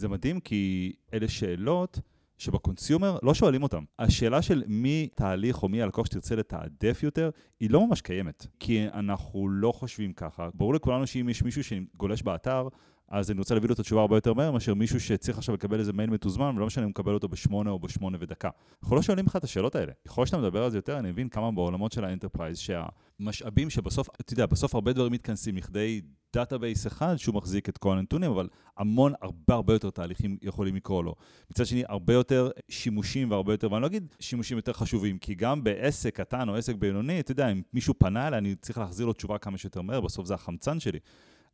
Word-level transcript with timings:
זה 0.00 0.08
מדהים 0.08 0.40
כי 0.40 0.92
אלה 1.14 1.28
שאלות 1.28 2.00
שב 2.38 2.60
consumer 2.60 3.18
לא 3.22 3.34
שואלים 3.34 3.62
אותם. 3.62 3.84
השאלה 3.98 4.42
של 4.42 4.62
מי 4.66 5.08
תהליך 5.14 5.62
או 5.62 5.68
מי 5.68 5.82
הלקוח 5.82 6.06
שתרצה 6.06 6.36
לתעדף 6.36 7.02
יותר, 7.02 7.30
היא 7.60 7.70
לא 7.70 7.86
ממש 7.86 8.00
קיימת. 8.00 8.46
כי 8.60 8.86
אנחנו 8.94 9.48
לא 9.48 9.72
חושבים 9.72 10.12
ככה. 10.12 10.48
ברור 10.54 10.74
לכולנו 10.74 11.06
שאם 11.06 11.28
יש 11.28 11.42
מישהו 11.42 11.64
שגולש 11.64 12.22
באתר, 12.22 12.68
אז 13.08 13.30
אני 13.30 13.38
רוצה 13.38 13.54
להביא 13.54 13.68
לו 13.68 13.74
את 13.74 13.78
התשובה 13.78 14.00
הרבה 14.00 14.16
יותר 14.16 14.34
מהר 14.34 14.50
מאשר 14.50 14.74
מישהו 14.74 15.00
שצריך 15.00 15.38
עכשיו 15.38 15.54
לקבל 15.54 15.78
איזה 15.78 15.92
מייל 15.92 16.10
מתוזמן, 16.10 16.56
ולא 16.56 16.66
משנה 16.66 16.82
אם 16.82 16.86
הוא 16.86 16.90
מקבל 16.90 17.14
אותו 17.14 17.28
בשמונה 17.28 17.70
או 17.70 17.78
בשמונה 17.78 18.18
ודקה. 18.20 18.50
אנחנו 18.82 18.96
לא 18.96 19.02
שואלים 19.02 19.26
לך 19.26 19.36
את 19.36 19.44
השאלות 19.44 19.74
האלה. 19.74 19.92
ככל 20.08 20.26
שאתה 20.26 20.38
מדבר 20.38 20.62
על 20.62 20.70
זה 20.70 20.78
יותר, 20.78 20.98
אני 20.98 21.10
מבין 21.10 21.28
כמה 21.28 21.52
בעולמות 21.52 21.92
של 21.92 22.04
ה 22.04 22.09
enterprise, 22.09 22.58
שהמשאבים 22.58 23.70
שבסוף, 23.70 24.08
אתה 24.20 24.32
יודע, 24.32 24.46
בסוף 24.46 24.74
הרבה 24.74 24.92
דברים 24.92 25.12
מתכנסים 25.12 25.56
לכדי 25.56 26.00
database 26.36 26.86
אחד 26.86 27.16
שהוא 27.16 27.34
מחזיק 27.34 27.68
את 27.68 27.78
כל 27.78 27.98
הנתונים, 27.98 28.30
אבל 28.30 28.48
המון, 28.76 29.12
הרבה 29.22 29.54
הרבה 29.54 29.72
יותר 29.72 29.90
תהליכים 29.90 30.36
יכולים 30.42 30.76
לקרוא 30.76 31.04
לו. 31.04 31.14
מצד 31.50 31.66
שני, 31.66 31.82
הרבה 31.88 32.12
יותר 32.12 32.50
שימושים 32.68 33.30
והרבה 33.30 33.52
יותר, 33.52 33.72
ואני 33.72 33.82
לא 33.82 33.86
אגיד 33.86 34.14
שימושים 34.20 34.56
יותר 34.56 34.72
חשובים, 34.72 35.18
כי 35.18 35.34
גם 35.34 35.64
בעסק 35.64 36.16
קטן 36.16 36.48
או 36.48 36.56
עסק 36.56 36.74
בינוני, 36.74 37.20
אתה 37.20 37.32
יודע, 37.32 37.48
אם 37.48 37.62
מישהו 37.72 37.94
פנה 37.98 38.28
אליי, 38.28 38.38
אני 38.38 38.54
צריך 38.54 38.78
להחזיר 38.78 39.06
לו 39.06 39.12
תשובה 39.12 39.38
כמה 39.38 39.58
שיותר 39.58 39.82
מהר, 39.82 40.00
בסוף 40.00 40.26
זה 40.26 40.34
החמצן 40.34 40.80
שלי. 40.80 40.98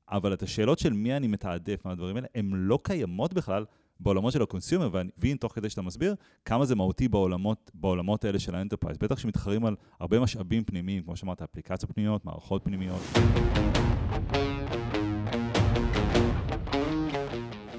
אבל 0.08 0.32
את 0.32 0.42
השאלות 0.42 0.78
של 0.78 0.92
מי 0.92 1.16
אני 1.16 1.26
מתעדף 1.26 1.84
מהדברים 1.84 2.16
האלה, 2.16 2.26
הן 2.34 2.50
לא 2.54 2.78
קיימות 2.82 3.32
בכלל 3.32 3.64
בעולמות 4.00 4.32
של 4.32 4.42
ה 4.42 4.47
consumer, 4.47 4.88
ואני 4.92 5.10
מבין 5.18 5.36
תוך 5.36 5.52
כדי 5.54 5.70
שאתה 5.70 5.82
מסביר 5.82 6.14
כמה 6.44 6.64
זה 6.64 6.74
מהותי 6.74 7.08
בעולמות, 7.08 7.70
בעולמות 7.74 8.24
האלה 8.24 8.38
של 8.38 8.54
ה 8.54 8.58
enterprise. 8.58 8.98
בטח 8.98 9.18
שמתחרים 9.18 9.64
על 9.64 9.76
הרבה 10.00 10.20
משאבים 10.20 10.64
פנימיים, 10.64 11.02
כמו 11.02 11.16
שאמרת, 11.16 11.42
אפליקציות 11.42 11.92
פנימיות, 11.92 12.24
מערכות 12.24 12.64
פנימיות. 12.64 13.00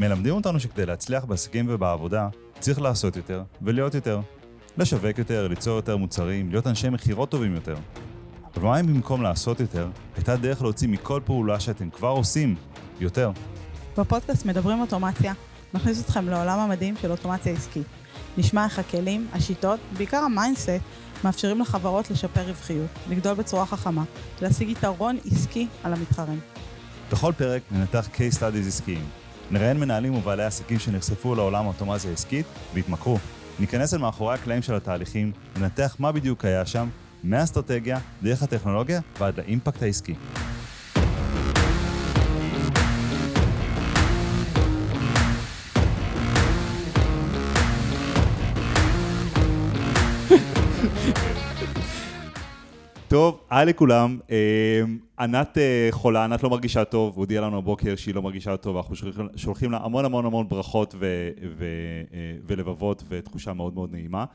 מלמדים 0.04 0.34
אותנו 0.34 0.60
שכדי 0.60 0.86
להצליח 0.86 1.26
בעסקים 1.26 1.66
ובעבודה, 1.70 2.30
צריך 2.60 2.82
לעשות 2.82 3.16
יותר 3.16 3.44
ולהיות 3.62 3.96
יותר. 3.96 4.20
לשווק 4.78 5.18
יותר, 5.18 5.48
ליצור 5.48 5.76
יותר 5.76 5.98
מוצרים, 5.98 6.50
להיות 6.50 6.68
אנשי 6.68 6.90
מכירות 6.90 7.30
טובים 7.30 7.56
יותר. 7.56 7.76
אבל 8.56 8.64
מה 8.64 8.80
אם 8.80 8.88
במקום 8.88 9.22
לעשות 9.22 9.60
יותר, 9.60 9.88
הייתה 10.16 10.36
דרך 10.36 10.62
להוציא 10.62 10.88
מכל 10.88 11.22
פעולה 11.26 11.60
שאתם 11.60 11.90
כבר 11.90 12.08
עושים 12.08 12.56
יותר? 13.00 13.32
בפודקאסט 13.98 14.46
מדברים 14.46 14.82
אוטומציה, 14.82 15.34
נכניס 15.74 16.02
אתכם 16.02 16.30
לעולם 16.30 16.60
המדהים 16.60 16.96
של 17.02 17.12
אוטומציה 17.12 17.54
עסקית. 17.54 17.88
נשמע 18.38 18.66
איך 18.66 18.80
הכלים, 18.80 19.28
השיטות, 19.34 19.80
בעיקר 19.98 20.18
ה 20.18 20.24
mindset, 20.24 20.70
מאפשרים 21.24 21.62
לחברות 21.62 22.12
לשפר 22.12 22.42
רווחיות, 22.42 22.90
לגדול 23.10 23.34
בצורה 23.34 23.66
חכמה, 23.66 24.04
להשיג 24.42 24.70
יתרון 24.70 25.18
עסקי 25.32 25.68
על 25.84 25.94
המתחרים. 25.94 26.40
בכל 27.12 27.34
פרק 27.38 27.62
ננתח 27.72 28.08
case 28.16 28.38
studies 28.38 28.68
עסקיים. 28.68 29.23
נראיין 29.52 29.80
מנהלים 29.80 30.16
ובעלי 30.16 30.44
עסקים 30.44 30.80
שנחשפו 30.80 31.36
לעולם 31.36 31.66
האוטומציה 31.66 32.10
העסקית 32.10 32.46
והתמכרו. 32.74 33.18
ניכנס 33.60 33.94
אל 33.94 34.00
מאחורי 34.00 34.34
הקלעים 34.34 34.62
של 34.62 34.76
התהליכים, 34.76 35.32
ננתח 35.58 35.96
מה 36.00 36.12
בדיוק 36.12 36.46
היה 36.46 36.66
שם 36.66 36.90
מהאסטרטגיה, 37.24 38.00
דרך 38.24 38.44
הטכנולוגיה 38.44 39.02
ועד 39.20 39.38
לאימפקט 39.40 39.84
העסקי. 39.84 40.16
טוב, 53.14 53.40
היי 53.50 53.66
לכולם. 53.66 54.20
אה, 54.32 54.82
ענת 55.20 55.58
אה, 55.58 55.88
חולה, 55.92 56.24
ענת 56.24 56.44
לא 56.44 56.50
מרגישה 56.50 56.84
טוב, 56.84 57.18
הודיעה 57.18 57.44
לנו 57.44 57.58
הבוקר 57.58 57.96
שהיא 57.96 58.16
לא 58.16 58.22
מרגישה 58.22 58.58
טוב, 58.58 58.78
אנחנו 58.78 58.96
שולחים 59.36 59.72
לה 59.72 59.78
המון 59.84 60.06
המון 60.06 60.26
המון 60.26 60.50
ברכות 60.50 60.96
ו- 61.00 61.30
ו- 61.58 61.66
אה, 62.14 62.36
ולבבות 62.48 63.04
ותחושה 63.10 63.54
מאוד 63.54 63.74
מאוד 63.74 63.92
נעימה. 63.92 64.26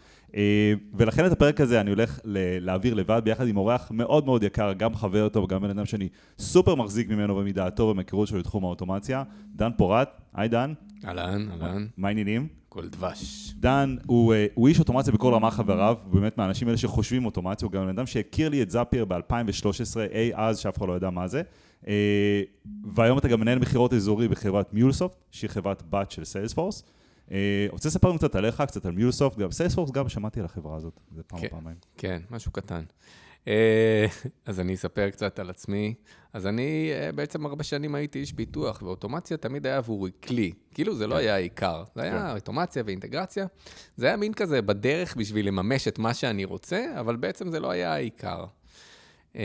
ולכן 0.94 1.26
את 1.26 1.32
הפרק 1.32 1.60
הזה 1.60 1.80
אני 1.80 1.90
הולך 1.90 2.20
להעביר 2.60 2.94
לבד 2.94 3.20
ביחד 3.24 3.48
עם 3.48 3.56
אורח 3.56 3.90
מאוד 3.90 4.26
מאוד 4.26 4.42
יקר, 4.42 4.72
גם 4.72 4.94
חבר 4.94 5.28
טוב, 5.28 5.48
גם 5.48 5.62
בן 5.62 5.70
אדם 5.70 5.86
שאני 5.86 6.08
סופר 6.38 6.74
מחזיק 6.74 7.08
ממנו 7.08 7.36
ומדעתו 7.36 7.82
ומהיכרות 7.82 8.28
שלו 8.28 8.38
לתחום 8.38 8.64
האוטומציה. 8.64 9.22
דן 9.56 9.70
פורט, 9.76 10.08
היי 10.34 10.48
דן. 10.48 10.72
אהלן, 11.04 11.48
אהלן. 11.50 11.86
מה 11.96 12.08
העניינים? 12.08 12.57
כל 12.68 12.88
דבש. 12.88 13.52
דן 13.56 13.96
הוא, 14.06 14.34
אה, 14.34 14.46
הוא 14.54 14.68
איש 14.68 14.78
אוטומציה 14.78 15.12
בכל 15.12 15.34
רמה 15.34 15.50
חבריו, 15.50 15.96
הוא 16.04 16.20
באמת 16.20 16.38
מהאנשים 16.38 16.68
האלה 16.68 16.78
שחושבים 16.78 17.24
אוטומציה, 17.24 17.66
הוא 17.66 17.72
גם 17.72 17.82
בן 17.82 17.88
אדם 17.88 18.06
שהכיר 18.06 18.48
לי 18.48 18.62
את 18.62 18.70
זאפייר 18.70 19.04
ב-2013, 19.04 19.98
אי 20.12 20.30
אז, 20.34 20.58
שאף 20.58 20.78
אחד 20.78 20.88
לא 20.88 20.96
ידע 20.96 21.10
מה 21.10 21.28
זה. 21.28 21.42
אה, 21.88 22.42
והיום 22.94 23.18
אתה 23.18 23.28
גם 23.28 23.40
מנהל 23.40 23.58
מכירות 23.58 23.94
אזורי 23.94 24.28
בחברת 24.28 24.74
מיולסופט, 24.74 25.16
שהיא 25.30 25.50
חברת 25.50 25.82
בת 25.90 26.10
של 26.10 26.24
סיילספורס. 26.24 26.82
אה, 27.30 27.66
רוצה 27.70 27.88
לספר 27.88 28.08
לנו 28.08 28.18
קצת 28.18 28.34
עליך, 28.34 28.60
קצת 28.60 28.86
על 28.86 28.92
מיולסופט, 28.92 29.38
גם 29.38 29.50
סיילספורס, 29.50 29.90
גם 29.90 30.08
שמעתי 30.08 30.40
על 30.40 30.46
החברה 30.46 30.76
הזאת, 30.76 31.00
זה 31.16 31.22
פעם 31.22 31.38
או 31.38 31.42
כן, 31.42 31.48
פעמיים. 31.48 31.76
כן, 31.96 32.22
משהו 32.30 32.52
קטן. 32.52 32.82
אה, 33.48 34.06
אז 34.46 34.60
אני 34.60 34.74
אספר 34.74 35.10
קצת 35.10 35.38
על 35.38 35.50
עצמי. 35.50 35.94
אז 36.32 36.46
אני 36.46 36.90
אה, 36.92 37.12
בעצם 37.12 37.46
הרבה 37.46 37.64
שנים 37.64 37.94
הייתי 37.94 38.18
איש 38.18 38.32
פיתוח, 38.32 38.82
ואוטומציה 38.82 39.36
תמיד 39.36 39.66
היה 39.66 39.76
עבורי 39.76 40.10
כלי. 40.22 40.52
כאילו 40.74 40.94
זה 40.94 41.06
לא 41.06 41.14
כן. 41.14 41.20
היה 41.20 41.34
העיקר, 41.34 41.84
זה 41.94 42.02
היה 42.02 42.28
כן. 42.28 42.34
אוטומציה 42.34 42.82
ואינטגרציה. 42.86 43.46
זה 43.96 44.06
היה 44.06 44.16
מין 44.16 44.34
כזה 44.34 44.62
בדרך 44.62 45.16
בשביל 45.16 45.48
לממש 45.48 45.88
את 45.88 45.98
מה 45.98 46.14
שאני 46.14 46.44
רוצה, 46.44 46.86
אבל 47.00 47.16
בעצם 47.16 47.50
זה 47.50 47.60
לא 47.60 47.70
היה 47.70 47.94
העיקר. 47.94 48.44
אה, 49.36 49.42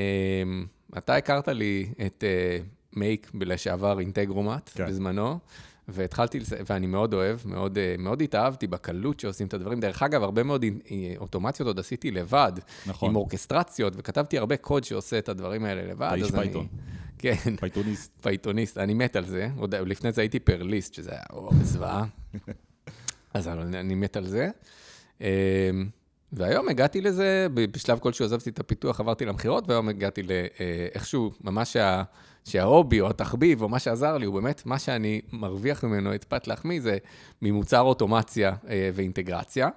אתה 0.97 1.15
הכרת 1.15 1.47
לי 1.47 1.89
את 2.05 2.23
Make 2.95 3.31
לשעבר 3.41 3.99
Integromat 3.99 4.69
כן. 4.73 4.87
בזמנו. 4.87 5.39
והתחלתי, 5.87 6.39
ואני 6.69 6.87
מאוד 6.87 7.13
אוהב, 7.13 7.39
מאוד, 7.45 7.77
אה, 7.77 7.95
מאוד 7.99 8.21
התאהבתי 8.21 8.67
בקלות 8.67 9.19
שעושים 9.19 9.47
את 9.47 9.53
הדברים. 9.53 9.79
דרך 9.79 10.03
אגב, 10.03 10.23
הרבה 10.23 10.43
מאוד 10.43 10.65
אה, 10.91 11.13
אוטומציות 11.17 11.67
עוד 11.67 11.79
עשיתי 11.79 12.11
לבד, 12.11 12.51
נכון. 12.85 13.09
עם 13.09 13.15
אורקסטרציות, 13.15 13.93
וכתבתי 13.97 14.37
הרבה 14.37 14.57
קוד 14.57 14.83
שעושה 14.83 15.17
את 15.17 15.29
הדברים 15.29 15.65
האלה 15.65 15.85
לבד. 15.85 16.07
אתה 16.07 16.15
איש 16.15 16.31
Python. 16.31 16.67
כן. 17.17 17.55
פייתוניסט. 17.59 18.11
פייתוניסט, 18.21 18.77
אני 18.77 18.93
מת 18.93 19.15
על 19.15 19.25
זה. 19.25 19.47
עוד 19.57 19.75
לפני 19.75 20.11
זה 20.11 20.21
הייתי 20.21 20.39
פרליסט, 20.39 20.93
שזה 20.93 21.11
היה 21.11 21.23
זוועה. 21.61 22.05
אז 23.33 23.47
אני 23.47 23.95
מת 23.95 24.17
על 24.17 24.27
זה. 24.27 24.49
אמ, 25.21 25.25
והיום 26.33 26.69
הגעתי 26.69 27.01
לזה, 27.01 27.47
בשלב 27.53 27.99
כלשהו 27.99 28.25
עזבתי 28.25 28.49
את 28.49 28.59
הפיתוח, 28.59 28.99
עברתי 28.99 29.25
למכירות, 29.25 29.69
והיום 29.69 29.89
הגעתי 29.89 30.21
לאיכשהו, 30.23 31.27
אה, 31.29 31.35
ממש 31.41 31.73
שה... 31.73 32.03
שה 32.45 32.66
hobby 32.66 33.01
או 33.01 33.09
התחביב 33.09 33.61
או 33.61 33.69
מה 33.69 33.79
שעזר 33.79 34.17
לי 34.17 34.25
הוא 34.25 34.35
באמת 34.35 34.65
מה 34.65 34.79
שאני 34.79 35.21
מרוויח 35.31 35.83
ממנו 35.83 36.15
את 36.15 36.23
פת 36.23 36.47
לחמי 36.47 36.81
זה 36.81 36.97
ממוצר 37.41 37.81
אוטומציה 37.81 38.55
אה, 38.69 38.89
ואינטגרציה. 38.93 39.69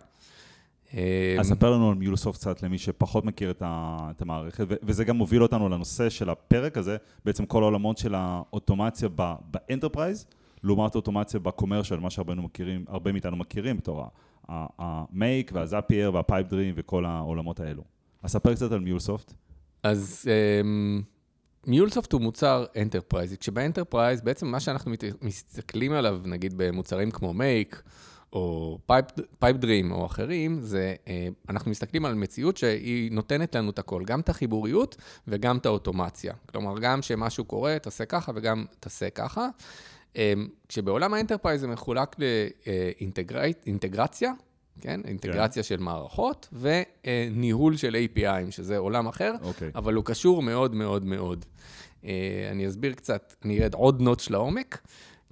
אה, 0.94 1.36
אז 1.40 1.48
ספר 1.48 1.70
לנו 1.70 1.88
על 1.90 1.94
MuleSoft 1.94 2.38
קצת 2.38 2.62
למי 2.62 2.78
שפחות 2.78 3.24
מכיר 3.24 3.50
את, 3.50 4.20
המערכת, 4.20 4.64
וזה 4.82 5.04
גם 5.04 5.16
מוביל 5.16 5.42
אותנו 5.42 5.68
לנושא 5.68 6.08
של 6.08 6.30
הפרק 6.30 6.78
הזה, 6.78 6.96
בעצם 7.24 7.46
כל 7.46 7.62
העולמות 7.62 7.98
של 7.98 8.14
האוטומציה 8.14 9.08
ב 9.50 9.56
enterprise, 9.56 10.26
לעומת 10.62 10.94
אוטומציה 10.94 11.40
ב 11.40 11.45
commercial, 11.45 12.00
מה 12.00 12.10
שהרבה 12.10 12.34
מכירים, 12.34 12.84
הרבה 12.88 13.12
מאיתנו 13.12 13.36
מכירים 13.36 13.76
בתור 13.76 14.04
ה 14.48 14.69
Make 14.69 15.50
וה 15.54 15.69
Zapier 15.69 16.14
וה 16.14 16.46
Pipedream 16.46 16.74
וכל 16.76 17.04
העולמות 17.04 17.60
האלו. 17.60 17.82
אז 18.22 18.30
ספר 18.30 18.54
קצת 18.54 18.72
על 18.72 18.80
MuleSoft. 18.80 19.32
אז... 19.82 20.28
אמ, 20.60 21.02
MuleSoft 21.66 22.12
הוא 22.12 22.20
מוצר 22.20 22.64
enterprise, 22.82 23.36
כשב 23.40 23.67
enterprise 23.67 24.20
בעצם 24.20 24.46
מה 24.46 24.60
שאנחנו 24.60 24.92
מסתכלים 25.22 25.92
עליו, 25.92 26.20
נגיד 26.24 26.54
במוצרים 26.56 27.10
כמו 27.10 27.34
Make, 27.34 27.82
או 28.32 28.78
Pipedream 29.38 29.92
או 29.92 30.06
אחרים, 30.06 30.60
זה 30.60 30.94
אה, 31.08 31.28
אנחנו 31.48 31.70
מסתכלים 31.70 32.04
על 32.04 32.14
מציאות 32.14 32.56
שהיא 32.56 33.12
נותנת 33.12 33.54
לנו 33.54 33.70
את 33.70 33.78
הכל, 33.78 34.02
גם 34.06 34.20
את 34.20 34.28
החיבוריות 34.28 34.96
וגם 35.28 35.56
את 35.56 35.66
האוטומציה. 35.66 36.34
כלומר, 36.46 36.78
גם 36.78 37.02
שמשהו 37.02 37.44
קורה, 37.44 37.78
תעשה 37.78 38.04
ככה 38.04 38.32
וגם 38.34 38.64
תעשה 38.80 39.10
ככה. 39.10 39.48
אה, 40.16 40.32
כשבעולם 40.68 41.14
ה 41.14 41.18
enterprise 41.18 41.60
זה 41.60 41.66
מחולק 41.66 42.16
לאינטגרציה, 43.66 44.32
כן? 44.80 45.00
אינטגרציה 45.04 45.62
כן. 45.62 45.68
של 45.68 45.76
מערכות 45.76 46.48
וניהול 46.52 47.76
של 47.76 47.96
API 47.96 48.23
ים, 48.23 48.50
שזה 48.50 48.78
עולם 48.78 49.06
אחר. 49.06 49.32
אוקיי. 49.42 49.70
אבל 49.74 49.94
הוא 49.94 50.04
קשור 50.04 50.42
מאוד 50.42 50.74
מאוד 50.74 51.04
מאוד. 51.04 51.44
אה, 52.04 52.48
אני 52.50 52.68
אסביר 52.68 52.92
קצת, 52.92 53.34
אני 53.44 53.62
ארד 53.62 53.74
עוד 53.74 54.00
notch 54.00 54.30
לעומק. 54.30 54.80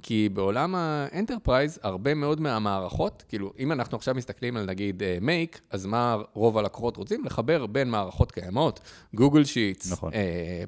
כי 0.06 0.28
בעולם 0.28 0.74
ה 0.74 0.83
enterprise, 0.83 1.78
הרבה 1.82 2.14
מאוד 2.14 2.40
מהמערכות, 2.40 3.24
כאילו, 3.28 3.52
אם 3.58 3.72
אנחנו 3.72 3.96
עכשיו 3.96 4.14
מסתכלים 4.14 4.56
על 4.56 4.64
נגיד 4.64 5.02
Make, 5.20 5.56
uh, 5.56 5.60
אז 5.70 5.86
מה 5.86 6.16
רוב 6.32 6.58
הלקוחות 6.58 6.96
רוצים? 6.96 7.24
לחבר 7.24 7.66
בין 7.66 7.90
מערכות 7.90 8.32
קיימות, 8.32 8.80
Google 9.14 9.44
Sheets. 9.44 9.92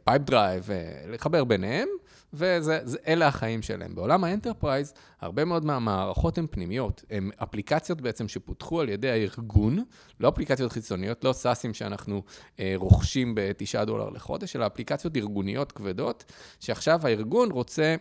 Pipedrive, 0.05 0.69
לחבר 1.08 1.44
ביניהם, 1.44 1.88
ואלה 2.32 3.26
החיים 3.26 3.62
שלהם. 3.62 3.94
בעולם 3.94 4.25
ה 4.25 4.30
enterprise, 4.30 4.94
הרבה 5.20 5.44
מאוד 5.44 5.64
מהמערכות 5.64 6.38
הן 6.38 6.46
פנימיות, 6.50 7.05
הן 7.11 7.31
אפליקציות 7.43 8.00
בעצם 8.00 8.28
שפותחו 8.28 8.81
על 8.81 8.88
ידי 8.88 9.11
הארגון, 9.11 9.84
לא 10.20 10.28
אפליקציות 10.28 10.73
חיצוניות, 10.73 11.25
לא 11.25 11.32
SaaS 11.32 11.61
ים 11.61 11.75
שאנחנו 11.75 12.23
uh, 12.56 12.61
רוכשים 12.75 13.34
ב-9 13.34 13.84
דולר 13.84 14.11
לחודש, 14.11 14.56
אלא 14.56 14.67
אפליקציות 14.67 15.17
ארגוניות 15.17 15.73
כבדות, 15.73 16.32
שעכשיו 16.61 17.06
הארגון 17.06 17.50
רוצה... 17.50 17.96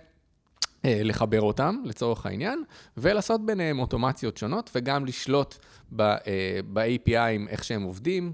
לחבר 0.88 1.42
אותם, 1.42 1.76
לצורך 1.84 2.26
העניין, 2.26 2.64
ולעשות 2.98 3.46
ביניהם 3.46 3.80
אוטומציות 3.80 4.38
שונות, 4.38 4.72
וגם 4.76 5.06
לשלוט 5.06 5.56
ב-API 5.92 6.90
ים, 6.90 7.50
איך 7.50 7.64
שהם 7.64 7.84
עובדים, 7.84 8.34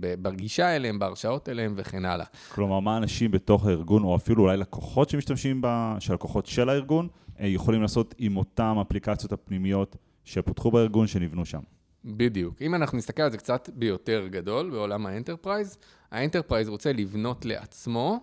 בגישה 0.00 0.76
אליהם, 0.76 0.98
בהרשאות 0.98 1.48
אליהם 1.48 1.74
וכן 1.76 2.04
הלאה. 2.04 2.26
כלומר, 2.54 2.80
מה 2.80 2.96
אנשים 2.96 3.30
בתוך 3.30 3.66
הארגון, 3.66 4.02
או 4.04 4.16
אפילו 4.16 4.42
אולי 4.42 4.56
לקוחות 4.56 5.10
שמשתמשים 5.10 5.60
בה, 5.60 5.96
שהלקוחות 6.00 6.46
של 6.46 6.68
הארגון, 6.68 7.08
יכולים 7.40 7.82
לעשות 7.82 8.14
עם 8.18 8.36
אותם 8.36 8.76
אפליקציות 8.80 9.32
הפנימיות 9.32 9.96
שפותחו 10.24 10.70
בארגון, 10.70 11.06
שנבנו 11.06 11.46
שם. 11.46 11.60
בדיוק. 12.04 12.62
אם 12.62 12.74
אנחנו 12.74 12.98
נסתכל 12.98 13.22
על 13.22 13.30
זה 13.30 13.38
קצת 13.38 13.68
ביותר 13.74 14.26
גדול, 14.30 14.70
בעולם 14.70 15.06
האנטרפרייז, 15.06 15.78
האנטרפרייז 16.10 16.68
רוצה 16.68 16.92
לבנות 16.92 17.44
לעצמו 17.44 18.20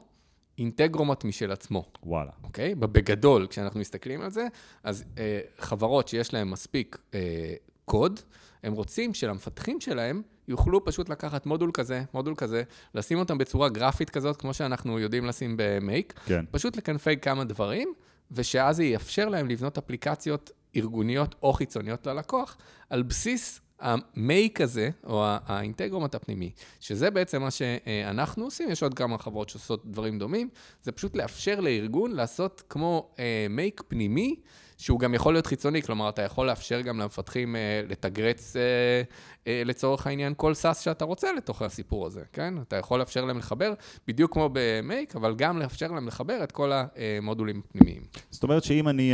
Integromat 0.60 1.24
משל 1.24 1.52
עצמו. 1.52 1.86
וואלה. 2.04 2.32
אוקיי? 2.44 2.76
בגדול, 2.76 3.48
כשאנחנו 3.48 3.80
מסתכלים 3.80 4.22
על 4.22 4.30
זה, 4.30 4.48
אז 4.84 5.04
אה, 5.18 5.40
חברות 5.60 6.08
שיש 6.08 6.34
להן 6.34 6.48
מספיק 6.48 6.98
אה, 7.14 7.54
קוד, 7.86 8.20
הם 8.64 8.74
רוצים 8.74 9.14
שלמפתחים 9.14 9.82
שלהם 9.82 10.22
יוכלו 10.48 10.86
פשוט 10.86 11.10
לקחת 11.10 11.46
מודול 11.46 11.72
כזה, 11.74 12.04
מודול 12.14 12.36
כזה, 12.36 12.64
לשים 12.96 13.20
אותם 13.20 13.38
בצורה 13.38 13.70
גרפית 13.70 14.10
כזאת, 14.10 14.38
כמו 14.38 14.54
שאנחנו 14.54 15.00
יודעים 15.00 15.26
לשים 15.26 15.56
במייק, 15.58 16.14
כן. 16.26 16.46
פשוט 16.52 16.78
לקנפג 16.78 17.16
כמה 17.22 17.44
דברים, 17.44 17.94
ושאז 18.32 18.76
זה 18.76 18.84
יאפשר 18.84 19.30
להם 19.30 19.48
לבנות 19.48 19.78
אפליקציות 19.78 20.52
ארגוניות 20.76 21.36
או 21.44 21.54
חיצוניות 21.54 22.08
ללקוח, 22.08 22.58
על 22.90 23.04
בסיס 23.04 23.62
המייק 23.80 24.62
הזה, 24.62 24.90
או 25.04 25.24
האינטגרומט 25.26 26.16
הפנימי, 26.16 26.52
שזה 26.80 27.12
בעצם 27.12 27.42
מה 27.42 27.52
שאנחנו 27.52 28.44
עושים, 28.44 28.70
יש 28.70 28.84
עוד 28.84 28.94
כמה 28.94 29.18
חברות 29.18 29.50
שעושות 29.50 29.86
דברים 29.86 30.20
דומים, 30.20 30.50
זה 30.84 30.92
פשוט 30.92 31.16
לאפשר 31.16 31.60
לארגון 31.60 32.12
לעשות 32.12 32.64
כמו 32.70 33.16
Make 33.50 33.82
פנימי, 33.88 34.36
שהוא 34.80 35.00
גם 35.00 35.14
יכול 35.14 35.34
להיות 35.34 35.46
חיצוני, 35.46 35.82
כלומר, 35.82 36.10
אתה 36.10 36.22
יכול 36.22 36.48
לאפשר 36.48 36.82
גם 36.82 37.00
למפתחים 37.00 37.56
אה, 37.56 37.82
לאנטגרץ 37.90 38.56
אה, 38.56 38.62
אה, 39.48 39.62
לצורך 39.66 40.08
העניין 40.08 40.34
כל 40.38 40.54
SaaS 40.54 40.80
שאתה 40.80 41.06
רוצה 41.06 41.34
לתוך 41.34 41.62
הסיפור 41.62 42.06
הזה, 42.06 42.24
כן? 42.34 42.54
אתה 42.62 42.76
יכול 42.76 43.00
לאפשר 43.00 43.26
להם 43.26 43.38
לחבר, 43.38 43.74
בדיוק 44.08 44.34
כמו 44.34 44.50
ב 44.54 44.64
Make, 44.64 45.16
אבל 45.16 45.36
גם 45.36 45.60
לאפשר 45.60 45.92
להם 45.92 46.08
לחבר 46.08 46.44
את 46.44 46.52
כל 46.52 46.72
המודולים 46.74 47.62
הפנימיים. 47.66 48.02
זאת 48.32 48.44
אומרת 48.44 48.64
שאם 48.64 48.90
אני, 48.90 49.12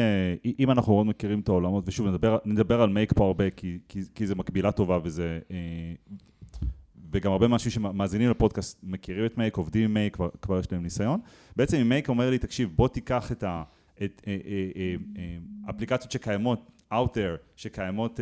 אם 0.60 0.72
אנחנו 0.72 0.94
מאוד 0.94 1.08
מכירים 1.08 1.40
את 1.40 1.50
העולמות, 1.50 1.84
ושוב, 1.88 2.08
נדבר, 2.08 2.38
נדבר 2.46 2.82
על 2.82 2.90
Make 2.90 3.14
פה 3.14 3.26
הרבה, 3.26 3.50
כי, 3.50 3.80
כי, 3.90 4.02
כי 4.16 4.28
זה 4.28 4.36
מקבילה 4.36 4.72
טובה 4.72 5.00
וזה... 5.04 5.40
וגם 7.12 7.32
הרבה 7.32 7.48
מהאנשים 7.48 7.72
שמאזינים 7.72 8.30
לפודקאסט 8.30 8.80
מכירים 8.84 9.26
את 9.26 9.38
Make, 9.38 9.58
עובדים 9.58 9.84
עם 9.84 9.94
Make, 9.94 10.16
כבר, 10.16 10.30
כבר 10.42 10.60
יש 10.60 10.72
להם 10.72 10.84
ניסיון. 10.84 11.20
בעצם 11.56 11.78
אם 11.78 11.90
Make 11.90 12.10
אומר 12.10 12.30
לי, 12.30 12.38
תקשיב, 12.38 12.70
בוא 12.76 12.88
תיקח 12.88 13.32
את 13.32 13.44
ה... 13.44 13.64
את, 14.04 14.22
אה, 14.28 14.38
אה, 14.46 14.96
אה, 15.18 15.70
אפליקציות 15.70 16.12
שקיימות 16.12 16.72
out 16.92 17.10
there, 17.16 17.38
שקיימות 17.56 18.20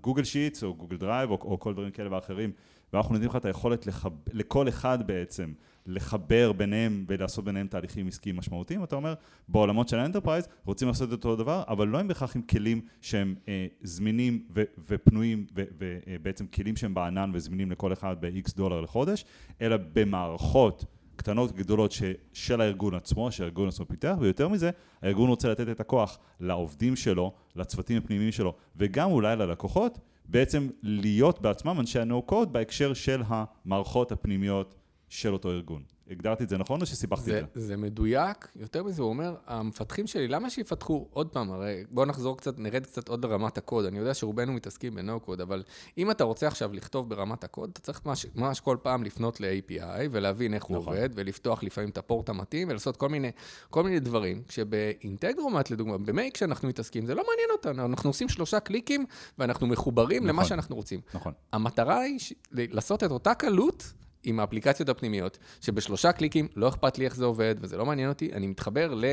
Google 0.00 0.24
Sheets 0.24 0.64
או 0.64 0.74
Google 0.74 0.96
Drive 0.96 1.30
או 1.30 1.58
כל 1.60 1.72
דברים 1.72 1.90
כאלה 1.90 2.12
ואחרים, 2.12 2.52
ואנחנו 2.92 3.12
נותנים 3.12 3.30
לך 3.30 3.36
את 3.36 3.44
היכולת. 3.44 3.86
לכל 4.32 4.68
אחד 4.68 5.06
בעצם 5.06 5.52
לחבר 5.86 6.52
ביניהם 6.52 7.04
ולעשות 7.08 7.44
ביניהם 7.44 7.66
תהליכים 7.66 8.08
עסקיים 8.08 8.36
משמעותיים, 8.36 8.84
אתה 8.84 8.96
אומר, 8.96 9.14
בעולמות 9.48 9.88
של 9.88 9.98
האנטרפרייז 9.98 10.48
רוצים 10.64 10.88
לעשות 10.88 11.08
את 11.08 11.12
אותו 11.12 11.36
דבר, 11.36 11.62
אבל 11.68 11.88
לא 11.88 11.98
עם 11.98 12.08
בהכרח 12.08 12.36
עם 12.36 12.42
כלים 12.42 12.80
שהם 13.00 13.34
אה, 13.48 13.66
זמינים 13.82 14.44
ו- 14.54 14.62
ופנויים 14.88 15.46
ובעצם 15.54 16.46
כלים 16.46 16.76
שהם 16.76 16.94
בענן 16.94 17.30
וזמינים 17.34 17.70
לכל 17.70 17.92
אחד 17.92 18.16
ב-X 18.20 18.56
דולר 18.56 18.80
לחודש, 18.80 19.24
אלא 19.60 19.76
במערכות 19.92 20.84
קטנות 21.18 21.52
גדולות 21.52 21.92
ש, 21.92 22.02
של 22.32 22.60
הארגון 22.60 22.94
עצמו, 22.94 23.32
שהארגון 23.32 23.68
עצמו 23.68 23.86
פיתח, 23.88 24.16
ויותר 24.20 24.48
מזה, 24.48 24.70
הארגון 25.02 25.28
רוצה 25.28 25.48
לתת 25.48 25.68
את 25.68 25.80
הכוח 25.80 26.18
לעובדים 26.40 26.96
שלו, 26.96 27.32
לצוותים 27.56 27.96
הפנימיים 27.96 28.32
שלו, 28.32 28.54
וגם 28.76 29.10
אולי 29.10 29.36
ללקוחות, 29.36 29.98
בעצם 30.24 30.68
להיות 30.82 31.40
בעצמם 31.40 31.80
אנשי 31.80 31.98
ה-No-Code 31.98 32.46
בהקשר 32.46 32.94
של 32.94 33.22
המערכות 33.26 34.12
הפנימיות 34.12 34.74
של 35.08 35.32
אותו 35.32 35.50
ארגון. 35.50 35.82
הגדרתי 36.10 36.44
את 36.44 36.48
זה 36.48 36.58
נכון 36.58 36.80
או 36.80 36.86
שסיבכתי 36.86 37.38
את 37.38 37.44
זה? 37.54 37.66
זה 37.66 37.76
מדויק, 37.76 38.48
יותר 38.56 38.82
מזה 38.82 39.02
הוא 39.02 39.08
אומר, 39.08 39.34
המפתחים 39.46 40.06
שלי, 40.06 40.28
למה 40.28 40.50
שיפתחו 40.50 41.08
עוד 41.12 41.28
פעם, 41.28 41.50
הרי 41.50 41.84
בואו 41.90 42.06
נחזור 42.06 42.36
קצת, 42.36 42.58
נרד 42.58 42.86
קצת 42.86 43.08
עוד 43.08 43.24
לרמת 43.24 43.58
הקוד, 43.58 43.84
אני 43.84 43.98
יודע 43.98 44.14
שרובנו 44.14 44.52
מתעסקים 44.52 44.94
בנו 44.94 45.20
קוד, 45.20 45.40
אבל 45.40 45.62
אם 45.98 46.10
אתה 46.10 46.24
רוצה 46.24 46.46
עכשיו 46.46 46.72
לכתוב 46.72 47.08
ברמת 47.08 47.44
הקוד, 47.44 47.70
אתה 47.72 47.80
צריך 47.80 48.06
ממש, 48.06 48.26
ממש 48.34 48.60
כל 48.60 48.76
פעם 48.82 49.04
לפנות 49.04 49.40
ל-API 49.40 50.08
ולהבין 50.10 50.54
איך 50.54 50.62
נכון. 50.62 50.76
הוא 50.76 50.84
עובד, 50.86 51.08
ולפתוח 51.14 51.62
לפעמים 51.62 51.90
את 51.90 51.98
הפורט 51.98 52.28
המתאים, 52.28 52.68
ולעשות 52.68 52.96
כל 52.96 53.08
מיני, 53.08 53.30
כל 53.70 53.82
מיני 53.82 54.00
דברים, 54.00 54.42
כשב 54.48 54.89
Integromat 54.89 55.70
לדוגמה, 55.70 55.98
ב 55.98 56.06
Make 56.06 56.36
שאנחנו 56.36 56.68
מתעסקים, 56.68 57.06
זה 57.06 57.14
לא 57.14 57.22
מעניין 57.28 57.48
אותנו, 57.52 57.86
אנחנו 57.86 58.10
עושים 58.10 58.28
שלושה 58.28 58.60
קליקים, 58.60 59.06
ואנחנו 59.38 59.66
מחוברים 59.66 60.16
נכון. 60.22 60.28
למה 60.28 60.44
שאנחנו 60.44 60.76
רוצים. 60.76 61.00
נכון. 61.14 61.32
המטרה 61.52 62.00
היא 62.00 62.18
ש... 62.18 62.32
לעשות 62.52 63.04
את 63.04 63.10
אותה 63.10 63.34
קלות, 63.34 63.92
עם 64.24 64.40
האפליקציות 64.40 64.88
הפנימיות, 64.88 65.38
שבשלושה 65.60 66.12
קליקים 66.12 66.48
לא 66.56 66.68
אכפת 66.68 66.98
לי 66.98 67.04
איך 67.04 67.16
זה 67.16 67.24
עובד 67.24 67.54
וזה 67.60 67.76
לא 67.76 67.86
מעניין 67.86 68.08
אותי, 68.08 68.32
אני 68.32 68.46
מתחבר 68.46 68.94
ל... 68.94 69.04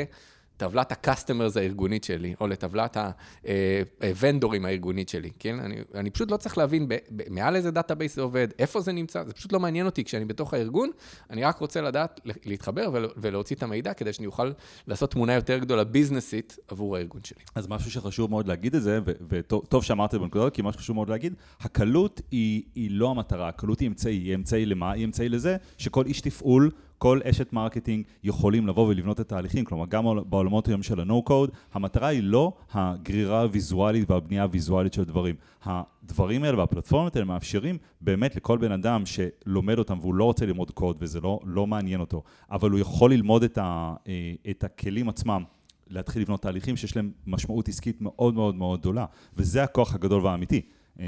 טבלת 0.58 0.92
ה-customers 0.92 1.60
הארגונית 1.60 2.04
שלי, 2.04 2.36
או 2.42 2.48
לטבלת 2.48 2.98
ה-vendorים 2.98 4.66
הארגונית 4.66 5.10
שלי, 5.10 5.30
כן? 5.40 5.60
אני, 5.60 5.76
אני 5.96 6.10
פשוט 6.10 6.32
לא 6.32 6.38
צריך 6.38 6.58
להבין 6.58 6.88
ב, 6.88 6.96
ב, 7.16 7.22
מעל 7.30 7.56
איזה 7.56 7.72
database 7.72 8.16
זה 8.16 8.22
עובד, 8.22 8.48
איפה 8.60 8.82
זה 8.82 8.92
נמצא, 8.92 9.24
זה 9.24 9.34
פשוט 9.34 9.54
לא 9.54 9.60
מעניין 9.60 9.86
אותי 9.86 10.04
כשאני 10.04 10.26
בתוך 10.26 10.54
הארגון, 10.54 10.90
אני 11.30 11.44
רק 11.44 11.58
רוצה 11.58 11.82
לדעת, 11.82 12.20
להתחבר 12.46 13.06
ולהוציא 13.18 13.56
את 13.56 13.64
המידע 13.64 13.94
כדי 13.94 14.14
שאני 14.14 14.28
אוכל 14.28 14.52
לעשות 14.88 15.12
תמונה 15.12 15.34
יותר 15.34 15.58
גדולה 15.58 15.84
ביזנסית 15.84 16.58
עבור 16.68 16.96
הארגון 16.96 17.22
שלי. 17.24 17.44
אז 17.56 17.68
משהו 17.68 17.92
שחשוב 17.92 18.30
מאוד 18.30 18.48
להגיד 18.48 18.76
את 18.76 18.82
זה, 18.84 19.00
וטוב 19.30 19.84
שאמרת 19.84 20.10
את 20.10 20.12
זה 20.12 20.20
בנקודה, 20.20 20.50
כי 20.50 20.62
משהו 20.62 20.82
שחשוב 20.82 20.96
מאוד 20.96 21.10
להגיד, 21.10 21.34
הקלות 21.60 22.22
היא, 22.32 22.64
היא 22.76 22.92
לא 22.92 23.12
המטרה, 23.12 23.48
הקלות 23.48 23.80
היא 23.80 23.88
אמצעי, 23.88 24.16
היא 24.16 24.36
אמצעי 24.36 24.66
למה? 24.66 24.92
היא 24.92 25.06
אמצעי 25.06 25.30
לזה 25.30 25.58
שכל 25.78 26.06
איש 26.06 26.22
תפעול 26.22 26.72
כל 27.06 27.20
אשת 27.24 27.54
marketing 27.54 28.06
יכולים 28.24 28.68
לבוא 28.68 28.88
ולבנות 28.88 29.20
את 29.20 29.26
התהליכים, 29.26 29.66
כלומר 29.66 29.86
גם 29.86 30.06
בעולמות 30.30 30.68
היום 30.68 30.84
של 30.84 31.00
ה-No-Code, 31.00 31.52
המטרה 31.74 32.08
היא 32.08 32.24
לא 32.24 32.54
הגרירה 32.72 33.42
הוויזואלית 33.42 34.12
והבנייה 34.12 34.44
הוויזואלית 34.44 34.94
של 34.94 35.04
דברים. 35.04 35.36
הדברים 35.64 36.44
האלה 36.44 36.58
והפלטפורמות 36.58 37.16
האלה 37.16 37.26
מאפשרים 37.26 37.78
באמת 38.02 38.36
לכל 38.36 38.58
בן 38.58 38.72
אדם 38.72 39.04
שלומד 39.06 39.78
אותם 39.78 39.98
והוא 40.02 40.14
לא 40.14 40.24
רוצה 40.24 40.46
ללמוד 40.46 40.72
קוד 40.72 40.98
וזה 41.00 41.22
לא, 41.22 41.40
לא 41.46 41.68
מעניין 41.68 42.00
אותו, 42.00 42.24
אבל 42.52 42.72
הוא 42.72 42.80
יכול 42.80 43.14
ללמוד 43.14 43.44
את, 43.44 43.58
ה, 43.58 43.94
אה, 44.08 44.34
את 44.50 44.64
הכלים 44.64 45.10
עצמם. 45.10 45.44
להתחיל 45.90 46.22
לבנות 46.22 46.42
תהליכים 46.42 46.78
שיש 46.78 46.96
להם 46.96 47.12
משמעות 47.28 47.68
עסקית 47.68 48.02
מאוד 48.02 48.34
מאוד 48.34 48.56
מאוד 48.56 48.80
גדולה, 48.80 49.06
וזה 49.38 49.64
הכוח 49.64 49.96
הגדול 49.96 50.22
והאמיתי. 50.22 50.62
אה, 51.00 51.06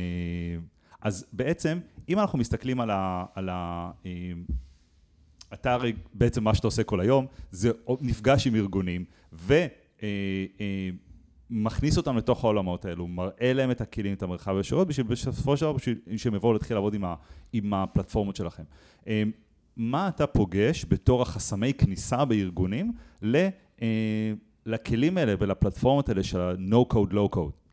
אז 1.01 1.25
בעצם, 1.33 1.79
אם 2.09 2.19
אנחנו 2.19 2.39
מסתכלים 2.39 2.81
על 2.81 2.89
ה... 2.89 3.25
על 3.35 3.49
ה 3.49 3.91
אה, 4.05 4.11
אתה 5.53 5.73
הרי 5.73 5.93
בעצם 6.13 6.43
מה 6.43 6.55
שאתה 6.55 6.67
עושה 6.67 6.83
כל 6.83 6.99
היום, 6.99 7.25
זה 7.51 7.71
נפגש 8.01 8.47
עם 8.47 8.55
ארגונים 8.55 9.05
ומכניס 9.33 9.73
אה, 11.93 11.95
אה, 11.95 11.97
אותם 11.97 12.17
לתוך 12.17 12.43
העולמות 12.43 12.85
האלו, 12.85 13.07
מראה 13.07 13.53
להם 13.53 13.71
את 13.71 13.81
הכלים, 13.81 14.13
את 14.13 14.23
המרחב 14.23 14.57
הישירות, 14.57 14.87
בשביל 14.87 15.07
בסופו 15.07 15.57
של 15.57 15.65
דבר, 15.65 15.75
שהם 16.17 16.35
יבואו 16.35 16.53
להתחיל 16.53 16.77
לעבוד 16.77 16.93
עם, 16.93 17.05
ה, 17.05 17.15
עם 17.53 17.73
הפלטפורמות 17.73 18.35
שלכם. 18.35 18.63
אה, 19.07 19.23
מה 19.77 20.07
אתה 20.07 20.27
פוגש 20.27 20.85
בתור 20.89 21.21
החסמי 21.21 21.73
כניסה 21.73 22.25
בארגונים 22.25 22.91
לכלים 24.65 25.17
האלה 25.17 25.33
ולפלטפורמות 25.39 26.09
האלה 26.09 26.23
של 26.23 26.41
ה-No-Code, 26.41 27.13
Low-Code? 27.13 27.66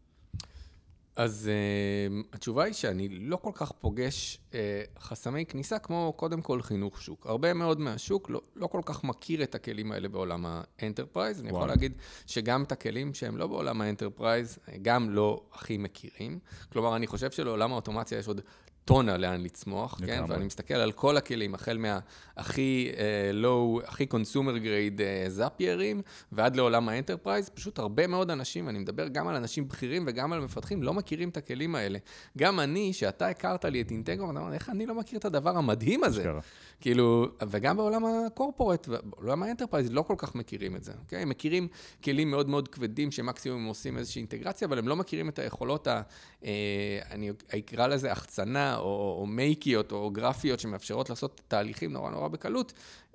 אז 1.16 1.50
uh, 1.50 2.26
התשובה 2.32 2.64
היא 2.64 2.74
שאני 2.74 3.08
לא 3.08 3.36
כל 3.36 3.50
כך 3.54 3.72
פוגש 3.72 4.38
uh, 4.50 4.54
חסמי 4.98 5.46
כניסה 5.46 5.78
כמו 5.78 6.12
קודם 6.16 6.42
כל 6.42 6.62
חינוך 6.62 7.02
שוק. 7.02 7.26
הרבה 7.26 7.54
מאוד 7.54 7.80
מהשוק 7.80 8.30
לא, 8.30 8.40
לא 8.56 8.66
כל 8.66 8.80
כך 8.84 9.04
מכיר 9.04 9.42
את 9.42 9.54
הכלים 9.54 9.92
האלה 9.92 10.08
בעולם 10.08 10.46
האנטרפרייז. 10.46 11.40
אני 11.40 11.48
יכול 11.48 11.68
להגיד 11.68 11.92
שגם 12.26 12.62
את 12.62 12.72
הכלים 12.72 13.14
שהם 13.14 13.36
לא 13.36 13.46
בעולם 13.46 13.80
האנטרפרייז, 13.80 14.58
גם 14.82 15.10
לא 15.10 15.42
הכי 15.52 15.76
מכירים. 15.76 16.38
כלומר, 16.72 16.96
אני 16.96 17.06
חושב 17.06 17.30
שלעולם 17.30 17.72
האוטומציה 17.72 18.18
יש 18.18 18.28
עוד 18.28 18.40
טונה 18.84 19.16
לאן 19.16 19.42
לצמוח, 19.42 20.00
כן? 20.06 20.24
ואני 20.28 20.44
מסתכל 20.44 20.74
על 20.74 20.92
כל 20.92 21.16
הכלים, 21.16 21.54
החל 21.54 21.78
מהכי 21.78 22.92
low, 23.32 23.80
הכי 23.86 24.06
קונסומר 24.06 24.58
גרייד 24.58 25.00
זאפיירים, 25.28 26.02
ועד 26.32 26.56
לעולם 26.56 26.88
האנטרפרייז, 26.88 27.48
פשוט 27.48 27.78
הרבה 27.78 28.06
מאוד 28.06 28.30
אנשים, 28.30 28.68
אני 28.68 28.78
מדבר 28.78 29.08
גם 29.08 29.28
על 29.28 29.36
אנשים 29.36 29.68
בכירים 29.68 30.04
וגם 30.06 30.32
על 30.32 30.40
מפתחים, 30.40 30.82
לא 30.82 30.94
מכירים 30.94 31.28
את 31.28 31.36
הכלים 31.36 31.74
האלה. 31.74 31.98
גם 32.38 32.60
אני, 32.60 32.92
שאתה 32.92 33.26
הכרת 33.28 33.64
לי 33.64 33.80
את 33.80 33.90
Integro, 33.90 34.30
אתה 34.30 34.40
אומר, 34.40 34.52
איך 34.52 34.70
אני 34.70 34.86
לא 34.86 34.94
מכיר 34.94 35.18
את 35.18 35.24
הדבר 35.24 35.56
המדהים 35.56 36.04
הזה? 36.04 36.32
כאילו, 36.80 37.26
וגם 37.48 37.76
בעולם 37.76 38.02
ה 38.26 38.32
corporate, 38.32 38.88
בעולם 38.88 39.42
האנטרפרייז, 39.42 39.90
לא 39.90 40.02
כל 40.02 40.14
כך 40.18 40.34
מכירים 40.34 40.76
את 40.76 40.84
זה, 40.84 40.92
אוקיי? 41.00 41.22
הם 41.22 41.28
מכירים 41.28 41.68
כלים 42.04 42.30
מאוד 42.30 42.48
מאוד 42.48 42.68
כבדים, 42.68 43.10
שמקסימום 43.10 43.60
הם 43.60 43.66
עושים 43.66 43.98
איזושהי 43.98 44.20
אינטגרציה, 44.20 44.68
אבל 44.68 44.78
הם 44.78 44.88
לא 44.88 44.96
מכירים 44.96 45.28
את 45.28 45.38
היכולות, 45.38 45.86
ה, 45.86 46.02
אה, 46.44 46.98
אני 47.10 47.30
אקרא 47.58 47.86
לזה 47.86 48.12
החצנה, 48.12 48.76
או, 48.76 49.16
או 49.20 49.26
מייקיות 49.26 49.92
או 49.92 50.10
גרפיות 50.10 50.60
שמאפשרות 50.60 51.10
לעשות 51.10 51.40
תהליכים 51.48 51.92
נורא 51.92 52.10
נורא 52.10 52.28
בקלות, 52.28 52.72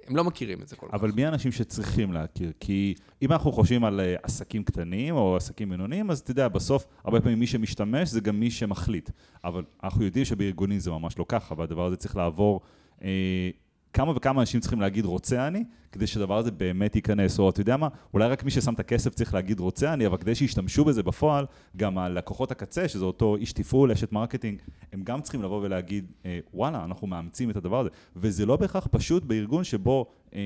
הם 0.07 0.15
לא 0.15 0.23
מכירים 0.23 0.61
את 0.61 0.67
זה 0.67 0.75
כל 0.75 0.85
אבל 0.85 0.97
כך. 0.97 1.03
אבל 1.03 1.11
מי 1.15 1.25
האנשים 1.25 1.51
שצריכים 1.51 2.13
להכיר? 2.13 2.51
כי 2.59 2.93
אם 3.21 3.31
אנחנו 3.31 3.51
חושבים 3.51 3.83
על 3.83 3.99
אה, 3.99 4.15
עסקים 4.23 4.63
קטנים 4.63 5.15
או 5.15 5.35
עסקים 5.35 5.69
בינוניים, 5.69 6.11
אז 6.11 6.19
אתה 6.19 6.31
יודע, 6.31 6.47
בסוף, 6.47 6.85
הרבה 7.03 7.21
פעמים 7.21 7.39
מי 7.39 7.47
שמשתמש 7.47 8.09
זה 8.09 8.21
גם 8.21 8.39
מי 8.39 8.51
שמחליט. 8.51 9.09
אבל 9.43 9.63
אנחנו 9.83 10.03
יודעים 10.03 10.25
שבארגונים 10.25 10.79
זה 10.79 10.91
ממש 10.91 11.19
לא 11.19 11.25
ככה, 11.27 11.55
והדבר 11.57 11.85
הזה 11.85 11.95
צריך 11.95 12.15
לעבור... 12.15 12.61
אה, 13.03 13.49
כמה 13.93 14.11
וכמה 14.15 14.41
אנשים 14.41 14.59
צריכים 14.59 14.81
להגיד 14.81 15.05
רוצה 15.05 15.47
אני, 15.47 15.63
כדי 15.91 16.07
שהדבר 16.07 16.37
הזה 16.37 16.51
באמת 16.51 16.95
ייכנס, 16.95 17.39
או 17.39 17.49
אתה 17.49 17.61
יודע 17.61 17.77
מה, 17.77 17.87
אולי 18.13 18.27
רק 18.27 18.43
מי 18.43 18.51
ששם 18.51 18.73
את 18.73 18.79
הכסף 18.79 19.13
צריך 19.13 19.33
להגיד 19.33 19.59
רוצה 19.59 19.93
אני, 19.93 20.07
אבל 20.07 20.17
כדי 20.17 20.35
שישתמשו 20.35 20.85
בזה 20.85 21.03
בפועל, 21.03 21.45
גם 21.77 21.97
הלקוחות 21.97 22.51
הקצה, 22.51 22.87
שזה 22.87 23.05
אותו 23.05 23.35
איש 23.35 23.53
תפעול, 23.53 23.91
אשת 23.91 24.11
marketing, 24.11 24.61
הם 24.93 25.03
גם 25.03 25.21
צריכים 25.21 25.43
לבוא 25.43 25.61
ולהגיד, 25.61 26.11
אה, 26.25 26.39
וואלה, 26.53 26.85
אנחנו 26.85 27.07
מאמצים 27.07 27.49
את 27.49 27.55
הדבר 27.55 27.79
הזה. 27.79 27.89
וזה 28.15 28.45
לא 28.45 28.55
בהכרח 28.55 28.87
פשוט 28.91 29.23
בארגון 29.23 29.63
שבו 29.63 30.05
אה, 30.33 30.39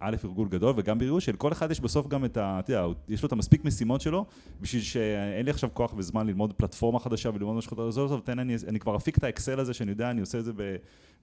א', 0.00 0.16
ארגון 0.24 0.48
גדול, 0.48 0.74
וגם 0.76 0.98
בארגון 0.98 1.20
של 1.20 1.36
כל 1.36 1.52
אחד 1.52 1.70
יש 1.70 1.80
בסוף 1.80 2.08
גם 2.08 2.24
את 2.24 2.36
ה... 2.36 2.58
אתה 2.58 2.72
יודע, 2.72 2.86
יש 3.08 3.22
לו 3.22 3.26
את 3.26 3.32
המספיק 3.32 3.64
משימות 3.64 4.00
שלו, 4.00 4.26
בשביל 4.60 4.82
שאין 4.82 5.44
לי 5.44 5.50
עכשיו 5.50 5.70
כוח 5.74 5.94
וזמן 5.96 6.26
ללמוד 6.26 6.52
פלטפורמה 6.52 6.98
חדשה 6.98 7.30
וללמוד 7.34 7.56
משהו 7.56 7.70
חדש, 7.70 7.88
עזוב, 7.88 8.20
תן 8.24 8.38
אני, 8.38 8.56
אני 8.68 8.80
כבר 8.80 8.96
אפיק 8.96 9.18
את 9.18 9.24
ה 9.24 9.30
Excel 9.30 9.60
הזה, 9.60 9.74
שאני 9.74 9.90
יודע, 9.90 10.10
אני 10.10 10.20
עושה 10.20 10.38
את 10.38 10.44
זה 10.44 10.52
ב... 10.56 10.76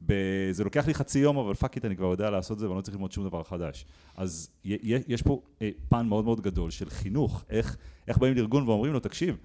ב 0.06 0.14
זה 0.52 0.64
לוקח 0.64 0.88
לי 0.88 0.94
חצי 0.94 1.20
יום, 1.20 1.38
אבל 1.38 1.54
fuck 1.54 1.76
it, 1.76 1.86
אני 1.86 1.96
כבר 1.96 2.08
יודע 2.08 2.30
לעשות 2.30 2.56
את 2.56 2.60
זה, 2.60 2.68
ואני 2.68 2.78
לא 2.78 2.82
צריך 2.82 2.96
ללמוד 2.96 3.12
שום 3.12 3.28
דבר 3.28 3.44
חדש. 3.44 3.86
אז 4.16 4.50
יש 4.64 5.22
פה 5.22 5.42
אה, 5.62 5.70
פן 5.90 6.06
מאוד 6.06 6.26
מאוד 6.26 6.42
גדול 6.42 6.72
של 6.72 6.90
חינוך, 6.90 7.44
איך, 7.50 7.78
איך 8.08 8.18
באים 8.18 8.34
לארגון 8.36 8.70
ואומרים 8.70 8.94
לו, 8.94 9.00
תקשיב, 9.00 9.38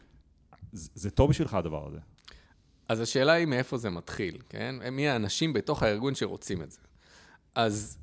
זה 0.72 1.10
טוב 1.10 1.30
בשבילך 1.30 1.54
הדבר 1.54 1.86
הזה. 1.86 1.98
אז 2.88 3.00
השאלה 3.00 3.32
היא 3.32 3.46
מאיפה 3.46 3.76
זה 3.76 3.90
מתחיל, 3.90 4.38
כן? 4.48 4.74
מי 4.92 5.08
האנשים 5.08 5.52
בתוך 5.52 5.82
הארגון 5.82 6.14
שרוצים 6.14 6.62
את 6.62 6.70
זה. 6.70 6.78
אז 7.54 7.98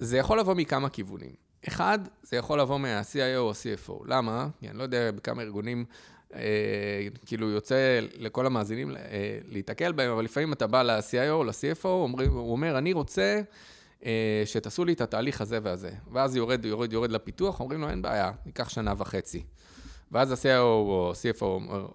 זה 0.00 0.18
יכול 0.18 0.40
לבוא 0.40 0.54
מכמה 0.54 0.88
כיוונים. 0.88 1.32
אחד, 1.68 1.98
זה 2.22 2.36
יכול 2.36 2.60
לבוא 2.60 2.78
מה-CIO 2.78 3.36
או 3.36 3.50
CFO. 3.50 4.04
למה? 4.06 4.48
כי 4.60 4.68
אני 4.68 4.78
לא 4.78 4.82
יודע 4.82 5.10
בכמה 5.10 5.42
ארגונים, 5.42 5.84
אה, 6.34 6.40
כאילו 7.26 7.50
יוצא 7.50 8.00
לכל 8.18 8.46
המאזינים 8.46 8.96
אה, 8.96 9.38
להיתקל 9.48 9.92
בהם, 9.92 10.10
אבל 10.10 10.24
לפעמים 10.24 10.52
אתה 10.52 10.66
בא 10.66 10.82
ל-CIO 10.82 11.30
או 11.30 11.44
ל-CFO, 11.44 11.88
הוא 11.88 12.52
אומר, 12.52 12.78
אני 12.78 12.92
רוצה 12.92 13.40
אה, 14.04 14.42
שתעשו 14.44 14.84
לי 14.84 14.92
את 14.92 15.00
התהליך 15.00 15.40
הזה 15.40 15.58
והזה. 15.62 15.90
ואז 16.12 16.36
יורד, 16.36 16.64
יורד, 16.64 16.92
יורד 16.92 17.10
לפיתוח, 17.10 17.60
אומרים 17.60 17.80
לו, 17.80 17.90
אין 17.90 18.02
בעיה, 18.02 18.32
ייקח 18.46 18.68
שנה 18.68 18.94
וחצי. 18.96 19.42
ואז 20.12 20.32
ה-CIO 20.32 20.60
או 20.60 21.12
CFO 21.12 21.42
אומר, 21.42 21.86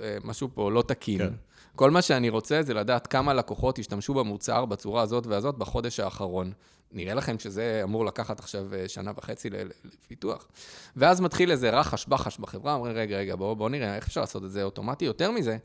אה, 0.00 0.16
משהו 0.24 0.48
פה 0.54 0.70
לא 0.70 0.82
תקין. 0.82 1.18
כן. 1.18 1.32
כל 1.76 1.90
מה 1.90 2.02
שאני 2.02 2.28
רוצה 2.28 2.62
זה 2.62 2.74
לדעת 2.74 3.06
כמה 3.06 3.34
לקוחות 3.34 3.78
השתמשו 3.78 4.14
במוצר 4.14 4.64
בצורה 4.64 5.02
הזאת 5.02 5.26
והזאת 5.26 5.58
בחודש 5.58 6.00
האחרון. 6.00 6.52
נראה 6.94 7.14
לכם 7.14 7.38
שזה 7.38 7.80
אמור 7.84 8.04
לקחת 8.04 8.40
עכשיו 8.40 8.74
אה, 8.74 8.88
שנה 8.88 9.12
וחצי 9.16 9.50
לפיתוח. 9.84 10.48
ואז 10.96 11.20
מתחיל 11.20 11.50
איזה 11.50 11.70
רחש 11.70 12.06
בחש 12.06 12.38
בחברה, 12.38 12.74
אומרים, 12.74 12.96
רגע, 12.96 13.16
רגע, 13.16 13.36
בואו 13.36 13.56
בוא 13.56 13.70
נראה 13.70 13.96
איך 13.96 14.06
אפשר 14.06 14.20
לעשות 14.20 14.44
את 14.44 14.50
זה 14.50 14.62
אוטומטי. 14.62 15.04
יותר 15.04 15.30
מזה, 15.30 15.56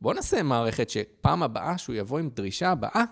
בואו 0.00 0.14
נעשה 0.14 0.42
מערכת 0.42 0.90
שפעם 0.90 1.42
הבאה 1.42 1.78
שהוא 1.78 1.96
יבוא 1.96 2.18
עם 2.18 2.30
דרישה 2.34 2.70
הבאה, 2.70 3.04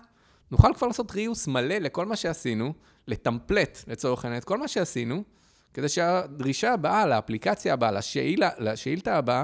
נוכל 0.51 0.73
כבר 0.75 0.87
לעשות 0.87 1.11
ריוס 1.11 1.47
מלא 1.47 1.75
לכל 1.75 2.05
מה 2.05 2.15
שעשינו, 2.15 2.73
לטמפלט 3.07 3.83
לצורך 3.87 4.25
העניין 4.25 4.39
את 4.39 4.45
כל 4.45 4.57
מה 4.57 4.67
שעשינו, 4.67 5.23
כדי 5.73 5.89
שהדרישה 5.89 6.73
הבאה, 6.73 7.05
לאפליקציה 7.05 7.73
הבאה, 7.73 7.91
לשאילה, 7.91 8.49
לשאילתה 8.57 9.17
הבאה, 9.17 9.43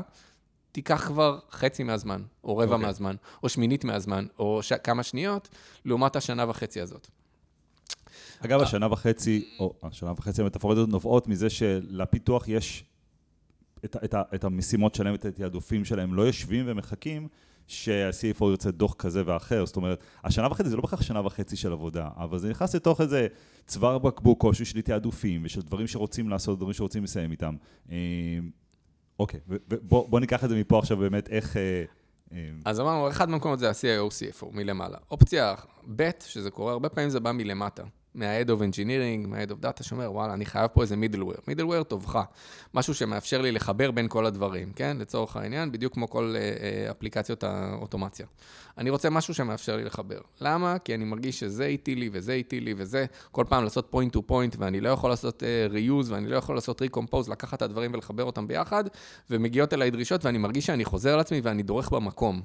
תיקח 0.72 1.08
כבר 1.08 1.40
חצי 1.52 1.84
מהזמן, 1.84 2.22
או 2.44 2.58
רבע 2.58 2.72
okay. 2.72 2.74
אוקיי. 2.74 2.88
מהזמן, 2.88 3.16
או 3.44 3.50
שמינית 3.50 3.84
מהזמן, 3.84 4.26
או 4.40 4.64
ש... 4.64 4.74
כמה 4.74 5.04
שניות, 5.04 5.50
לעומת 5.86 6.16
השנה 6.16 6.50
וחצי 6.50 6.82
הזאת. 6.82 7.08
אגב, 8.40 8.62
השנה 8.62 8.88
וחצי, 8.92 9.50
או 9.60 9.74
השנה 9.84 10.12
וחצי 10.12 10.42
המטאפוריות 10.42 10.90
נובעות 10.90 11.28
מזה 11.28 11.50
שלפיתוח 11.50 12.48
יש 12.48 12.84
את, 13.86 13.96
את, 14.04 14.16
את 14.36 14.44
המשימות 14.44 14.96
שלהם, 14.96 15.16
את 15.16 15.26
התעדופים 15.26 15.86
שלהם, 15.86 16.14
לא 16.14 16.22
יושבים 16.22 16.66
ומחכים 16.68 17.28
שה-CFO 17.68 18.46
ירצה 18.46 18.72
דוח 18.72 18.94
כזה 18.94 19.24
ואחר. 19.26 19.66
זאת 19.66 19.76
אומרת, 19.76 20.04
השנה 20.24 20.48
וחצי 20.48 20.70
זה 20.70 20.76
לא 20.76 20.82
בהכרח 20.82 21.02
שנה 21.02 21.26
וחצי 21.26 21.56
של 21.56 21.72
עבודה, 21.72 22.10
אבל 22.18 22.38
זה 22.38 22.50
נכנס 22.50 22.76
לתוך 22.76 23.02
איזה 23.02 23.28
צוואר 23.68 23.98
בקבוק 23.98 24.44
או 24.44 24.54
של 24.54 24.82
תעדופים 24.82 25.42
ושל 25.46 25.62
דברים 25.62 25.88
שרוצים 25.88 26.30
לעשות, 26.30 26.58
דברים 26.58 26.74
שרוצים 26.74 27.04
לסיים 27.04 27.32
איתם. 27.32 27.56
אה, 27.92 27.98
אוקיי, 29.20 29.40
ובוא 29.70 30.20
ניקח 30.20 30.44
את 30.44 30.50
זה 30.50 30.56
מפה 30.56 30.80
עכשיו 30.80 30.98
באמת, 30.98 31.30
איך... 31.30 31.58
אה, 31.58 31.84
אה, 32.34 32.50
אז 32.66 32.80
אמרנו, 32.80 33.10
אחד 33.10 33.30
מהמקומות 33.30 33.60
זה 33.60 33.70
ה-CIO, 33.70 34.10
CFO, 34.10 34.46
מלמעלה. 34.52 34.98
אופציה 35.12 35.56
ב', 35.96 36.10
שזה 36.26 36.52
קורה, 36.52 36.72
הרבה 36.72 36.90
פעמים 36.90 37.10
זה 37.10 37.20
בא 37.20 37.32
מלמטה. 37.32 37.84
מה-Head 38.16 38.48
of 38.48 38.60
Engineering, 38.60 39.28
מה-Head 39.28 39.50
of 39.50 39.64
Data, 39.64 39.84
שאומר, 39.84 40.12
וואלה, 40.12 40.34
אני 40.34 40.46
חייב 40.46 40.68
פה 40.68 40.82
איזה 40.82 40.96
middleware. 40.96 41.50
middleware 41.50 41.84
טובך, 41.84 42.20
משהו 42.74 42.94
שמאפשר 42.94 43.42
לי 43.42 43.52
לחבר 43.52 43.92
בין 43.92 44.08
כל 44.08 44.26
הדברים, 44.26 44.72
כן? 44.76 44.98
לצורך 45.00 45.36
העניין, 45.36 45.72
בדיוק 45.72 45.94
כמו 45.94 46.10
כל 46.10 46.34
אה, 46.38 46.42
אה, 46.42 46.92
אפליקציות 46.92 47.44
האוטומציה. 47.44 48.26
אני 48.78 48.90
רוצה 48.90 49.10
משהו 49.10 49.34
שמאפשר 49.34 49.78
לי 49.78 49.84
לחבר. 49.84 50.20
למה? 50.42 50.80
כי 50.80 50.96
אני 50.96 51.06
מרגיש 51.06 51.40
שזה 51.40 51.66
איטי 51.66 51.96
לי 51.96 52.10
וזה 52.12 52.34
איטי 52.34 52.60
לי 52.60 52.74
וזה, 52.78 53.06
כל 53.32 53.46
פעם 53.50 53.64
לעשות 53.64 53.94
point 53.94 54.18
to 54.18 54.20
point, 54.30 54.56
ואני 54.58 54.82
לא 54.82 54.90
יכול 54.90 55.10
לעשות 55.10 55.44
uh, 55.44 55.74
reuse, 55.74 56.12
ואני 56.12 56.28
לא 56.28 56.36
יכול 56.36 56.56
לעשות 56.56 56.82
recompose, 56.82 57.32
לקחת 57.32 57.58
את 57.58 57.62
הדברים 57.62 57.94
ולחבר 57.94 58.24
אותם 58.24 58.48
ביחד, 58.48 58.84
ומגיעות 59.30 59.74
אליי 59.74 59.92
דרישות, 59.92 60.26
ואני 60.26 60.38
מרגיש 60.38 60.66
שאני 60.66 60.86
חוזר 60.86 61.14
על 61.14 61.20
עצמי 61.20 61.42
ואני 61.44 61.64
דורך 61.64 61.92
במקום. 61.92 62.42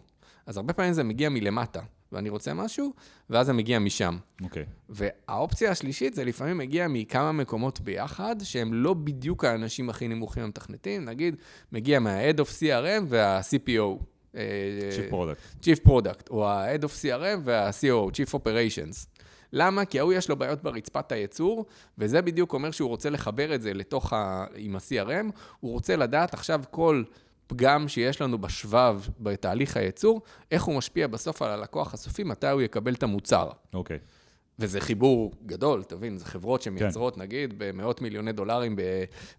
אז 0.47 0.56
הרבה 0.56 0.73
פעמים 0.73 0.92
זה 0.92 1.04
מגיע 1.04 1.28
מלמטה. 1.28 1.80
ואני 2.12 2.28
רוצה 2.28 2.54
משהו, 2.54 2.92
ואז 3.30 3.47
זה 3.47 3.52
מגיע 3.52 3.78
משם. 3.78 4.16
אוקיי. 4.42 4.62
Okay. 4.62 4.66
והאופציה 4.88 5.70
השלישית, 5.70 6.14
זה 6.14 6.25
לפעמים 6.25 6.59
מגיע 6.59 6.88
מכמה 6.88 7.32
מקומות 7.32 7.80
ביחד, 7.80 8.37
שהם 8.42 8.75
לא 8.75 8.94
בדיוק 8.94 9.44
האנשים 9.44 9.90
הכי 9.90 10.09
נמוכים 10.09 10.42
המתכנתים, 10.42 11.04
נגיד, 11.04 11.37
מגיע 11.73 12.00
מה-Head 12.00 12.37
of 12.37 12.49
CRM 12.61 13.04
וה-CPO. 13.09 14.04
אה, 14.37 14.42
Chief 14.90 15.12
Product. 15.12 15.64
Chief 15.64 15.88
Product, 15.88 16.30
או 16.30 16.49
ה-Head 16.49 16.82
of 16.82 17.02
CRM 17.02 17.38
וה-CO, 17.44 18.11
Chief 18.11 18.35
Operations. 18.35 19.20
למה? 19.52 19.85
כי 19.85 19.99
ההוא 19.99 20.12
יש 20.12 20.28
לו 20.28 20.37
בעיות 20.37 20.62
ברצפת 20.62 21.12
הייצור, 21.12 21.66
וזה 21.99 22.23
בדיוק 22.23 22.52
אומר 22.52 22.70
שהוא 22.70 22.88
רוצה 22.88 23.11
לחבר 23.11 23.54
את 23.54 23.62
זה 23.62 23.75
לתוך 23.75 24.12
ה... 24.12 24.44
עם 24.56 24.76
ה-CRM, 24.76 25.30
הוא 25.61 25.73
רוצה 25.73 25.97
לדעת 25.97 26.35
עכשיו 26.35 26.62
כל 26.70 27.02
פגם 27.50 27.88
שיש 27.88 28.21
לנו 28.21 28.38
בשבב 28.38 29.02
בתהליך 29.21 29.76
הייצור, 29.76 30.23
איך 30.50 30.62
הוא 30.62 30.76
משפיע 30.76 31.07
בסוף 31.07 31.42
על 31.42 31.50
הלקוח 31.50 31.95
הסופי, 31.95 32.25
מתי 32.25 32.47
הוא 32.47 32.62
יקבל 32.62 32.95
את 32.95 33.02
המוצר. 33.02 33.50
אוקיי. 33.75 33.97
Okay. 33.97 34.20
וזה 34.61 34.81
חיבור 34.81 35.33
גדול, 35.47 35.83
תבין, 35.83 36.19
זה 36.19 36.25
חברות 36.25 36.62
שמייצרות, 36.62 37.14
כן. 37.14 37.21
נגיד, 37.21 37.55
במאות 37.59 38.00
מיליוני 38.00 38.33
דולרים 38.33 38.76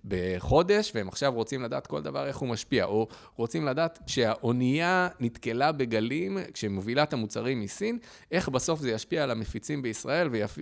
בחודש, 0.05 0.91
והם 0.95 1.07
עכשיו 1.07 1.33
רוצים 1.33 1.61
לדעת 1.61 1.87
כל 1.87 2.01
דבר 2.01 2.27
איך 2.27 2.37
הוא 2.37 2.49
משפיע, 2.49 2.85
או 2.85 3.07
רוצים 3.35 3.65
לדעת 3.65 3.99
כשהאונייה 4.05 5.07
נתקלה 5.19 5.71
בגלים, 5.71 6.37
כשמובילה 6.53 7.03
את 7.03 7.13
המוצרים 7.13 7.61
מסין, 7.61 7.97
איך 8.31 8.49
בסוף 8.49 8.79
זה 8.79 8.91
ישפיע 8.91 9.23
על 9.23 9.31
המפיצים 9.31 9.81
בישראל, 9.81 10.29
ויפ... 10.31 10.57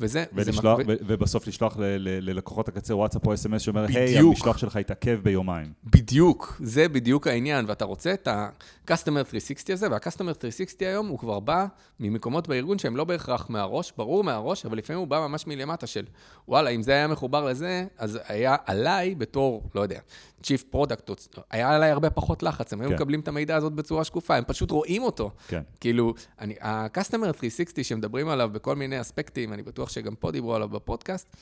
וזה... 0.00 0.24
ולשלוח, 0.32 0.78
וזה... 0.86 0.96
ובסוף 1.06 1.46
לשלוח 1.46 1.76
ללקוחות 1.78 2.68
הקצה 2.68 2.96
וואטסאפ 2.96 3.26
או 3.26 3.34
אס.אם.אס 3.34 3.62
שאומר, 3.62 3.86
היי, 3.88 4.16
hey, 4.16 4.20
המשלוח 4.20 4.58
שלך 4.58 4.76
התעכב 4.76 5.20
ביומיים. 5.22 5.72
בדיוק, 5.84 6.60
זה 6.64 6.88
בדיוק 6.88 7.26
העניין, 7.26 7.64
ואתה 7.68 7.84
רוצה 7.84 8.14
את 8.14 8.28
ה-Customer 8.28 9.30
360 9.30 9.74
הזה, 9.74 9.90
וה-Customer 9.90 10.34
360 10.40 10.88
היום 10.88 11.06
הוא 11.06 11.18
כבר 11.18 11.40
בא 11.40 11.66
ממקומות 12.00 12.48
בארגון 12.48 12.78
שהם 12.78 12.96
לא 12.96 13.04
בהכרח 13.04 13.50
מהראש, 13.50 13.92
ברור 13.96 14.24
מהראש, 14.24 14.66
אבל 14.66 14.78
לפעמים 14.78 15.00
הוא 15.00 15.08
בא 15.08 15.20
ממש 15.20 15.46
מלמטה 15.46 15.86
של, 15.86 16.04
וואלה, 16.48 16.70
אם 16.70 16.82
זה 16.82 16.92
היה 16.92 17.06
מחובר 17.06 17.44
לזה, 17.44 17.84
אז 17.98 18.18
היה 18.28 18.56
עליי 18.66 19.14
בתור, 19.14 19.62
לא 19.74 19.80
יודע, 19.80 19.98
Chief 20.42 20.74
Product, 20.74 21.12
היה 21.50 21.74
עליי 21.74 21.90
הרבה 21.90 22.10
פחות 22.10 22.42
לחץ, 22.42 22.72
הם 22.72 22.80
היו 22.80 22.88
כן. 22.88 22.94
מקבלים 22.94 23.20
את 23.20 23.28
המידע 23.28 23.56
הזאת 23.56 23.72
בצורה 23.72 24.04
שקופה, 24.04 24.36
הם 24.36 24.44
פשוט 24.46 24.70
רואים 24.70 25.02
אותו. 25.02 25.30
כן. 25.48 25.62
כאילו, 25.80 26.14
אני, 26.40 26.54
ה-Customer 26.60 27.32
360 27.38 27.84
שמדברים 27.84 28.28
עליו 28.28 28.50
בכל 28.52 28.76
מיני 28.76 29.00
אספקטים, 29.00 29.52
אני 29.52 29.62
בטוח 29.62 29.88
שגם 29.88 30.14
פה 30.14 30.30
דיברו 30.30 30.54
עליו 30.54 30.68
בפודקאסט, 30.68 31.36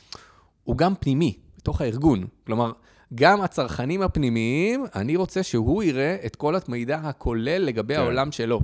הוא 0.64 0.76
גם 0.76 0.94
פנימי, 0.94 1.38
בתוך 1.56 1.80
הארגון. 1.80 2.26
כלומר, 2.46 2.72
גם 3.14 3.40
הצרכנים 3.40 4.02
הפנימיים, 4.02 4.84
אני 4.94 5.16
רוצה 5.16 5.42
שהוא 5.42 5.82
יראה 5.82 6.16
את 6.26 6.36
כל 6.36 6.54
המידע 6.68 6.96
הכולל 6.96 7.62
לגבי 7.62 7.94
כן. 7.94 8.00
העולם 8.00 8.32
שלו. 8.32 8.60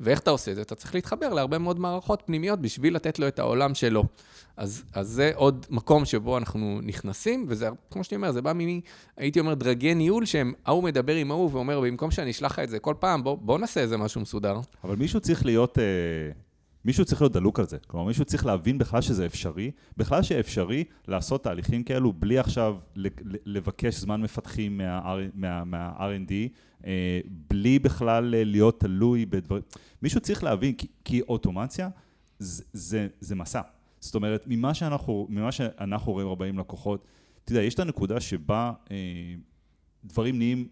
ואיך 0.00 0.20
אתה 0.20 0.30
עושה 0.30 0.50
את 0.50 0.56
זה? 0.56 0.62
אתה 0.62 0.74
צריך 0.74 0.94
להתחבר 0.94 1.28
להרבה 1.28 1.58
מאוד 1.58 1.78
מערכות 1.78 2.22
פנימיות 2.26 2.60
בשביל 2.60 2.94
לתת 2.94 3.18
לו 3.18 3.28
את 3.28 3.38
העולם 3.38 3.74
שלו. 3.74 4.04
אז, 4.56 4.84
אז 4.92 5.08
זה 5.08 5.32
עוד 5.34 5.66
מקום 5.70 6.04
שבו 6.04 6.38
אנחנו 6.38 6.80
נכנסים, 6.82 7.44
וזה, 7.48 7.68
כמו 7.90 8.04
שאני 8.04 8.16
אומר, 8.16 8.32
זה 8.32 8.42
בא 8.42 8.52
ממי, 8.52 8.80
הייתי 9.16 9.40
אומר, 9.40 9.54
דרגי 9.54 9.94
ניהול, 9.94 10.24
שהם, 10.24 10.52
ההוא 10.66 10.84
מדבר 10.84 11.14
עם 11.14 11.30
ההוא 11.30 11.50
ואומר, 11.52 11.80
במקום 11.80 12.10
שאני 12.10 12.30
אשלח 12.30 12.52
לך 12.52 12.58
את 12.58 12.68
זה 12.68 12.78
כל 12.78 12.94
פעם, 12.98 13.24
בוא, 13.24 13.38
בוא 13.40 13.58
נעשה 13.58 13.80
איזה 13.80 13.96
משהו 13.96 14.20
מסודר. 14.20 14.60
אבל 14.84 14.96
מישהו 14.96 15.20
צריך 15.20 15.46
להיות... 15.46 15.78
אה... 15.78 16.43
מישהו 16.84 17.04
צריך 17.04 17.22
להיות 17.22 17.32
דלוק 17.32 17.60
על 17.60 17.66
זה. 17.66 17.78
כלומר, 17.86 18.06
מישהו 18.06 18.24
צריך 18.24 18.46
להבין 18.46 18.78
בכלל 18.78 19.00
שזה 19.00 19.26
אפשרי, 19.26 19.70
בכלל 19.96 20.22
שאפשרי 20.22 20.84
לעשות 21.08 21.44
תהליכים 21.44 21.82
כאלו 21.82 22.12
בלי 22.12 22.38
עכשיו 22.38 22.76
לבקש 23.46 23.94
זמן 23.94 24.20
מפתחים 24.22 24.78
מה-R&D, 24.78 25.30
מה, 25.34 25.64
מה 25.64 25.92
אה, 26.86 27.20
בלי 27.50 27.78
בכלל 27.78 28.24
להיות 28.24 28.80
תלוי 28.80 29.26
בדברים. 29.26 29.62
מישהו 30.02 30.20
צריך 30.20 30.44
להבין, 30.44 30.72
כי, 30.72 30.86
כי 31.04 31.20
אוטומציה 31.20 31.88
זה, 32.38 32.64
זה, 32.72 33.08
זה 33.20 33.34
מסע. 33.34 33.60
זאת 34.00 34.14
אומרת, 34.14 34.44
ממה 34.46 34.74
שאנחנו, 34.74 35.26
ממה 35.30 35.52
שאנחנו 35.52 36.12
רואים 36.12 36.28
40 36.28 36.58
לקוחות, 36.58 37.04
אתה 37.44 37.52
יודע, 37.52 37.62
יש 37.62 37.74
את 37.74 37.80
הנקודה 37.80 38.20
שבה 38.20 38.72
אה, 38.90 38.96
דברים 40.04 40.38
נהיים, 40.38 40.68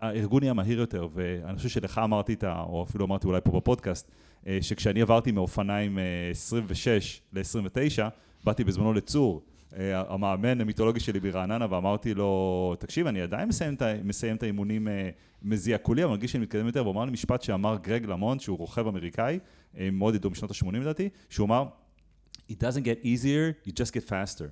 הארגון 0.00 0.42
נהיה 0.42 0.52
מהיר 0.52 0.80
יותר, 0.80 1.08
ואני 1.14 1.56
חושב 1.56 1.68
שלך 1.68 2.00
אמרתי 2.04 2.32
את 2.32 2.44
ה... 2.44 2.62
או 2.62 2.82
אפילו 2.82 3.04
אמרתי 3.06 3.26
אולי 3.26 3.40
פה 3.44 3.52
בפודקאסט, 3.52 4.08
אה, 4.10 4.14
שכשאני 4.60 5.02
עברתי 5.02 5.32
מאופניים 5.32 5.98
26 6.30 6.88
אה, 6.88 7.40
ל-29, 7.40 8.08
באתי 8.44 8.64
בזמנו 8.64 8.92
לצור, 8.92 9.42
אה, 9.76 10.02
המאמן 10.08 10.60
המיתולוגי 10.60 11.00
שלי 11.00 11.20
ברעננה, 11.20 11.66
ואמרתי 11.70 12.14
לו, 12.14 12.74
תקשיב, 12.78 13.06
אני 13.06 13.20
עדיין 13.20 13.48
מסיים, 13.48 13.76
מסיים 14.04 14.36
את 14.36 14.42
האימונים 14.42 14.88
מזיע 15.42 15.78
קולי, 15.78 16.04
אבל 16.04 16.10
מרגיש 16.10 16.32
שאני 16.32 16.42
מתקדם 16.42 16.66
יותר, 16.66 16.82
והוא 16.82 16.92
אמר 16.92 17.04
לי 17.04 17.10
משפט 17.10 17.42
שאמר 17.42 17.76
גרג 17.82 18.06
למונט, 18.06 18.40
שהוא 18.40 18.58
רוכב 18.58 18.86
אמריקאי, 18.86 19.38
מאוד 19.92 20.14
ידוע 20.14 20.30
משנות 20.30 20.50
ה-80 20.50 20.76
לדעתי, 20.76 21.08
שהוא 21.30 21.46
אמר, 21.46 21.64
It 22.50 22.58
doesn't 22.60 22.84
get 22.84 23.04
easier, 23.04 23.54
you 23.66 23.72
just 23.72 23.92
get 23.92 24.08
faster. 24.08 24.46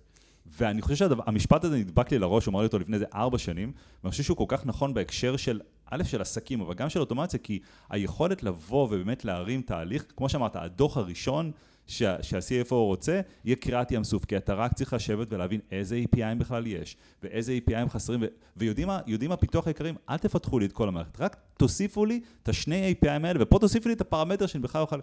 ואני 0.46 0.82
חושב 0.82 0.96
שהמשפט 0.96 1.64
הזה 1.64 1.76
נדבק 1.78 2.12
לי 2.12 2.18
לראש, 2.18 2.46
הוא 2.46 2.52
אמר 2.52 2.60
לי 2.60 2.66
אותו 2.66 2.78
לפני 2.78 2.94
איזה 2.94 3.06
ארבע 3.14 3.38
שנים, 3.38 3.72
ואני 4.02 4.10
חושב 4.10 4.22
שהוא 4.22 4.36
כל 4.36 4.44
כך 4.48 4.66
נכון 4.66 4.94
בהקשר 4.94 5.36
של, 5.36 5.60
א', 5.90 6.04
של 6.04 6.20
עסקים, 6.20 6.60
אבל 6.60 6.74
גם 6.74 6.88
של 6.88 7.00
אוטומציה, 7.00 7.38
כי 7.38 7.58
היכולת 7.90 8.42
לבוא 8.42 8.84
ובאמת 8.84 9.24
להרים 9.24 9.62
תהליך, 9.62 10.04
כמו 10.16 10.28
שאמרת, 10.28 10.56
הדוח 10.56 10.96
הראשון 10.96 11.52
שה, 11.86 12.22
שה-CFO 12.22 12.74
רוצה, 12.74 13.20
יהיה 13.44 13.56
קריאת 13.56 13.92
ים 13.92 14.04
סוף, 14.04 14.24
כי 14.24 14.36
אתה 14.36 14.54
רק 14.54 14.72
צריך 14.72 14.92
לשבת 14.92 15.26
ולהבין 15.30 15.60
איזה 15.70 16.00
APIים 16.04 16.38
בכלל 16.38 16.66
יש, 16.66 16.96
ואיזה 17.22 17.58
APIים 17.58 17.88
חסרים, 17.88 18.22
ו- 18.22 18.26
ויודעים 18.56 18.88
מה, 18.88 19.00
יודעים 19.06 19.30
מה 19.30 19.36
פיתוח 19.36 19.66
היקרים, 19.66 19.94
אל 20.08 20.16
תפתחו 20.16 20.58
לי 20.58 20.66
את 20.66 20.72
כל 20.72 20.88
המערכת, 20.88 21.20
רק 21.20 21.36
תוסיפו 21.56 22.04
לי 22.04 22.20
את 22.42 22.48
השני 22.48 22.94
APIים 22.94 23.26
האלה, 23.26 23.42
ופה 23.42 23.58
תוסיפו 23.58 23.88
לי 23.88 23.94
את 23.94 24.00
הפרמטר 24.00 24.46
שאני 24.46 24.62
בכלל 24.62 24.80
אוכל... 24.80 24.98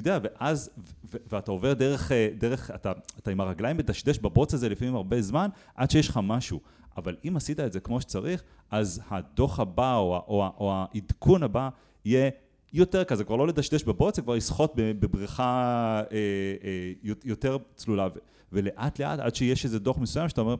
אתה 0.00 0.08
יודע, 0.08 0.18
ואז, 0.22 0.70
ו- 1.12 1.16
ואתה 1.32 1.50
עובר 1.50 1.72
דרך, 1.72 2.12
אה, 2.12 2.28
דרך 2.38 2.70
אתה, 2.70 2.92
אתה 3.18 3.30
עם 3.30 3.40
הרגליים 3.40 3.76
מדשדש 3.76 4.18
בבוץ 4.18 4.54
הזה 4.54 4.68
לפעמים 4.68 4.94
הרבה 4.94 5.22
זמן, 5.22 5.48
עד 5.74 5.90
שיש 5.90 6.08
לך 6.08 6.20
משהו. 6.22 6.60
אבל 6.96 7.16
אם 7.28 7.36
עשית 7.36 7.60
את 7.60 7.72
זה 7.72 7.80
כמו 7.80 8.00
שצריך, 8.00 8.42
אז 8.70 9.00
הדוח 9.10 9.60
הבא 9.60 9.96
או, 9.96 10.24
או, 10.28 10.52
או 10.58 10.72
העדכון 10.72 11.42
הבא 11.42 11.68
יהיה 12.04 12.30
יותר 12.72 13.04
כזה, 13.04 13.24
כבר 13.24 13.36
לא 13.36 13.46
לדשדש 13.46 13.84
בבוץ, 13.84 14.16
זה 14.16 14.22
כבר 14.22 14.34
לשחות 14.34 14.72
בבריכה 14.76 16.02
אה, 16.12 16.16
אה, 16.64 17.12
יותר 17.24 17.56
צלולה. 17.76 18.08
ולאט 18.52 19.00
לאט, 19.00 19.18
עד 19.18 19.34
שיש 19.34 19.64
איזה 19.64 19.78
דוח 19.78 19.98
מסוים 19.98 20.28
שאתה 20.28 20.40
אומר, 20.40 20.54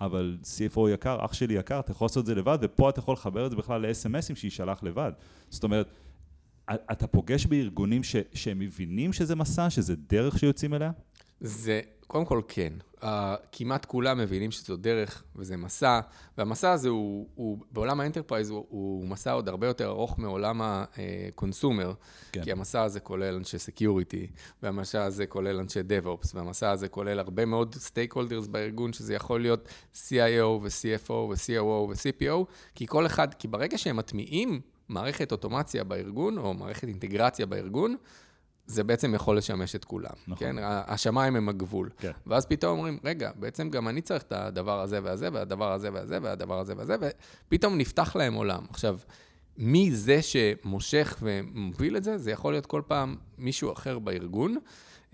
אבל 0.00 0.36
CFO 0.42 0.80
יקר, 0.90 1.24
אח 1.24 1.32
שלי 1.32 1.54
יקר, 1.54 1.80
אתה 1.80 1.92
יכול 1.92 2.04
לעשות 2.04 2.20
את 2.20 2.26
זה 2.26 2.34
לבד, 2.34 2.58
ופה 2.60 2.88
אתה 2.90 2.98
יכול 2.98 3.14
לחבר 3.14 3.46
את 3.46 3.50
זה 3.50 3.56
בכלל 3.56 3.86
ל-SMSים 3.86 4.34
שיישלח 4.34 4.82
לבד. 4.82 5.12
זאת 5.50 5.64
אומרת, 5.64 5.86
אתה 6.74 7.06
פוגש 7.06 7.46
בארגונים 7.46 8.02
ש, 8.02 8.16
שהם 8.34 8.58
מבינים 8.58 9.12
שזה 9.12 9.36
מסע, 9.36 9.70
שזה 9.70 9.94
דרך 9.96 10.38
שיוצאים 10.38 10.74
אליה? 10.74 10.90
זה, 11.40 11.80
קודם 12.06 12.24
כל 12.24 12.40
כן. 12.48 12.72
Uh, 13.00 13.06
כמעט 13.52 13.84
כולם 13.84 14.18
מבינים 14.18 14.50
שזו 14.50 14.76
דרך 14.76 15.22
וזה 15.36 15.56
מסע, 15.56 16.00
והמסע 16.38 16.72
הזה 16.72 16.88
הוא, 16.88 17.28
הוא 17.34 17.58
בעולם 17.72 18.00
האנטרפרייז 18.00 18.50
הוא, 18.50 18.66
הוא 18.68 19.08
מסע 19.08 19.32
עוד 19.32 19.48
הרבה 19.48 19.66
יותר 19.66 19.88
ארוך 19.88 20.18
מעולם 20.18 20.60
ה 20.62 20.75
consumer, 20.75 21.92
כן. 22.32 22.42
כי 22.44 22.52
המסע 22.52 22.82
הזה 22.82 23.00
כולל 23.00 23.34
אנשי 23.34 23.58
security, 23.58 24.26
והמסע 24.62 25.04
הזה 25.04 25.26
כולל 25.26 25.58
אנשי 25.60 25.80
DevOps, 25.80 26.30
והמסע 26.34 26.70
הזה 26.70 26.88
כולל 26.88 27.18
הרבה 27.18 27.44
מאוד 27.44 27.74
stakeholders 27.74 28.46
בארגון, 28.46 28.92
שזה 28.92 29.14
יכול 29.14 29.40
להיות 29.40 29.68
CIO 29.94 30.44
ו-CFO 30.62 31.10
ו-COO 31.10 31.62
ו-CPO, 31.62 32.44
כי 32.74 32.86
כל 32.86 33.06
אחד, 33.06 33.34
כי 33.34 33.48
ברגע 33.48 33.78
שהם 33.78 33.96
מטמיעים 33.96 34.60
מערכת 34.90 35.32
אוטומציה 35.32 35.84
בארגון, 35.84 36.38
או 36.38 36.54
מערכת 36.54 36.88
אינטגרציה 36.88 37.46
בארגון, 37.46 37.96
זה 38.66 38.84
בעצם 38.84 39.14
יכול 39.14 39.36
לשמש 39.36 39.74
את 39.74 39.84
כולם, 39.84 40.12
נכון. 40.28 40.46
כן? 40.46 40.56
השמיים 40.62 41.36
הם 41.36 41.48
הגבול. 41.48 41.90
כן. 41.98 42.10
ואז 42.26 42.46
פתאום 42.46 42.78
אומרים, 42.78 42.98
רגע, 43.04 43.30
בעצם 43.36 43.70
גם 43.70 43.88
אני 43.88 44.00
צריך 44.00 44.22
את 44.22 44.32
הדבר 44.32 44.80
הזה 44.80 45.00
והזה, 45.02 45.28
והדבר 45.32 45.72
הזה 45.72 45.92
והזה, 45.92 46.18
והדבר 46.22 46.58
הזה 46.58 46.74
והזה, 46.76 46.96
ופתאום 47.46 47.78
נפתח 47.78 48.16
להם 48.16 48.34
עולם. 48.34 48.66
עכשיו, 48.70 48.98
מי 49.56 49.92
זה 49.92 50.20
שמושך 50.22 51.18
ומוביל 51.22 51.96
את 51.96 52.04
זה? 52.04 52.18
זה 52.18 52.30
יכול 52.30 52.52
להיות 52.52 52.66
כל 52.66 52.82
פעם 52.86 53.16
מישהו 53.38 53.72
אחר 53.72 53.98
בארגון 53.98 54.56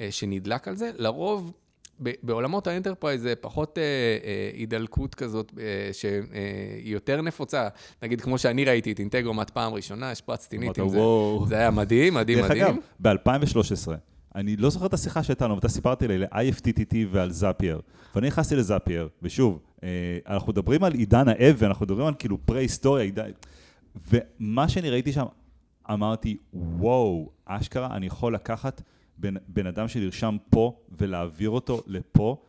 אה, 0.01 0.09
שנדלק 0.11 0.69
על 0.69 0.77
זה. 0.77 0.91
לרוב, 0.97 1.53
בעולמות 2.01 2.67
האנטרפרייז 2.67 3.23
זה 3.23 3.35
פחות 3.41 3.79
אה, 3.79 3.83
אה, 3.83 4.51
הידלקות 4.55 5.15
כזאת 5.15 5.53
אה, 5.59 5.65
שהיא 5.93 6.13
אה, 6.35 6.49
יותר 6.85 7.23
נפוצה. 7.23 7.69
נגיד, 8.03 8.21
כמו 8.21 8.39
שאני 8.39 8.65
ראיתי 8.65 8.93
את 8.93 8.99
אינטגרומט 8.99 9.51
פעם 9.51 9.75
ראשונה, 9.75 10.11
השפרצתי 10.11 10.59
ניט 10.59 10.79
עם 10.79 10.89
זה. 10.89 10.99
זה 11.47 11.57
היה 11.57 11.71
מדהים, 11.71 12.15
מדהים, 12.15 12.39
מדהים. 12.45 12.79
דרך 13.01 13.17
אגב, 13.21 13.27
ב-2013, 13.27 13.93
אני 14.35 14.57
לא 14.57 14.71
זוכר 14.71 14.87
את 14.87 14.95
השיחה 14.95 15.23
שהייתה 15.23 15.45
לנו, 15.45 15.55
ואתה 15.55 15.69
סיפרת 15.69 16.03
לי 16.03 16.19
ל-IFTTT 16.19 16.95
ועל 17.11 17.31
זאפייר. 17.31 17.81
ואני 18.15 18.27
נכנסתי 18.27 18.57
לזאפייר, 18.57 19.09
ושוב, 19.23 19.59
אה, 19.85 19.89
אנחנו 20.27 20.53
מדברים 20.53 20.85
על 20.85 20.93
עידן 20.93 21.29
האב, 21.29 21.57
ואנחנו 21.59 21.87
מדברים 21.87 22.07
על 22.07 22.15
כאילו 22.19 22.39
פרה-היסטוריה, 22.47 23.05
עידן... 23.05 23.31
ומה 24.11 24.69
שאני 24.69 24.91
ראיתי 24.91 25.13
שם, 25.13 25.25
אמרתי, 25.93 26.37
וואו, 26.53 27.31
אשכרה, 27.45 27.97
אני 27.97 28.07
יכול 28.07 28.35
לקחת... 28.35 28.83
בן, 29.19 29.35
בן 29.49 29.67
אדם 29.67 29.89
שנרשם 29.89 30.37
פה 30.51 30.81
ולהעביר 30.99 31.51
אותו 31.51 31.83
לפה, 31.87 32.43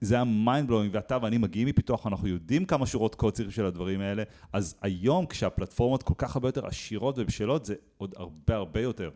זה 0.00 0.14
היה 0.14 0.24
mind 0.24 0.68
blowing, 0.68 0.94
ואתה 0.94 1.18
ואני 1.22 1.38
מגיעים 1.38 1.68
מפיתוח, 1.68 2.06
אנחנו 2.06 2.28
יודעים 2.28 2.64
כמה 2.64 2.86
שורות 2.86 3.14
קוד 3.14 3.32
צריך 3.32 3.52
של 3.52 3.66
הדברים 3.66 4.00
האלה, 4.00 4.22
אז 4.52 4.74
היום 4.82 5.26
כשהפלטפורמות 5.26 6.02
כל 6.02 6.14
כך 6.16 6.36
הרבה 6.36 6.48
יותר 6.48 6.66
עשירות 6.66 7.14
ובשלות, 7.18 7.64
זה 7.64 7.74
עוד 7.98 8.14
הרבה 8.16 8.56
הרבה 8.56 8.80
יותר. 8.80 9.10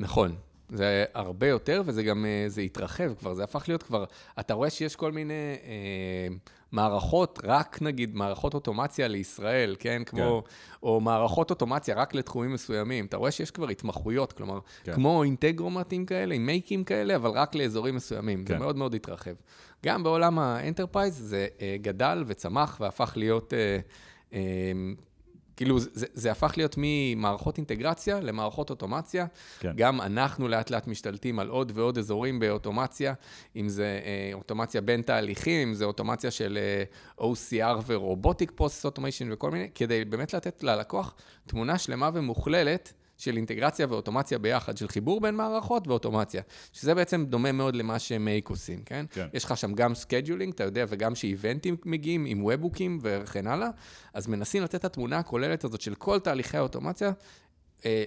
נכון, 0.00 0.36
זה 0.72 1.04
הרבה 1.14 1.46
יותר, 1.46 1.82
וזה 1.86 2.02
גם, 2.02 2.26
אה, 2.26 2.44
זה 2.48 2.60
התרחב 2.60 3.14
כבר, 3.14 3.34
זה 3.34 3.44
הפך 3.44 3.64
להיות 3.68 3.82
כבר, 3.82 4.04
אתה 4.40 4.54
רואה 4.54 4.70
שיש 4.70 4.96
כל 4.96 5.12
מיני 5.12 5.34
אה, 5.64 6.36
מערכות, 6.72 7.38
רק 7.44 7.82
נגיד 7.82 8.14
מערכות 8.14 8.54
אוטומציה 8.54 9.08
לישראל, 9.08 9.76
כן? 9.78 10.02
כמו, 10.06 10.42
כן. 10.44 10.50
או 10.82 11.00
מערכות 11.00 11.50
אוטומציה 11.50 11.94
רק 11.94 12.14
לתחומים 12.14 12.52
מסוימים. 12.52 13.06
אתה 13.06 13.16
רואה 13.16 13.30
שיש 13.30 13.50
כבר 13.50 13.68
התמחויות, 13.68 14.32
כלומר, 14.32 14.58
כן. 14.84 14.94
כמו 14.94 15.22
אינטגרומטים 15.22 16.06
כאלה, 16.06 16.34
עם 16.34 16.46
מייקים 16.46 16.84
כאלה, 16.84 17.16
אבל 17.16 17.30
רק 17.30 17.54
לאזורים 17.54 17.94
מסוימים. 17.96 18.44
כן. 18.44 18.54
זה 18.54 18.58
מאוד 18.58 18.76
מאוד 18.76 18.94
התרחב. 18.94 19.34
גם 19.84 20.02
בעולם 20.02 20.38
ה 20.38 20.45
enterprise 20.45 21.18
זה 21.18 21.46
אה, 21.60 21.76
גדל 21.80 22.24
וצמח 22.26 22.76
והפך 22.80 23.12
להיות... 23.16 23.54
אה, 23.54 23.78
אה, 24.32 24.72
כאילו, 25.60 25.78
זה, 25.78 26.06
זה 26.14 26.30
הפך 26.30 26.54
להיות 26.56 26.74
ממערכות 26.78 27.58
אינטגרציה 27.58 28.20
למערכות 28.20 28.70
אוטומציה. 28.70 29.26
כן. 29.58 29.72
גם 29.76 30.00
אנחנו 30.00 30.48
לאט 30.48 30.70
לאט 30.70 30.86
משתלטים 30.86 31.38
על 31.38 31.48
עוד 31.48 31.72
ועוד 31.74 31.98
אזורים 31.98 32.38
באוטומציה, 32.38 33.14
אם 33.56 33.68
זה 33.68 34.00
אה, 34.04 34.30
אוטומציה 34.34 34.80
בין 34.80 35.02
תהליכים, 35.02 35.68
אם 35.68 35.74
זה 35.74 35.84
אוטומציה 35.84 36.30
של 36.30 36.58
אה, 37.18 37.24
OCR 37.26 37.82
ו 37.86 37.94
robotic 37.94 38.50
process 38.50 38.84
automation 38.84 39.32
וכל 39.32 39.50
מיני, 39.50 39.68
כדי 39.74 40.04
באמת 40.04 40.34
לתת 40.34 40.62
ללקוח 40.62 41.14
תמונה 41.46 41.78
שלמה 41.78 42.10
ומכלילה 42.14 42.92
של 43.20 43.36
אינטגרציה 43.36 43.86
ואוטומציה 43.90 44.38
ביחד, 44.38 44.76
של 44.76 44.88
חיבור 44.88 45.20
בין 45.20 45.34
מערכות 45.34 45.88
ואוטומציה, 45.88 46.42
שזה 46.72 46.94
בעצם 46.94 47.24
דומה 47.24 47.52
מאוד 47.52 47.76
למה 47.76 47.98
שמייק 47.98 48.48
עושים, 48.48 48.82
כן? 48.86 49.06
כן. 49.10 49.26
יש 49.32 49.44
לך 49.44 49.56
שם 49.56 49.74
גם 49.74 49.94
scheduling, 49.94 50.52
אתה 50.52 50.64
יודע, 50.64 50.84
וגם 50.88 51.14
ש 51.14 51.29
events 51.29 51.76
מגיעים 51.84 52.24
עם 52.24 52.44
webhooks 52.44 52.98
וכן 53.02 53.46
הלאה, 53.46 53.68
אז 54.14 54.26
מנסים 54.26 54.62
לתת 54.62 54.74
את 54.74 54.84
התמונה 54.84 55.18
הכוללת 55.18 55.64
הזאת 55.64 55.80
של 55.80 55.94
כל 55.94 56.18
תהליכי 56.18 56.56
האוטומציה. 56.56 57.12
אה, 57.84 58.04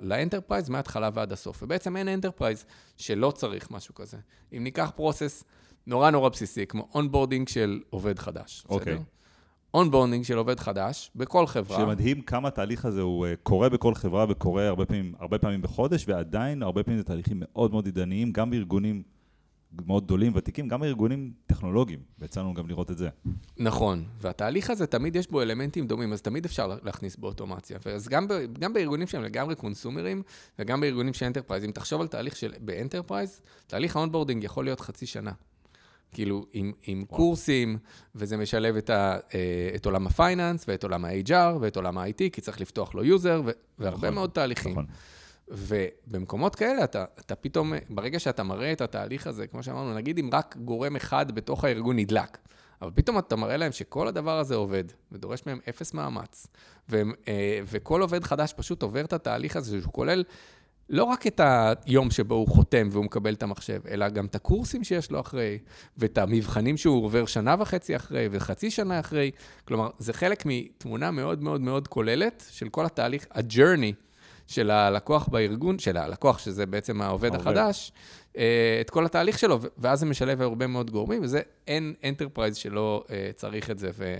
ל 0.00 0.06
enterprise 0.06 0.68
מההתחלה 0.68 1.10
ועד 1.14 1.32
הסוף. 1.32 1.62
ובעצם 1.62 1.96
אין 1.96 2.08
enterprise 2.08 2.64
שלא 2.96 3.30
צריך 3.30 3.70
משהו 3.70 3.94
כזה. 3.94 4.16
אם 4.56 4.64
ניקח 4.64 4.92
process 4.96 5.44
נורא 5.86 6.10
נורא 6.10 6.28
בסיסי, 6.28 6.66
כמו 6.66 6.88
onboarding 6.94 7.48
של 7.48 7.80
עובד 7.90 8.18
חדש, 8.18 8.64
אוקיי. 8.68 8.94
בסדר? 8.94 9.04
onboarding 9.74 10.24
של 10.24 10.38
עובד 10.38 10.60
חדש 10.60 11.10
בכל 11.16 11.46
חברה. 11.46 11.76
שמדהים 11.76 12.22
כמה 12.22 12.48
התהליך 12.48 12.84
הזה 12.84 13.00
הוא 13.00 13.26
אה, 13.26 13.34
קורה 13.42 13.68
בכל 13.68 13.94
חברה 13.94 14.26
וקורה 14.28 14.68
הרבה 14.68 14.86
פעמים, 14.86 15.14
הרבה 15.18 15.38
פעמים 15.38 15.62
בחודש, 15.62 16.04
ועדיין 16.08 16.62
הרבה 16.62 16.82
פעמים 16.82 16.98
זה 16.98 17.04
תהליכים 17.04 17.36
מאוד 17.40 17.70
מאוד 17.70 17.86
ידניים, 17.86 18.32
גם 18.32 18.50
בארגונים 18.50 19.02
מאוד 19.86 20.04
גדולים, 20.04 20.32
ותיקים, 20.34 20.68
גם 20.68 20.80
בארגונים 20.80 21.32
טכנולוגיים, 21.46 22.00
ויצא 22.18 22.40
לנו 22.40 22.54
גם 22.54 22.68
לראות 22.68 22.90
את 22.90 22.98
זה. 22.98 23.08
נכון, 23.58 24.04
והתהליך 24.20 24.70
הזה 24.70 24.86
תמיד 24.86 25.16
יש 25.16 25.30
בו 25.30 25.42
אלמנטים 25.42 25.86
דומים, 25.86 26.12
אז 26.12 26.22
תמיד 26.22 26.44
אפשר 26.44 26.76
להכניס 26.82 27.16
באוטומציה. 27.16 27.78
אז 27.94 28.08
גם, 28.08 28.28
ב, 28.28 28.32
גם 28.58 28.72
בארגונים 28.72 29.06
שהם 29.06 29.22
לגמרי 29.22 29.54
consumerים, 29.54 30.22
וגם 30.58 30.80
בארגונים 30.80 31.14
של 31.14 31.26
enterprise, 31.26 31.64
אם 31.64 31.70
תחשוב 31.70 32.00
על 32.00 32.08
תהליך 32.08 32.36
של 32.36 32.52
ב 32.60 32.67
enterprise, 32.67 33.40
תהליך 33.66 33.96
ה 33.96 34.00
onboarding 34.00 34.44
יכול 34.44 34.64
להיות 34.64 34.80
חצי 34.80 35.06
שנה. 35.06 35.32
כאילו, 36.12 36.46
עם, 36.52 36.72
עם 36.86 37.04
קורסים, 37.04 37.78
וזה 38.14 38.36
משלב 38.36 38.76
את, 38.76 38.90
ה, 38.90 39.18
אה, 39.34 39.70
את 39.74 39.86
עולם 39.86 40.06
ה 40.06 40.12
finance, 40.12 40.64
ואת 40.68 40.84
עולם 40.84 41.04
ה-HR, 41.04 41.56
ואת 41.60 41.76
עולם 41.76 41.98
ה-IT, 41.98 42.30
כי 42.32 42.40
צריך 42.40 42.60
לפתוח 42.60 42.94
לו 42.94 43.04
user, 43.04 43.42
והרבה 43.78 43.98
נכון, 43.98 44.14
מאוד 44.14 44.30
תהליכים. 44.30 44.72
נכון. 44.72 44.86
ובמקומות 45.50 46.54
כאלה, 46.54 46.84
אתה, 46.84 47.04
אתה 47.20 47.34
פתאום, 47.34 47.72
ברגע 47.90 48.18
שאתה 48.18 48.42
מראה 48.42 48.72
את 48.72 48.80
התהליך 48.80 49.26
הזה, 49.26 49.46
כמו 49.46 49.62
שאמרנו, 49.62 49.94
נגיד 49.94 50.18
אם 50.18 50.30
רק 50.32 50.56
גורם 50.56 50.96
אחד 50.96 51.32
בתוך 51.32 51.64
הארגון 51.64 51.96
נדלק, 51.96 52.38
אבל 52.82 52.90
פתאום 52.94 53.18
אתה 53.18 53.36
מראה 53.36 53.56
להם 53.56 53.72
שכל 53.72 54.08
הדבר 54.08 54.38
הזה 54.38 54.54
עובד, 54.54 54.84
ודורש 55.12 55.42
מהם 55.46 55.58
אפס 55.68 55.94
מאמץ, 55.94 56.46
ו, 56.90 57.02
אה, 57.28 57.60
וכל 57.66 58.02
עובד 58.02 58.24
חדש 58.24 58.52
פשוט 58.56 58.82
עובר 58.82 59.04
את 59.04 59.12
התהליך 59.12 59.56
הזה, 59.56 59.80
שהוא 59.80 59.92
כולל 59.92 60.24
לא 60.90 61.04
רק 61.04 61.26
את 61.26 61.40
היום 61.86 62.10
שבו 62.10 62.34
הוא 62.34 62.48
חותם 62.48 62.88
והוא 62.90 63.04
מקבל 63.04 63.34
את 63.34 63.42
המחשב, 63.42 63.80
אלא 63.90 64.08
גם 64.08 64.26
את 64.26 64.34
הקורסים 64.34 64.84
שיש 64.84 65.10
לו 65.10 65.20
אחרי, 65.20 65.58
ואת 65.98 66.18
המבחנים 66.18 66.76
שהוא 66.76 67.04
עובר 67.04 67.26
שנה 67.26 67.56
וחצי 67.58 67.96
אחרי 67.96 68.28
וחצי 68.30 68.70
שנה 68.70 69.00
אחרי. 69.00 69.30
כלומר, 69.64 69.90
זה 69.98 70.12
חלק 70.12 70.42
מתמונה 70.46 71.10
מאוד 71.10 71.42
מאוד 71.42 71.60
מאוד 71.60 71.88
כוללת 71.88 72.44
של 72.50 72.68
כל 72.68 72.86
התהליך, 72.86 73.26
ה-journey 73.30 73.94
של 74.46 74.70
הלקוח 74.70 75.28
בארגון, 75.28 75.78
של 75.78 75.96
הלקוח, 75.96 76.38
שזה 76.38 76.66
בעצם 76.66 77.02
העובד 77.02 77.34
החדש, 77.34 77.92
אה, 78.36 78.78
את 78.80 78.90
כל 78.90 79.06
התהליך 79.06 79.38
שלו, 79.38 79.58
ואז 79.78 80.00
זה 80.00 80.06
משלב 80.06 80.42
הרבה 80.42 80.66
מאוד 80.66 80.90
גורמים, 80.90 81.22
וזה 81.22 81.40
אין 81.66 81.94
enterprise 82.04 82.56
שלא 82.56 83.04
אה, 83.10 83.30
צריך 83.36 83.70
את 83.70 83.78
זה, 83.78 83.90
וזה 83.94 84.12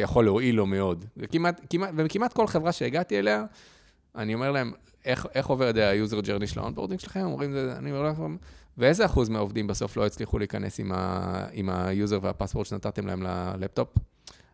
אה, 0.00 0.04
יכול 0.04 0.24
להועיל 0.24 0.54
לו 0.54 0.66
מאוד. 0.66 1.04
וכמעט, 1.16 1.60
כמעט, 1.70 1.90
וכמעט 1.96 2.32
כל 2.32 2.46
חברה 2.46 2.72
שהגעתי 2.72 3.18
אליה, 3.18 3.44
אני 4.16 4.34
אומר 4.34 4.50
להם, 4.50 4.72
איך, 5.08 5.26
איך 5.34 5.46
עובד 5.46 5.78
ה-user 5.78 6.24
journey 6.24 6.46
של 6.46 6.60
ה 6.60 6.64
onboarding 6.64 7.00
שלכם? 7.00 7.20
אומרים, 7.20 7.54
אני 7.76 7.90
אומר 7.90 8.02
להם, 8.02 8.36
ואיזה 8.78 9.04
אחוז 9.04 9.28
מהעובדים 9.28 9.66
בסוף 9.66 9.96
לא 9.96 10.06
הצליחו 10.06 10.38
להיכנס 10.38 10.80
עם 11.52 11.70
ה-user 11.70 12.18
וה 12.20 12.29
password 12.29 12.66
שנתתם 12.66 13.06
להם 13.06 13.22
ללפטופ? 13.22 13.88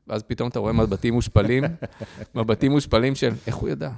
ואז 0.06 0.22
פתאום 0.22 0.48
אתה 0.48 0.58
רואה 0.58 0.72
מבטים 0.72 1.14
מושפלים, 1.14 1.64
מבטים 2.34 2.72
מושפלים 2.72 3.14
של 3.14 3.32
איך 3.46 3.56
הוא 3.56 3.68
ידע. 3.68 3.90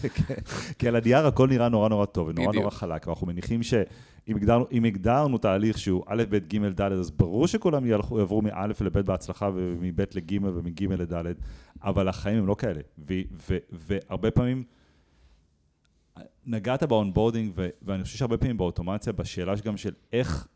כי 0.78 0.88
על 0.88 0.96
הנייר 0.96 1.26
הכל 1.26 1.48
נראה 1.48 1.68
נורא 1.68 1.88
נורא 1.88 2.06
טוב 2.06 2.28
ונורא 2.28 2.52
נורא 2.54 2.70
חלק, 2.70 3.06
ואנחנו 3.06 3.26
מניחים 3.26 3.62
שאם 3.62 4.36
הגדרנו, 4.36 4.64
הגדרנו 4.86 5.38
תהליך 5.38 5.78
שהוא 5.78 6.04
א', 6.06 6.22
ב', 6.28 6.36
ג', 6.36 6.80
ד', 6.80 6.92
אז 6.92 7.10
ברור 7.10 7.46
שכולם 7.46 7.86
יעברו 7.86 8.42
מא' 8.42 8.66
לב' 8.66 8.98
בהצלחה 8.98 9.50
ומב' 9.54 10.00
לג' 10.14 10.38
ומג' 10.42 10.84
לד', 10.84 11.34
אבל 11.82 12.08
החיים 12.08 12.38
הם 12.38 12.46
לא 12.46 12.56
כאלה. 12.58 12.80
והרבה 13.70 14.30
פעמים... 14.30 14.64
נגעת 16.46 16.82
ב 16.82 16.88
onboarding, 16.88 17.52
ואני 17.82 18.04
חושב 18.04 18.18
שהרבה 18.18 18.36
פעמים 18.36 18.56
באוטומציה, 18.56 19.12
בשאלה 19.12 19.54
גם 19.64 19.76
של 19.76 19.92
איך 20.12 20.48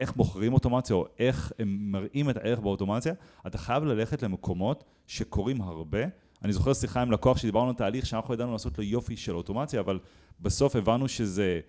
איך 0.00 0.16
בוחרים 0.16 0.52
אוטומציה, 0.54 0.96
או 0.96 1.06
איך 1.18 1.52
הם 1.58 1.78
מראים 1.80 2.30
את 2.30 2.36
הערך 2.36 2.58
באוטומציה, 2.58 3.14
אתה 3.46 3.58
חייב 3.58 3.84
ללכת 3.84 4.22
למקומות 4.22 4.84
שקורים 5.06 5.60
הרבה. 5.60 5.98
אני 6.44 6.52
זוכר 6.52 6.74
שיחה 6.74 7.02
עם 7.02 7.10
לקוח 7.10 7.38
שדיברנו 7.38 7.68
על 7.68 7.74
תהליך 7.74 8.06
שאנחנו 8.06 8.34
ידענו 8.34 8.52
לעשות 8.52 8.78
לו 8.78 8.84
יופי 8.84 9.16
של 9.16 9.36
אוטומציה, 9.36 9.80
אבל 9.80 9.98
בסוף 10.40 10.76
הבנו 10.76 11.08
שזה... 11.08 11.60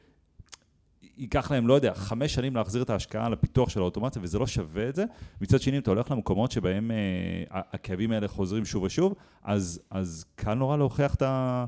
ייקח 1.17 1.51
להם, 1.51 1.67
לא 1.67 1.73
יודע, 1.73 1.93
חמש 1.93 2.33
שנים 2.33 2.55
להחזיר 2.55 2.83
את 2.83 2.89
ההשקעה 2.89 3.29
לפיתוח 3.29 3.69
של 3.69 3.79
האוטומציה, 3.79 4.21
וזה 4.21 4.39
לא 4.39 4.47
שווה 4.47 4.89
את 4.89 4.95
זה. 4.95 5.05
מצד 5.41 5.61
שני, 5.61 5.77
אם 5.77 5.81
אתה 5.81 5.91
הולך 5.91 6.11
למקומות 6.11 6.51
שבהם 6.51 6.91
אה, 6.91 7.61
הכאבים 7.71 8.11
האלה 8.11 8.27
חוזרים 8.27 8.65
שוב 8.65 8.83
ושוב, 8.83 9.13
אז, 9.43 9.81
אז 9.89 10.25
קל 10.35 10.53
נורא 10.53 10.77
להוכיח 10.77 11.15
את 11.15 11.21
ה... 11.21 11.65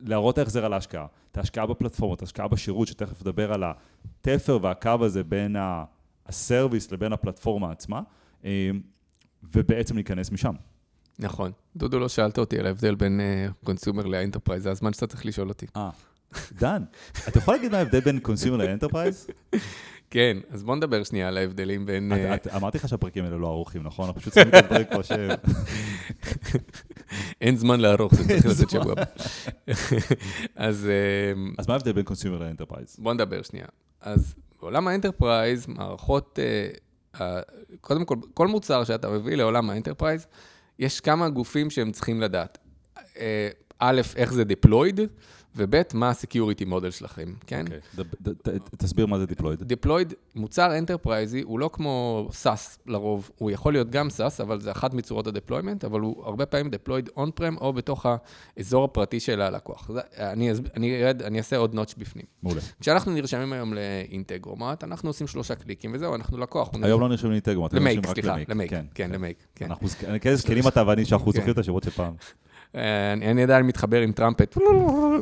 להראות 0.00 0.38
ההחזר 0.38 0.64
על 0.64 0.72
ההשקעה. 0.72 1.06
את 1.32 1.38
ההשקעה 1.38 1.66
בפלטפורמות, 1.66 2.22
ההשקעה 2.22 2.48
בשירות, 2.48 2.88
שתכף 2.88 3.22
נדבר 3.22 3.52
על 3.52 3.64
התפר 3.64 4.58
והקו 4.62 4.90
הזה 5.00 5.24
בין 5.24 5.56
ה 6.26 6.34
service 6.34 6.92
לבין 6.92 7.12
הפלטפורמה 7.12 7.72
עצמה, 7.72 8.00
אה, 8.44 8.70
ובעצם 9.54 9.94
להיכנס 9.94 10.30
משם. 10.30 10.54
נכון. 11.18 11.52
דודו, 11.76 11.98
לא 11.98 12.08
שאלת 12.08 12.38
אותי 12.38 12.58
על 12.58 12.66
ההבדל 12.66 12.94
בין 12.94 13.20
consumer 13.64 14.02
uh, 14.02 14.08
ל 14.08 14.13
enterprise, 14.13 14.62
זה 14.62 14.70
הזמן 14.70 14.92
שאתה 14.92 15.06
צריך 15.06 15.26
לשאול 15.26 15.48
אותי. 15.48 15.66
אה, 15.76 15.90
דן, 16.52 16.82
אתה 17.28 17.38
יכול 17.38 17.54
להגיד 17.54 17.72
מה 17.72 17.78
ההבדל 17.78 18.00
בין 18.00 18.20
consumer 18.20 18.56
ל 18.56 18.62
enterprise? 18.62 19.26
כן, 20.10 20.36
אז 20.50 20.64
בוא 20.64 20.76
נדבר 20.76 21.04
שנייה 21.04 21.28
על 21.28 21.36
ההבדלים 21.36 21.86
בין... 21.86 22.12
אה, 22.12 22.36
אמרתי 22.56 22.78
לך 22.78 22.88
שהפרקים 22.88 23.24
האלה 23.24 23.36
לא 23.36 23.46
ערוכים, 23.46 23.82
נכון? 23.82 24.06
אנחנו 24.06 24.20
פשוט 24.20 24.32
צריכים 24.32 24.52
לדבר 24.54 24.84
כמו 24.84 25.02
שהם. 25.04 25.30
אין 27.48 27.56
זמן 27.56 27.80
לערוך, 27.80 28.14
זה 28.14 28.28
צריך 28.28 28.46
לצאת 28.46 28.70
שבוע 28.70 28.92
הבא. 28.92 29.02
אז... 30.56 30.86
אה, 30.86 31.52
אז 31.58 31.68
מה 31.68 31.74
ההבדל 31.74 31.92
בין 31.92 32.04
consumer 32.04 32.38
ל 32.38 32.43
enterprise? 32.43 32.96
בוא 32.98 33.14
נדבר 33.14 33.42
שנייה. 33.42 33.66
אז 34.00 34.34
בעולם 34.60 34.88
ה 34.88 34.95
enterprise, 34.95 35.66
מערכות... 35.66 36.38
אה, 37.20 37.40
קודם 37.80 38.04
כל, 38.04 38.16
כל 38.34 38.46
מוצר 38.46 38.84
שאתה 38.84 39.08
מביא 39.10 39.36
לעולם 39.36 39.70
ה 39.70 39.75
enterprise, 39.75 40.26
יש 40.78 41.00
כמה 41.00 41.28
גופים 41.28 41.70
שהם 41.70 41.92
צריכים 41.92 42.20
לדעת. 42.20 42.58
א', 43.78 44.00
איך 44.16 44.32
זה 44.32 44.42
deployed, 44.42 45.00
וב', 45.58 45.82
מה 45.94 46.08
ה-security 46.08 46.66
model 46.70 46.90
שלכם, 46.90 47.34
כן? 47.46 47.64
אוקיי, 47.66 48.58
תסביר 48.76 49.06
מה 49.06 49.18
זה 49.18 49.24
deployed. 49.24 49.86
deployed, 49.86 50.14
מוצר 50.34 50.78
אנטרפרייזי, 50.78 51.42
הוא 51.42 51.58
לא 51.58 51.70
כמו 51.72 52.28
SaaS 52.42 52.78
לרוב, 52.86 53.30
הוא 53.38 53.50
יכול 53.50 53.72
להיות 53.72 53.90
גם 53.90 54.08
SaaS, 54.08 54.42
אבל 54.42 54.60
זה 54.60 54.70
אחת 54.70 54.94
מצורות 54.94 55.26
ה-deployment, 55.26 55.86
אבל 55.86 56.00
הוא 56.00 56.24
הרבה 56.24 56.46
פעמים 56.46 56.70
deployed 56.72 57.18
on-prem 57.18 57.60
או 57.60 57.72
בתוך 57.72 58.06
האזור 58.56 58.84
הפרטי 58.84 59.20
של 59.20 59.40
הלקוח. 59.40 59.90
אני, 60.18 60.50
אני, 60.76 61.10
אני 61.10 61.38
אעשה 61.38 61.56
עוד 61.56 61.74
נוטש 61.74 61.94
בפנים. 61.98 62.24
מעולה. 62.42 62.60
כשאנחנו 62.80 63.12
נרשמים 63.12 63.52
היום 63.52 63.74
לאינטגרומט, 63.74 64.84
אנחנו 64.84 65.08
עושים 65.10 65.26
שלושה 65.26 65.54
קליקים 65.54 65.90
וזהו, 65.94 66.14
אנחנו 66.14 66.38
לקוח. 66.38 66.70
היום 66.82 67.00
לא 67.00 67.08
נרשמים 67.08 67.30
לאינטגרומט, 67.30 67.74
למייק, 67.74 68.06
סליחה, 68.06 68.36
למייק, 68.48 68.70
כן, 68.70 68.84
כן, 68.94 69.10
למייק. 69.10 69.38
כן. 69.54 69.64
אנחנו, 69.64 69.88
כאיזה 70.20 70.42
זקנים 70.42 70.68
אתה 70.68 70.82
ואני, 70.86 71.04
שאנחנו 71.04 71.32
זוכרים 71.32 71.52
את 71.52 71.58
השמות 71.58 71.82
של 71.82 71.90
פעם. 71.90 72.14
אה, 72.74 73.12
אני 73.12 73.42
עדיין 73.42 73.66
מתחבר 73.66 74.00
עם 74.00 74.12
טראמפט 74.12 74.56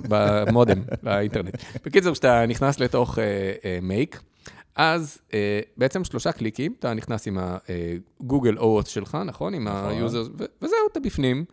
במודם, 0.08 0.82
באינטרנט. 1.02 1.62
בקיצור, 1.84 2.12
כשאתה 2.12 2.46
נכנס 2.46 2.80
לתוך 2.80 3.18
מייק, 3.82 4.20
אז 4.76 5.18
בעצם 5.76 6.04
שלושה 6.04 6.32
קליקים, 6.32 6.74
אתה 6.78 6.94
נכנס 6.94 7.26
עם 7.26 7.38
הגוגל 7.40 8.58
OOT 8.58 8.88
שלך, 8.88 9.18
נכון? 9.26 9.54
עם 9.54 9.68
נכון. 9.68 9.90
היוזר, 9.90 10.22
וזהו, 10.62 10.78
אתה 10.92 11.00
בפנים. 11.00 11.44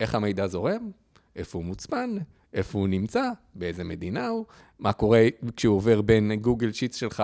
איך 0.00 0.14
המידע 0.14 0.46
זורם, 0.46 0.90
איפה 1.36 1.58
הוא 1.58 1.64
מוצפן, 1.64 2.16
איפה 2.54 2.78
הוא 2.78 2.88
נמצא, 2.88 3.30
באיזה 3.54 3.84
מדינה 3.84 4.28
הוא, 4.28 4.44
מה 4.78 4.92
קורה 4.92 5.26
כשהוא 5.56 5.76
עובר 5.76 6.02
בין 6.02 6.34
Google 6.34 6.72
Sheets 6.72 6.96
שלך 6.96 7.22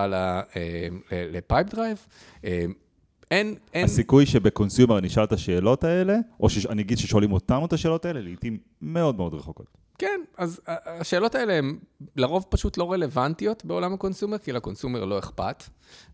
ל 1.13 1.67
Pipedrive, 1.67 2.07
אין, 3.31 3.55
אין... 3.75 3.85
הסיכוי 3.85 4.27
שב 4.27 4.47
consumer 4.47 5.01
נשאל 5.01 5.25
את 5.25 5.33
השאלות 5.33 5.85
האלה, 5.85 6.17
או 6.41 6.51
שאני 6.51 6.83
אגיד 6.83 6.99
ששואלים 6.99 7.33
אותנו 7.33 7.67
את 7.67 7.73
השאלות 7.73 8.05
האלה, 8.05 8.21
לעיתים 8.21 8.59
מאוד 8.83 9.17
מאוד 9.17 9.35
רחוקות. 9.35 9.67
כן, 9.99 10.21
אז 10.37 10.61
השאלות 10.67 11.35
האלה 11.35 11.53
הן 11.53 11.79
לרוב 12.17 12.47
פשוט 12.49 12.79
לא 12.79 12.93
רלוונטיות 12.93 13.65
בעולם 13.65 13.93
ה 13.95 13.99
consumer, 13.99 14.39
כי 14.39 14.53
ל 14.53 14.59
consumer 14.59 15.05
לא 15.05 15.19
אכפת, 15.19 15.65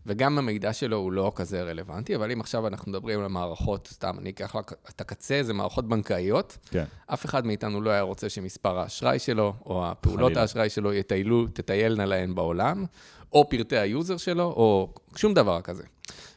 וגם 0.05 0.37
המידע 0.37 0.73
שלו 0.73 0.97
הוא 0.97 1.11
לא 1.11 1.31
כזה 1.35 1.63
רלוונטי, 1.63 2.15
אבל 2.15 2.31
אם 2.31 2.41
עכשיו 2.41 2.67
אנחנו 2.67 2.91
מדברים 2.91 3.19
על 3.19 3.25
המערכות, 3.25 3.87
סתם, 3.87 4.15
אני 4.19 4.29
אקח 4.29 4.55
את 4.89 5.01
הקצה, 5.01 5.43
זה 5.43 5.53
מערכות 5.53 5.87
בנקאיות, 5.87 6.57
כן. 6.71 6.83
אף 7.07 7.25
אחד 7.25 7.45
מאיתנו 7.45 7.81
לא 7.81 7.89
היה 7.89 8.01
רוצה 8.01 8.29
שמספר 8.29 8.79
האשראי 8.79 9.19
שלו, 9.19 9.53
או 9.65 9.87
הפעולות 9.87 10.37
האשראי 10.37 10.69
שלו 10.69 10.93
יטיילו, 10.93 11.47
תטיילנה 11.53 12.05
להן 12.05 12.35
בעולם, 12.35 12.85
או 13.33 13.49
פרטי 13.49 13.77
ה 13.77 13.85
user 13.85 14.17
שלו, 14.17 14.43
או 14.43 14.93
שום 15.15 15.33
דבר 15.33 15.61
כזה. 15.61 15.83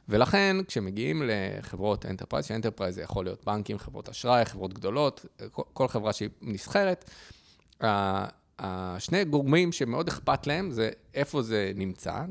ולכן, 0.09 0.57
כשמגיעים 0.69 1.23
לחברות 1.27 2.07
enterprise, 2.07 2.47
ש 2.47 2.55
enterprise 2.55 2.95
זה 2.95 3.03
יכול 3.03 3.25
להיות 3.25 3.45
בנקים, 3.45 3.79
חברות 3.79 4.09
אשראי, 4.09 4.45
חברות 4.45 4.75
גדולות, 4.75 5.27
כל 5.53 5.89
חברה 5.89 6.13
שהיא 6.13 6.29
נסחרת, 6.43 7.11
השני 8.59 9.25
גורמים 9.25 9.73
שמאוד 9.73 10.09
אכפת 10.09 10.47
להם 10.47 10.71
זה 10.71 10.91
איפה 11.15 11.43
זה 11.43 11.73
נמצא, 11.75 12.25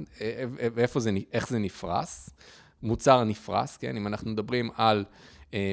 ואיפה 0.74 1.00
זה, 1.00 1.12
איך 1.34 1.50
זה 1.50 1.60
נפרס, 1.60 2.30
מוצר 2.84 3.24
נפרס, 3.24 3.78
כן? 3.78 3.98
אם 3.98 4.08
אנחנו 4.08 4.32
מדברים 4.32 4.70
על 4.76 5.06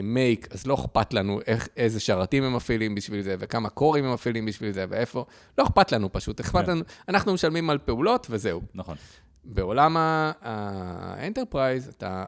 מייק, 0.03 0.47
uh, 0.47 0.55
אז 0.55 0.67
לא 0.67 0.75
אכפת 0.75 1.13
לנו 1.13 1.41
איך, 1.47 1.69
איזה 1.77 2.01
שרתים 2.01 2.45
הם 2.45 2.57
מפעילים 2.57 2.95
בשביל 2.95 3.23
זה, 3.23 3.37
וכמה 3.39 3.69
coreים 3.69 4.05
הם 4.05 4.13
מפעילים 4.13 4.47
בשביל 4.47 4.73
זה, 4.73 4.85
ואיפה, 4.89 5.25
לא 5.59 5.65
אכפת 5.65 5.93
לנו 5.93 6.13
פשוט, 6.13 6.41
אכפת 6.41 6.65
כן. 6.65 6.71
לנו, 6.71 6.83
אנחנו 7.09 7.35
משלמים 7.35 7.71
על 7.71 7.79
פעולות 7.79 8.27
וזהו. 8.31 8.61
נכון. 8.75 8.97
בעולם 9.45 9.97
ה 10.41 10.53
enterprise, 10.53 11.89
אתה, 11.89 12.25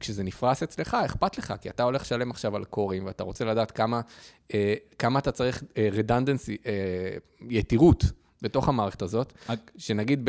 כשזה 0.00 0.22
נפרס 0.22 0.62
אצלך, 0.62 0.96
אכפת 1.04 1.38
לך, 1.38 1.54
כי 1.60 1.68
אתה 1.70 1.82
הולך 1.82 2.02
לשלם 2.02 2.30
עכשיו 2.30 2.56
על 2.56 2.64
coreים, 2.64 3.06
ואתה 3.06 3.24
רוצה 3.24 3.44
לדעת 3.44 3.70
כמה, 3.70 4.00
אה, 4.54 4.74
כמה 4.98 5.18
אתה 5.18 5.32
צריך 5.32 5.64
redundancy, 5.92 6.56
אה, 6.66 6.70
אה, 6.72 7.16
יתירות 7.50 8.04
בתוך 8.42 8.68
המערכת 8.68 9.02
הזאת, 9.02 9.32
שנגיד 9.76 10.28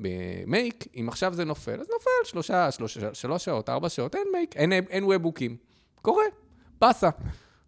במייק, 0.00 0.84
אם 1.00 1.08
עכשיו 1.08 1.34
זה 1.34 1.44
נופל, 1.44 1.80
אז 1.80 1.86
נופל 1.92 2.10
שלושה, 2.24 2.70
שלושה, 2.70 3.14
שלוש 3.14 3.44
שעות, 3.44 3.68
ארבע 3.68 3.88
שעות, 3.88 4.14
אין 4.14 4.28
מייק, 4.32 4.56
אין, 4.56 4.72
אין 4.72 5.04
ובוקים. 5.04 5.56
קורה, 6.02 6.24
באסה. 6.80 7.10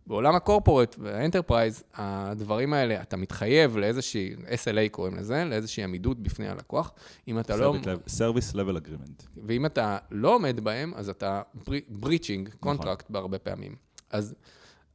בעולם 0.08 0.34
הקורפורט 0.34 0.96
והאנטרפרייז, 0.98 1.84
הדברים 1.94 2.72
האלה, 2.72 3.02
אתה 3.02 3.16
מתחייב 3.16 3.76
לאיזושהי, 3.76 4.34
SLA 4.64 4.88
קוראים 4.90 5.16
לזה, 5.16 5.44
לאיזושהי 5.44 5.84
עמידות 5.84 6.20
בפני 6.20 6.48
הלקוח. 6.48 6.92
אם 7.28 7.38
אתה 7.38 7.56
לא... 7.56 7.74
Service 8.06 8.54
Level 8.54 8.76
Agreement. 8.76 9.26
ואם 9.46 9.66
אתה 9.66 9.98
לא 10.10 10.34
עומד 10.34 10.60
בהם, 10.60 10.92
אז 10.96 11.08
אתה 11.08 11.42
breaching 12.02 12.64
contract 12.64 12.64
נכון. 12.64 12.94
בהרבה 13.08 13.38
פעמים. 13.38 13.76
אז 14.10 14.34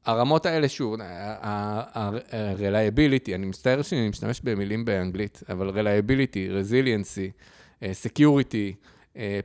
הרמות 0.05 0.45
האלה, 0.45 0.69
שוב, 0.69 0.95
ה-reliability, 1.01 3.35
אני 3.35 3.45
מצטער 3.45 3.81
שאני 3.81 4.09
משתמש 4.09 4.41
במילים 4.41 4.85
באנגלית, 4.85 5.43
אבל 5.49 5.69
reliability, 5.69 6.51
resiliency, 6.61 7.31
security, 7.81 8.75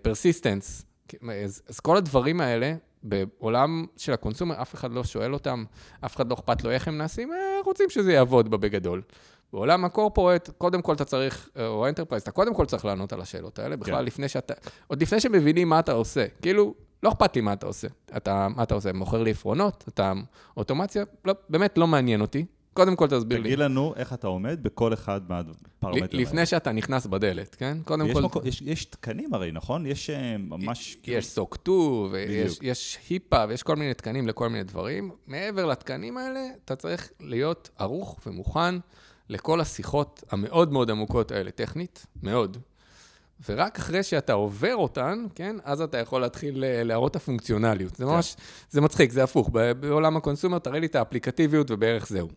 persistence, 0.04 0.84
אז, 1.44 1.62
אז 1.68 1.80
כל 1.80 1.96
הדברים 1.96 2.40
האלה, 2.40 2.74
בעולם 3.02 3.86
של 3.96 4.12
ה 4.12 4.17
consumer, 4.17 4.62
אף 4.62 4.74
אחד 4.74 4.92
לא 4.92 5.04
שואל 5.04 5.34
אותם, 5.34 5.64
אף 6.04 6.16
אחד 6.16 6.28
לא 6.28 6.34
אכפת 6.34 6.64
לו 6.64 6.70
איך 6.70 6.88
הם 6.88 6.98
נעשים, 6.98 7.30
רוצים 7.64 7.90
שזה 7.90 8.12
יעבוד 8.12 8.50
בגדול. 8.50 9.02
בעולם 9.52 9.84
ה 9.84 9.90
corporate, 9.90 10.50
קודם 10.58 10.82
כל 10.82 10.94
אתה 10.94 11.04
צריך, 11.04 11.48
או 11.60 11.86
ה 11.86 11.89
enterprise, 11.89 12.22
אתה 12.22 12.30
קודם 12.30 12.54
כל 12.54 12.66
צריך 12.66 12.84
לענות 12.84 13.12
על 13.12 13.20
השאלות 13.20 13.58
האלה, 13.58 13.76
בכלל 13.76 13.98
כן. 13.98 14.04
לפני 14.04 14.28
שאתה, 14.28 14.54
עוד 14.86 15.02
לפני 15.02 15.20
שמבינים 15.20 15.68
מה 15.68 15.78
אתה 15.78 15.92
עושה. 15.92 16.26
כאילו, 16.42 16.74
לא 17.02 17.08
אכפת 17.08 17.36
לי 17.36 17.42
מה 17.42 17.52
אתה 17.52 17.66
עושה. 17.66 17.88
אתה, 18.16 18.48
מה 18.56 18.62
אתה 18.62 18.74
עושה? 18.74 18.92
מוכר 18.92 19.22
לי 19.22 19.30
עפרונות? 19.30 19.84
אתה 19.88 20.12
אוטומציה? 20.56 21.04
לא, 21.24 21.34
באמת 21.48 21.78
לא 21.78 21.86
מעניין 21.86 22.20
אותי. 22.20 22.46
קודם 22.78 22.96
כל 22.96 23.06
תסביר 23.06 23.38
לי. 23.38 23.44
תגיד 23.44 23.58
לנו 23.58 23.94
איך 23.96 24.12
אתה 24.12 24.26
עומד 24.26 24.58
בכל 24.62 24.92
אחד 24.92 25.20
מהפרמטרים 25.28 26.04
האלה. 26.04 26.22
לפני 26.22 26.46
שאתה 26.46 26.72
נכנס 26.72 27.06
בדלת, 27.06 27.54
כן? 27.54 27.78
קודם 27.84 28.06
יש 28.06 28.16
כל... 28.30 28.40
יש, 28.44 28.62
יש 28.62 28.84
תקנים 28.84 29.34
הרי, 29.34 29.52
נכון? 29.52 29.86
יש 29.86 30.10
אה, 30.10 30.36
ממש... 30.38 30.96
יש 31.04 31.26
SOC 31.26 31.54
2, 31.62 31.76
ויש 32.10 32.58
יש 32.62 32.98
היפה, 33.08 33.44
ויש 33.48 33.62
כל 33.62 33.76
מיני 33.76 33.94
תקנים 33.94 34.28
לכל 34.28 34.48
מיני 34.48 34.64
דברים. 34.64 35.10
מעבר 35.26 35.66
לתקנים 35.66 36.16
האלה, 36.16 36.40
אתה 36.64 36.76
צריך 36.76 37.10
להיות 37.20 37.70
ערוך 37.78 38.20
ומוכן 38.26 38.74
לכל 39.28 39.60
השיחות 39.60 40.24
המאוד 40.30 40.72
מאוד 40.72 40.90
עמוקות 40.90 41.30
האלה, 41.30 41.50
טכנית, 41.50 42.06
מאוד. 42.22 42.56
ורק 43.48 43.78
אחרי 43.78 44.02
שאתה 44.02 44.32
עובר 44.32 44.76
אותן, 44.76 45.26
כן, 45.34 45.56
אז 45.64 45.80
אתה 45.80 45.98
יכול 45.98 46.20
להתחיל 46.20 46.64
אה, 46.64 46.84
להראות 46.84 47.10
את 47.10 47.16
הפונקציונליות. 47.16 47.96
זה 47.96 48.04
כן. 48.04 48.10
ממש, 48.10 48.36
זה 48.70 48.80
מצחיק, 48.80 49.10
זה 49.10 49.24
הפוך. 49.24 49.50
בעולם 49.80 50.16
הקונסומר, 50.16 50.58
תראה 50.58 50.80
לי 50.80 50.86
את 50.86 50.94
האפליקטיביות 50.94 51.70
ובערך 51.70 52.08
זהו. 52.08 52.28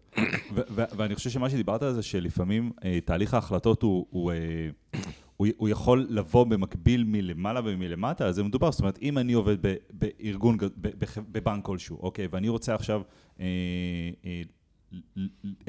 ואני 0.75 1.15
חושב 1.15 1.29
שמה 1.29 1.49
שדיברת 1.49 1.83
על 1.83 1.93
זה, 1.93 2.01
שלפעמים 2.01 2.71
אה, 2.85 2.99
תהליך 3.05 3.33
ההחלטות 3.33 3.81
הוא... 3.81 4.31
אה, 4.31 4.37
הוא, 5.41 5.47
הוא 5.57 5.69
יכול 5.69 6.07
לבוא 6.09 6.43
במקביל 6.43 7.03
מלמעלה 7.07 7.61
ומלמטה, 7.65 8.25
אז 8.25 8.35
זה 8.35 8.43
מדובר, 8.43 8.71
זאת 8.71 8.79
אומרת, 8.79 8.99
אם 9.01 9.17
אני 9.17 9.33
עובד 9.33 9.57
ב, 9.61 9.75
בארגון, 9.89 10.57
ב, 10.57 10.65
ב, 10.77 11.05
בבנק 11.31 11.65
כלשהו, 11.65 11.97
אוקיי, 12.01 12.27
ואני 12.31 12.49
רוצה 12.49 12.75
עכשיו 12.75 13.01
אה, 13.39 13.45
אה, 14.25 14.41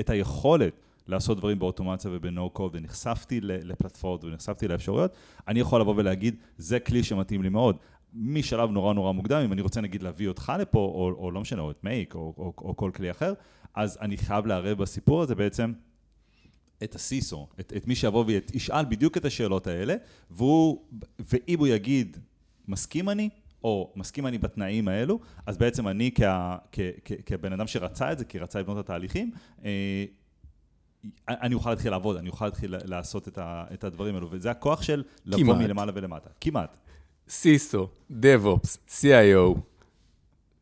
את 0.00 0.10
היכולת 0.10 0.72
לעשות 1.06 1.38
דברים 1.38 1.58
באוטומציה 1.58 2.10
ובנו-קוד, 2.14 2.70
ונחשפתי 2.74 3.40
לפלטפורט 3.40 4.24
ונחשפתי 4.24 4.68
לאפשרויות, 4.68 5.12
אני 5.48 5.60
יכול 5.60 5.80
לבוא 5.80 5.94
ולהגיד, 5.96 6.36
זה 6.58 6.80
כלי 6.80 7.02
שמתאים 7.02 7.42
לי 7.42 7.48
מאוד. 7.48 7.76
משלב 8.14 8.70
נורא 8.70 8.94
נורא 8.94 9.12
מוקדם, 9.12 9.40
אם 9.44 9.52
אני 9.52 9.60
רוצה 9.60 9.80
נגיד 9.80 10.02
להביא 10.02 10.28
אותך 10.28 10.52
לפה, 10.60 10.78
או, 10.78 11.14
או 11.18 11.30
לא 11.30 11.40
משנה, 11.40 11.62
או 11.62 11.70
את 11.70 11.84
מייק, 11.84 12.14
או, 12.14 12.34
או, 12.38 12.52
או 12.58 12.76
כל 12.76 12.90
כלי 12.94 13.10
אחר, 13.10 13.32
אז 13.74 13.98
אני 14.00 14.16
חייב 14.16 14.46
לערב 14.46 14.78
בסיפור 14.78 15.22
הזה 15.22 15.34
בעצם 15.34 15.72
את 16.84 16.94
הסיסו, 16.94 17.48
את, 17.60 17.72
את 17.76 17.86
מי 17.86 17.94
שיבוא 17.94 18.24
וישאל 18.26 18.84
בדיוק 18.84 19.16
את 19.16 19.24
השאלות 19.24 19.66
האלה, 19.66 19.94
והוא, 20.30 20.82
ואם 21.18 21.58
הוא 21.58 21.66
יגיד, 21.66 22.16
מסכים 22.68 23.08
אני, 23.08 23.28
או 23.64 23.92
מסכים 23.96 24.26
אני 24.26 24.38
בתנאים 24.38 24.88
האלו, 24.88 25.20
אז 25.46 25.58
בעצם 25.58 25.88
אני 25.88 26.10
כ, 26.14 26.22
כ, 26.72 26.80
כ, 27.04 27.12
כבן 27.26 27.52
אדם 27.52 27.66
שרצה 27.66 28.12
את 28.12 28.18
זה, 28.18 28.24
כי 28.24 28.38
רצה 28.38 28.60
לבנות 28.60 28.78
את 28.78 28.84
התהליכים, 28.84 29.30
אה, 29.64 30.04
אני 31.28 31.54
אוכל 31.54 31.70
להתחיל 31.70 31.90
לעבוד, 31.90 32.16
אני 32.16 32.28
אוכל 32.28 32.44
להתחיל 32.44 32.74
לעשות 32.84 33.28
את, 33.28 33.38
ה, 33.38 33.64
את 33.74 33.84
הדברים 33.84 34.14
האלו, 34.14 34.28
וזה 34.30 34.50
הכוח 34.50 34.82
של 34.82 35.02
לבוא 35.26 35.44
כמעט. 35.44 35.56
מלמעלה 35.56 35.92
ולמטה. 35.94 36.30
כמעט. 36.40 36.76
סיסו, 37.28 37.88
DevOps, 38.10 38.76
CIO, 38.88 39.58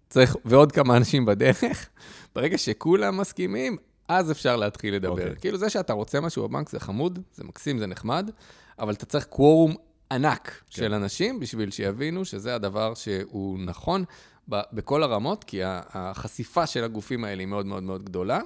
צריך, 0.09 0.37
ועוד 0.45 0.73
כמה 0.73 0.97
אנשים 0.97 1.25
בדרך, 1.25 1.89
ברגע 2.35 2.59
שכולם 2.59 3.17
מסכימים, 3.17 3.77
אז 4.09 4.31
אפשר 4.31 4.57
להתחיל 4.57 4.95
לדבר. 4.95 5.17
Okay. 5.17 5.21
אוקיי. 5.21 5.37
כאילו 5.41 5.59
זה 5.59 5.71
שאתה 5.71 5.93
רוצה 5.93 6.21
משהו 6.21 6.49
בבנק 6.49 6.69
זה 6.69 6.81
חמוד, 6.81 7.19
זה 7.35 7.45
מקסים, 7.45 7.79
זה 7.79 7.87
נחמד, 7.87 8.31
אבל 8.79 8.93
אתה 8.93 9.07
צריך 9.07 9.25
קוורום 9.25 9.75
ענק 10.13 10.49
okay. 10.49 10.51
כן. 10.51 10.65
של 10.71 10.95
אנשים 10.95 11.41
בשביל 11.41 11.71
שיבינו 11.71 12.25
שזה 12.25 12.55
הדבר 12.55 12.95
שהוא 12.95 13.59
נכון 13.59 14.05
בכל 14.49 15.03
הרמות, 15.03 15.45
כי 15.45 15.61
החשיפה 15.65 16.67
של 16.67 16.85
הגופים 16.85 17.25
האלה 17.25 17.41
היא 17.41 17.49
מאוד 17.49 17.67
מאוד 17.67 17.83
מאוד 17.83 18.05
גדולה. 18.05 18.41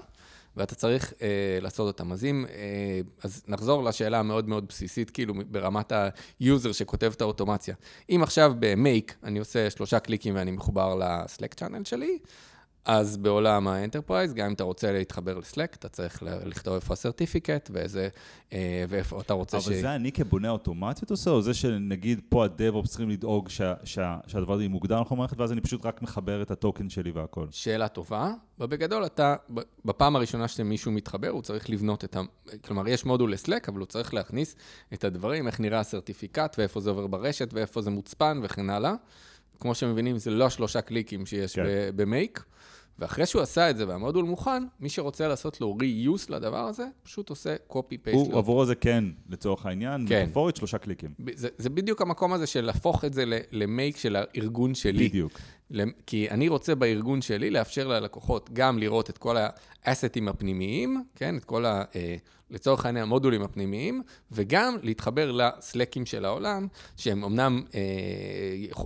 ואתה 0.57 0.75
צריך 0.75 1.13
אה, 1.23 1.59
לעשות 1.61 1.87
אותם. 1.87 2.13
אז 2.13 2.25
אם, 2.25 2.47
אה, 2.51 3.01
אז 3.23 3.43
נחזור 3.49 3.85
לשאלה 3.85 4.19
המאוד 4.19 4.49
מאוד 4.49 4.67
בסיסית, 4.69 5.11
כאילו 5.11 5.35
ברמת 5.51 5.93
ה 6.41 6.47
user 6.47 6.73
שכותב 6.73 7.13
את 7.17 7.21
האוטומציה. 7.21 7.75
אם 8.11 8.21
עכשיו 8.23 8.53
ב 8.59 8.70
Make 8.70 9.15
אני 9.23 9.39
עושה 9.39 9.71
שלושה 9.71 9.99
קליקים 9.99 10.35
ואני 10.35 10.51
מחובר 10.51 10.95
ל 10.95 11.05
Slack 11.05 11.55
channel 11.55 11.85
שלי, 11.85 12.19
אז 12.85 13.17
בעולם 13.17 13.69
ה 13.69 13.74
enterprise, 13.74 14.35
גם 14.35 14.47
אם 14.47 14.53
אתה 14.53 14.65
רוצה 14.65 14.93
להתחבר 14.93 15.39
ל 15.39 15.44
Slack, 15.44 15.75
אתה 15.75 15.89
צריך 15.89 16.23
לכתוב 16.23 16.75
איפה 16.75 16.93
ה 16.93 16.99
certificate 16.99 17.71
ואיזה, 17.73 18.09
אה, 18.53 18.85
ואיפה 18.89 19.21
אתה 19.21 19.33
רוצה 19.33 19.57
אבל 19.57 19.65
ש... 19.65 19.69
אבל 19.69 19.81
זה 19.81 19.95
אני 19.95 20.13
כבונה 20.13 20.51
אוטומציות 20.51 21.11
עושה, 21.11 21.31
או 21.31 21.43
זה 21.43 21.55
שנגיד 21.55 22.21
פה 22.29 22.45
ה 22.45 22.51
DevOps 22.51 22.89
צריכים 22.89 23.11
לדאוג 23.11 23.49
שה, 23.49 23.75
שה, 23.85 24.17
שהדבר 24.27 24.55
הזה 24.55 24.69
מוגדר 24.69 25.01
נכון 25.01 25.17
במערכת, 25.17 25.39
ואז 25.39 25.53
אני 25.53 25.61
פשוט 25.61 25.87
רק 25.87 26.03
מחבר 26.03 26.43
את 26.43 26.51
ה 26.51 26.57
token 26.57 26.91
שלי 26.91 27.11
והכל? 27.11 27.47
שאלה 27.51 27.89
טובה. 27.89 28.33
ובגדול, 28.59 29.07
אתה, 29.07 29.37
בפעם 29.85 30.17
הראשונה 30.17 30.49
שמישהו 30.49 30.93
מתחבר, 30.93 31.29
הוא 31.29 31.43
צריך 31.43 31.71
לבנות 31.71 32.05
את 32.05 32.17
ה... 32.17 32.21
כלומר, 32.65 32.89
יש 32.89 33.05
מודול 33.05 33.33
ל 33.33 33.38
Slack, 33.38 33.69
אבל 33.69 33.79
הוא 33.79 33.87
צריך 33.87 34.15
להכניס 34.15 34.57
את 34.95 35.05
הדברים, 35.05 35.47
איך 35.47 35.61
נראה 35.61 35.81
ה 35.81 35.87
certificate, 35.87 36.59
ואיפה 36.59 36.81
זה 36.81 36.91
עובר 36.91 37.07
ברשת, 37.07 37.49
ואיפה 37.53 37.83
זה 37.83 37.91
מוצפן 37.91 38.41
וכן 38.43 38.71
הלאה. 38.71 38.95
כמו 39.61 39.75
שמבינים, 39.75 40.19
זה 40.19 40.31
לא 40.31 40.51
שלושה 40.51 40.81
קליקים 40.81 41.27
שיש 41.27 41.55
כן. 41.55 41.65
במייק. 41.97 42.45
ואחרי 42.99 43.27
שהוא 43.27 43.43
עשה 43.43 43.71
את 43.71 43.77
זה 43.77 43.89
והמודול 43.89 44.25
מוכן, 44.25 44.63
מי 44.81 44.89
שרוצה 44.89 45.29
לעשות 45.29 45.61
לו 45.61 45.77
ריוס 45.77 46.31
לדבר 46.31 46.67
הזה, 46.67 46.87
פשוט 47.03 47.31
עושה 47.31 47.57
copy-paste. 47.71 48.15
הוא 48.15 48.39
עבור 48.39 48.65
זה 48.65 48.75
כן, 48.75 49.05
לצורך 49.29 49.67
העניין, 49.67 50.07
כן. 50.09 50.23
מטאפורית 50.23 50.57
שלושה 50.57 50.79
קליקים. 50.79 51.11
זה, 51.35 51.49
זה 51.59 51.71
בדיוק 51.71 52.03
המקום 52.03 52.33
הזה 52.33 52.47
של 52.47 52.65
להפוך 52.65 53.05
את 53.05 53.13
זה 53.13 53.25
למייק 53.53 53.97
של 53.97 54.17
הארגון 54.17 54.75
שלי. 54.75 55.09
בדיוק. 55.09 55.33
כי 56.07 56.31
אני 56.31 56.49
רוצה 56.49 56.75
בארגון 56.75 57.23
שלי 57.23 57.51
לאפשר 57.51 57.89
ללקוחות 57.89 58.51
גם 58.53 58.79
לראות 58.79 59.11
את 59.11 59.19
כל 59.19 59.37
האסטים 59.85 60.29
הפנימיים, 60.29 61.05
כן? 61.15 61.37
את 61.37 61.45
כל 61.45 61.65
ה... 61.65 61.83
אה, 61.97 62.17
לצורך 62.51 62.87
העניין, 62.87 63.03
המודולים 63.03 63.43
הפנימיים, 63.43 64.03
וגם 64.33 64.77
להתחבר 64.83 65.33
לסלקים 65.33 66.07
של 66.07 66.25
העולם, 66.25 66.67
שהם 66.97 67.25
אמנם 67.25 67.63
אה, 67.75 67.81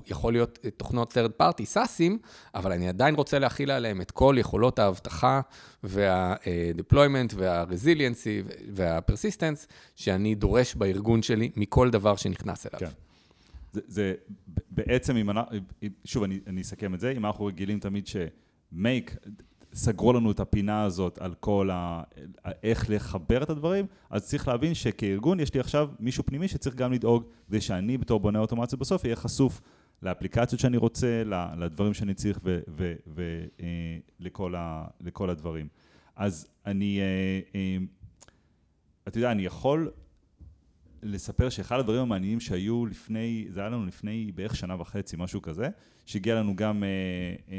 יכול 0.07 0.33
להיות 0.33 0.59
תוכנות 0.77 1.17
third 1.17 1.43
party, 1.43 1.65
סאסים, 1.65 2.19
אבל 2.55 2.73
אני 2.73 2.89
עדיין 2.89 3.15
רוצה 3.15 3.39
להכיל 3.39 3.71
עליהם 3.71 4.01
את 4.01 4.11
כל 4.11 4.37
יכולות 4.39 4.79
האבטחה 4.79 5.41
וה-deployment 5.83 7.35
וה-resiliency 7.35 8.53
וה-persistence 8.73 9.67
שאני 9.97 10.35
דורש 10.35 10.75
בארגון 10.75 11.23
שלי 11.23 11.51
מכל 11.57 11.91
דבר 11.91 12.17
שנכנס 12.17 12.67
אליו. 12.67 12.81
כן. 12.81 13.08
זה, 13.87 14.15
בעצם, 14.71 15.17
אם 15.17 15.31
אנחנו, 15.31 15.57
שוב, 16.05 16.23
אני, 16.23 16.41
אני 16.47 16.61
אסכם 16.61 16.95
את 16.95 17.01
זה, 17.01 17.11
אם 17.11 17.27
אנחנו 17.27 17.45
רגילים 17.45 17.81
תמיד 17.81 18.07
שמייק, 18.07 19.17
סגרו 19.75 20.13
לנו 20.13 20.31
את 20.31 20.41
הפינה 20.41 20.83
הזאת 20.83 21.19
על 21.19 21.35
כל 21.41 21.71
ה... 21.73 22.03
איך 22.63 22.91
לחבר 22.91 23.43
את 23.43 23.51
הדברים, 23.51 23.87
אז 24.11 24.27
צריך 24.27 24.49
להבין 24.49 24.75
שכארגון 24.75 25.41
יש 25.41 25.55
לי 25.55 25.61
עכשיו 25.61 25.89
מישהו 26.01 26.27
פנימי 26.27 26.49
שצריך 26.49 26.77
גם 26.77 26.93
לדאוג 26.93 27.25
כדי 27.49 27.61
שאני 27.61 27.99
בתור 27.99 28.21
בונה 28.21 28.39
אוטומציה 28.39 28.79
בסוף 28.79 29.05
אהיה 29.05 29.17
חשוף 29.17 29.61
לאפליקציות 30.03 30.61
שאני 30.61 30.77
רוצה, 30.77 31.23
לדברים 31.57 31.95
שאני 31.95 32.15
צריך 32.15 32.41
ולכל 34.21 34.55
אה, 34.55 35.31
הדברים. 35.31 35.69
אז 36.17 36.49
אני, 36.67 37.01
אה, 37.01 37.41
אה, 37.55 37.77
אתה 39.09 39.19
יודע, 39.19 39.33
אני 39.33 39.45
יכול 39.45 39.91
לספר 41.03 41.49
שאחד 41.49 41.79
הדברים 41.79 42.01
המעניינים 42.01 42.41
שהיו 42.41 42.87
לפני, 42.87 43.47
זה 43.51 43.61
היה 43.61 43.69
לנו 43.69 43.87
לפני 43.87 44.33
בערך 44.35 44.57
שנה 44.57 44.81
וחצי, 44.81 45.17
משהו 45.19 45.43
כזה, 45.43 45.69
שהגיע 46.07 46.35
לנו 46.35 46.57
גם 46.57 46.85
אה, 46.85 46.89
אה, 47.51 47.57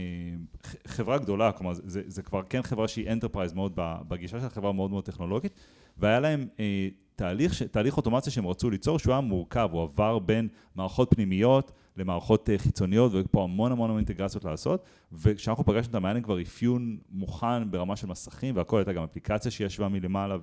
חברה 0.87 1.17
גדולה, 1.17 1.51
כלומר 1.51 1.73
זה, 1.73 2.01
זה 2.07 2.21
כבר 2.21 2.41
כן 2.49 2.61
חברה 2.61 2.87
שהיא 2.87 3.11
enterprise 3.11 3.53
מאוד 3.53 3.71
בגישה 4.07 4.39
של 4.39 4.49
חברה 4.49 4.71
מאוד 4.71 4.91
מאוד 4.91 5.03
טכנולוגית, 5.03 5.53
והיה 5.97 6.19
להם 6.19 6.47
אה, 6.59 6.87
תהליך, 7.19 7.63
תהליך 7.63 7.97
אוטומציה 7.97 8.31
שהם 8.31 8.47
רצו 8.47 8.69
ליצור 8.69 8.99
שהוא 8.99 9.11
היה 9.13 9.21
מורכב, 9.21 9.69
הוא 9.71 9.83
עבר 9.83 10.19
בין 10.19 10.47
מערכות 10.75 11.13
פנימיות 11.13 11.71
למערכות 11.97 12.49
אה, 12.49 12.57
חיצוניות, 12.57 13.11
ופה 13.15 13.43
המון 13.43 13.71
המון 13.71 13.97
אינטגרציות 13.97 14.45
לעשות, 14.45 14.83
וכשאנחנו 15.11 15.65
פגשנו 15.65 15.87
אותם 15.87 16.05
היה 16.05 16.13
להם 16.13 16.23
כבר 16.23 16.41
אפיון 16.41 16.97
מוכן 17.11 17.71
ברמה 17.71 17.95
של 17.95 18.07
מסכים 18.07 18.55
והכל, 18.55 18.77
הייתה 18.77 18.93
גם 18.93 19.03
אפליקציה 19.03 19.51
שישבה 19.51 19.87
מלמעלה, 19.87 20.37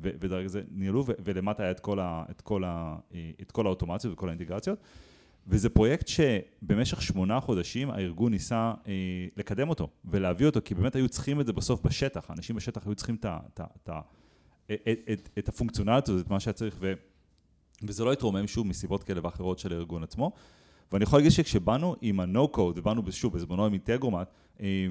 ודרך 0.00 0.46
זה 0.46 0.62
ניהלו, 0.70 1.04
ולמטה 1.24 1.62
היה 1.62 1.70
את 1.70 1.80
כל, 1.80 2.00
ה, 2.00 2.24
את, 2.30 2.40
כל 2.40 2.64
ה, 2.64 2.96
אה, 3.14 3.30
את 3.42 3.50
כל 3.52 3.66
האוטומציות 3.66 4.12
וכל 4.12 4.28
האינטגרציות. 4.28 4.78
וזה 5.46 5.68
פרויקט 5.68 6.08
שבמשך 6.08 7.02
שמונה 7.02 7.40
חודשים 7.40 7.90
הארגון 7.90 8.32
ניסה 8.32 8.72
אה, 8.88 8.92
לקדם 9.36 9.68
אותו 9.68 9.88
ולהביא 10.04 10.46
אותו, 10.46 10.60
כי 10.64 10.74
באמת 10.74 10.96
היו 10.96 11.08
צריכים 11.08 11.40
את 11.40 11.46
זה 11.46 11.52
בסוף 11.52 11.82
בשטח, 11.82 12.30
האנשים 12.30 12.56
בשטח 12.56 12.86
היו 12.86 12.94
צריכים 12.94 13.14
את, 13.14 13.26
את, 13.54 13.90
את, 14.74 14.98
את, 15.12 15.28
את, 15.38 15.48
הפונקציונליות 15.48 16.08
הזאת, 16.08 16.26
את 16.26 16.30
מה 16.30 16.40
שהיה 16.40 16.54
צריך, 16.54 16.76
ו, 16.80 16.92
וזה 17.82 18.04
לא 18.04 18.12
התרומם 18.12 18.46
שוב 18.46 18.66
מסיבות 18.66 19.04
כאלה 19.04 19.20
ואחרות 19.24 19.58
של 19.58 19.72
הארגון 19.72 20.02
עצמו. 20.02 20.32
ואני 20.92 21.02
יכול 21.02 21.18
להגיד 21.18 21.32
שכשבאנו 21.32 21.96
עם 22.00 22.20
ה-No-Code, 22.20 22.72
ובאנו 22.76 23.12
שוב 23.12 23.34
בזמנו 23.34 23.66
עם 23.66 23.72
Integromat, 23.72 24.28
אה, 24.60 24.86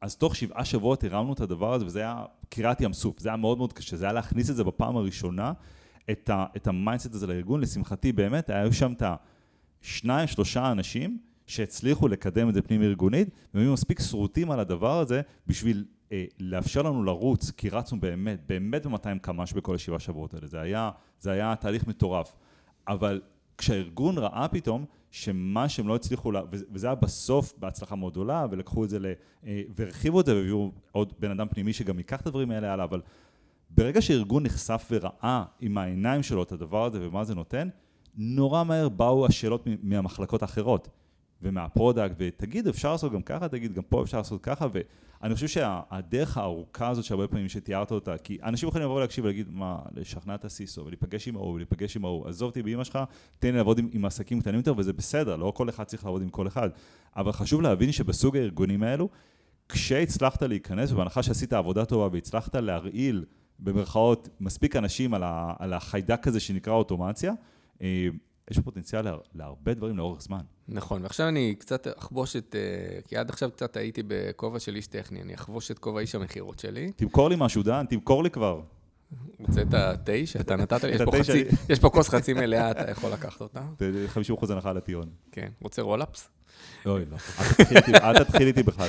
אז 0.00 0.16
תוך 0.16 0.36
שבעה 0.36 0.64
שבועות 0.64 1.04
הרמנו 1.04 1.32
את 1.32 1.40
הדבר 1.40 1.74
הזה, 1.74 1.86
וזה 1.86 1.98
היה 1.98 2.24
קריעת 2.48 2.80
ים 2.80 2.92
סוף, 2.92 3.20
זה 3.20 3.28
היה 3.28 3.36
מאוד 3.36 3.58
מאוד 3.58 3.72
קשה, 3.72 3.96
זה 3.96 4.04
היה 4.04 4.12
להכניס 4.12 4.50
את 4.50 4.56
זה 4.56 4.64
בפעם 4.64 4.96
הראשונה, 4.96 5.52
את, 6.10 6.30
ה, 6.30 6.46
את 6.56 6.66
ה 6.66 6.72
mindset 6.72 7.14
הזה 7.14 7.26
לארגון, 7.26 7.60
לשמחתי 7.60 8.12
באמת, 8.12 8.50
היו 8.50 8.72
שם 8.72 8.92
את 8.92 9.02
השניים, 9.82 10.26
שלושה 10.26 10.72
אנשים 10.72 11.18
שהצליחו 11.46 12.08
לקדם 12.08 12.48
את 12.48 12.54
זה 12.54 12.62
פנים 12.62 12.82
ארגונית, 12.82 13.28
והם 13.54 13.62
היו 13.62 13.72
מספיק 13.72 14.00
שרוטים 14.00 14.50
על 14.50 14.60
הדבר 14.60 14.98
הזה 14.98 15.20
בשביל 15.46 15.84
לאפשר 16.40 16.82
לנו 16.82 17.04
לרוץ, 17.04 17.50
כי 17.50 17.68
רצנו 17.70 18.00
באמת, 18.00 18.40
באמת 18.46 18.86
ב-200 18.86 19.18
קמ"ש 19.22 19.52
בכל 19.52 19.74
השבעה 19.74 19.98
שבועות 19.98 20.34
האלה, 20.34 20.46
זה 20.46 20.60
היה, 20.60 20.90
זה 21.20 21.30
היה 21.30 21.56
תהליך 21.56 21.86
מטורף. 21.86 22.34
אבל 22.88 23.20
כשהארגון 23.58 24.18
ראה 24.18 24.48
פתאום 24.48 24.84
שמה 25.10 25.68
שהם 25.68 25.88
לא 25.88 25.94
הצליחו, 25.94 26.32
לה, 26.32 26.42
וזה 26.50 26.86
היה 26.86 26.94
בסוף 26.94 27.52
בהצלחה 27.58 27.96
מאוד 27.96 28.12
גדולה, 28.12 28.46
ולקחו 28.50 28.84
את 28.84 28.90
זה, 28.90 28.98
ל, 28.98 29.06
אה, 29.46 29.62
והרחיבו 29.76 30.20
את 30.20 30.26
זה, 30.26 30.34
והביאו 30.34 30.72
עוד 30.92 31.12
בן 31.18 31.30
אדם 31.30 31.48
פנימי 31.48 31.72
שגם 31.72 31.98
ייקח 31.98 32.20
את 32.20 32.26
הדברים 32.26 32.50
האלה 32.50 32.72
הלאה, 32.72 32.84
אבל 32.84 33.00
ברגע 33.70 34.00
שארגון 34.00 34.42
נחשף 34.42 34.88
וראה 34.90 35.44
עם 35.60 35.78
העיניים 35.78 36.22
שלו 36.22 36.42
את 36.42 36.52
הדבר 36.52 36.84
הזה 36.84 37.08
ומה 37.08 37.24
זה 37.24 37.34
נותן, 37.34 37.68
נורא 38.16 38.64
מהר 38.64 38.88
באו 38.88 39.26
השאלות 39.26 39.66
מהמחלקות 39.82 40.42
האחרות. 40.42 40.88
ומה 41.42 41.62
product, 41.62 42.14
ותגיד, 42.18 42.68
אפשר 42.68 42.92
לעשות 42.92 43.12
גם 43.12 43.22
ככה, 43.22 43.48
תגיד, 43.48 43.72
גם 43.72 43.82
פה 43.82 44.02
אפשר 44.02 44.18
לעשות 44.18 44.42
ככה, 44.42 44.66
ואני 45.22 45.34
חושב 45.34 45.48
שהדרך 45.48 46.38
הארוכה 46.38 46.88
הזאת 46.88 47.04
שהרבה 47.04 47.26
פעמים 47.28 47.48
שתיארת 47.48 47.90
אותה, 47.90 48.18
כי 48.18 48.38
אנשים 48.42 48.68
יכולים 48.68 48.84
לבוא 48.84 48.96
ולהקשיב 48.96 49.24
ולהגיד, 49.24 49.46
מה, 49.50 49.78
לשכנע 49.94 50.34
את 50.34 50.44
ה 50.44 50.51
CISO, 50.51 50.84
ולהיפגש 50.86 51.28
עם 51.28 51.36
ההוא, 51.36 51.52
ולהיפגש 51.54 51.96
עם 51.96 52.04
ההוא, 52.04 52.28
עזוב 52.28 52.48
אותי 52.48 52.62
באמא 52.62 52.84
שלך, 52.84 52.98
תן 53.38 53.50
לי 53.50 53.56
לעבוד 53.56 53.78
עם, 53.78 53.88
עם 53.92 54.04
עסקים 54.04 54.40
קטנים 54.40 54.56
יותר, 54.56 54.74
וזה 54.76 54.92
בסדר, 54.92 55.36
לא 55.36 55.52
כל 55.56 55.68
אחד 55.68 55.84
צריך 55.84 56.04
לעבוד 56.04 56.22
עם 56.22 56.28
כל 56.28 56.46
אחד, 56.46 56.70
אבל 57.16 57.32
חשוב 57.32 57.62
להבין 57.62 57.92
שבסוג 57.92 58.36
הארגונים 58.36 58.82
האלו, 58.82 59.08
כשהצלחת 59.68 60.42
להיכנס, 60.42 60.92
ובהנחה 60.92 61.22
שעשית 61.22 61.52
עבודה 61.52 61.84
טובה 61.84 62.08
והצלחת 62.12 62.54
להרעיל, 62.54 63.24
במרכאות, 63.58 64.28
מספיק 64.40 64.76
אנשים 64.76 65.14
על, 65.14 65.22
ה, 65.22 65.54
על 65.58 65.72
החיידק 65.72 66.26
הזה 66.26 66.40
שנקרא 66.40 66.72
אוטומציה, 66.72 67.32
אה, 67.82 68.08
יש 68.50 68.58
פוטנציאל 68.58 69.02
לה, 69.02 69.16
להרבה 69.34 69.74
דברים 69.74 69.96
לאורך 69.96 70.22
זמן. 70.22 70.40
נכון, 70.68 71.02
ועכשיו 71.02 71.28
אני 71.28 71.54
קצת 71.58 71.86
אחבוש 71.98 72.36
את, 72.36 72.56
אה, 72.58 73.00
כי 73.08 73.16
עד 73.16 73.30
עכשיו 73.30 73.50
קצת 73.50 73.76
הייתי 73.76 74.02
בכובע 74.06 74.58
של 74.58 74.76
איש 74.76 74.86
טכני, 74.86 75.22
אני 75.22 75.34
אחבוש 75.34 75.70
את 75.70 75.78
כובע 75.78 76.00
איש 76.00 76.14
המכירות 76.14 76.58
שלי. 76.58 76.92
תמכור 76.96 77.28
לי 77.28 77.36
משהו, 77.38 77.62
דן, 77.62 77.86
תמכור 77.88 78.22
לי 78.22 78.30
כבר. 78.30 78.60
רוצה 79.38 79.62
את 79.62 79.74
התה 79.74 80.12
שאתה 80.24 80.56
נתת 80.56 80.84
לי? 80.84 80.92
יש 81.68 81.78
פה, 81.78 81.90
כוס 81.90 82.08
חצי 82.08 82.32
מלאה, 82.32 82.70
אתה 82.70 82.90
יכול 82.90 83.10
לקחת 83.10 83.40
אותה. 83.40 83.60
50% 84.38 84.52
הנחה 84.52 84.70
על 84.70 84.76
הטיון. 84.76 85.08
כן, 85.32 85.48
רוצה 85.60 85.82
Roll-Ups? 85.82 86.28
אוי, 86.86 87.04
לא. 87.10 87.16
אל 87.94 88.24
תתחיל 88.24 88.46
איתי 88.46 88.62
בכלל, 88.62 88.88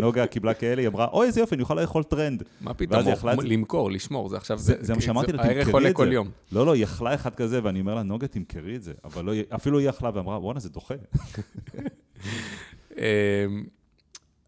נוגה 0.00 0.26
קיבלה 0.26 0.54
כאלה, 0.54 0.80
היא 0.80 0.88
אמרה, 0.88 1.06
אוי, 1.06 1.26
איזה 1.26 1.40
יופי, 1.40 1.54
אני 1.54 1.62
יכולה 1.62 1.82
לאכול 1.82 2.02
טרנד. 2.02 2.42
מה 2.60 2.74
פתאום, 2.74 3.00
למכור, 3.44 3.90
לשמור, 3.90 4.28
זה 4.28 4.36
עכשיו, 4.36 4.58
זה 4.58 4.94
מה 4.94 5.00
שאמרתי 5.00 5.32
לה, 5.32 5.42
תמכרי 5.42 5.90
את 5.90 5.96
זה. 5.96 6.02
לא, 6.52 6.66
לא, 6.66 6.74
היא 6.74 6.84
אכלה 6.84 7.14
אחד 7.14 7.34
כזה, 7.34 7.60
ואני 7.62 7.80
אומר 7.80 7.94
לה, 7.94 8.02
נוגה, 8.02 8.26
תמכרי 8.26 8.76
את 8.76 8.82
זה. 8.82 8.92
אבל 9.04 9.24
לא, 9.24 9.32
אפילו 9.54 9.78
היא 9.78 9.88
אכלה 9.88 10.10
ואמרה, 10.14 10.40
בואנה, 10.40 10.60
זה 10.60 10.68
דוחה. 10.68 10.94
אמ, 12.98 13.64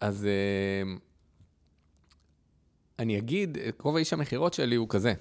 אז 0.00 0.26
אמ, 0.26 0.98
אני 2.98 3.18
אגיד, 3.18 3.58
רוב 3.80 3.96
האיש 3.96 4.12
המכירות 4.12 4.54
שלי 4.54 4.76
הוא 4.76 4.86
כזה. 4.88 5.12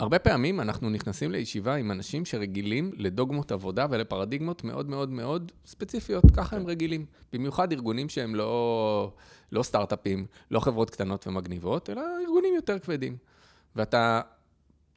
הרבה 0.00 0.18
פעמים 0.18 0.60
אנחנו 0.60 0.90
נכנסים 0.90 1.30
לישיבה 1.30 1.74
עם 1.74 1.90
אנשים 1.90 2.24
שרגילים 2.24 2.92
לדוגמות 2.96 3.52
עבודה 3.52 3.86
ולפרדיגמות 3.90 4.64
מאוד 4.64 4.88
מאוד 4.88 5.10
מאוד 5.10 5.52
ספציפיות, 5.66 6.24
ככה 6.36 6.56
הם 6.56 6.62
כן. 6.62 6.68
רגילים. 6.68 7.06
במיוחד 7.32 7.72
ארגונים 7.72 8.08
שהם 8.08 8.34
לא, 8.34 9.12
לא 9.52 9.62
סטארט-אפים, 9.62 10.26
לא 10.50 10.60
חברות 10.60 10.90
קטנות 10.90 11.26
ומגניבות, 11.26 11.90
אלא 11.90 12.02
ארגונים 12.26 12.54
יותר 12.54 12.78
כבדים. 12.78 13.16
ואתה, 13.76 14.20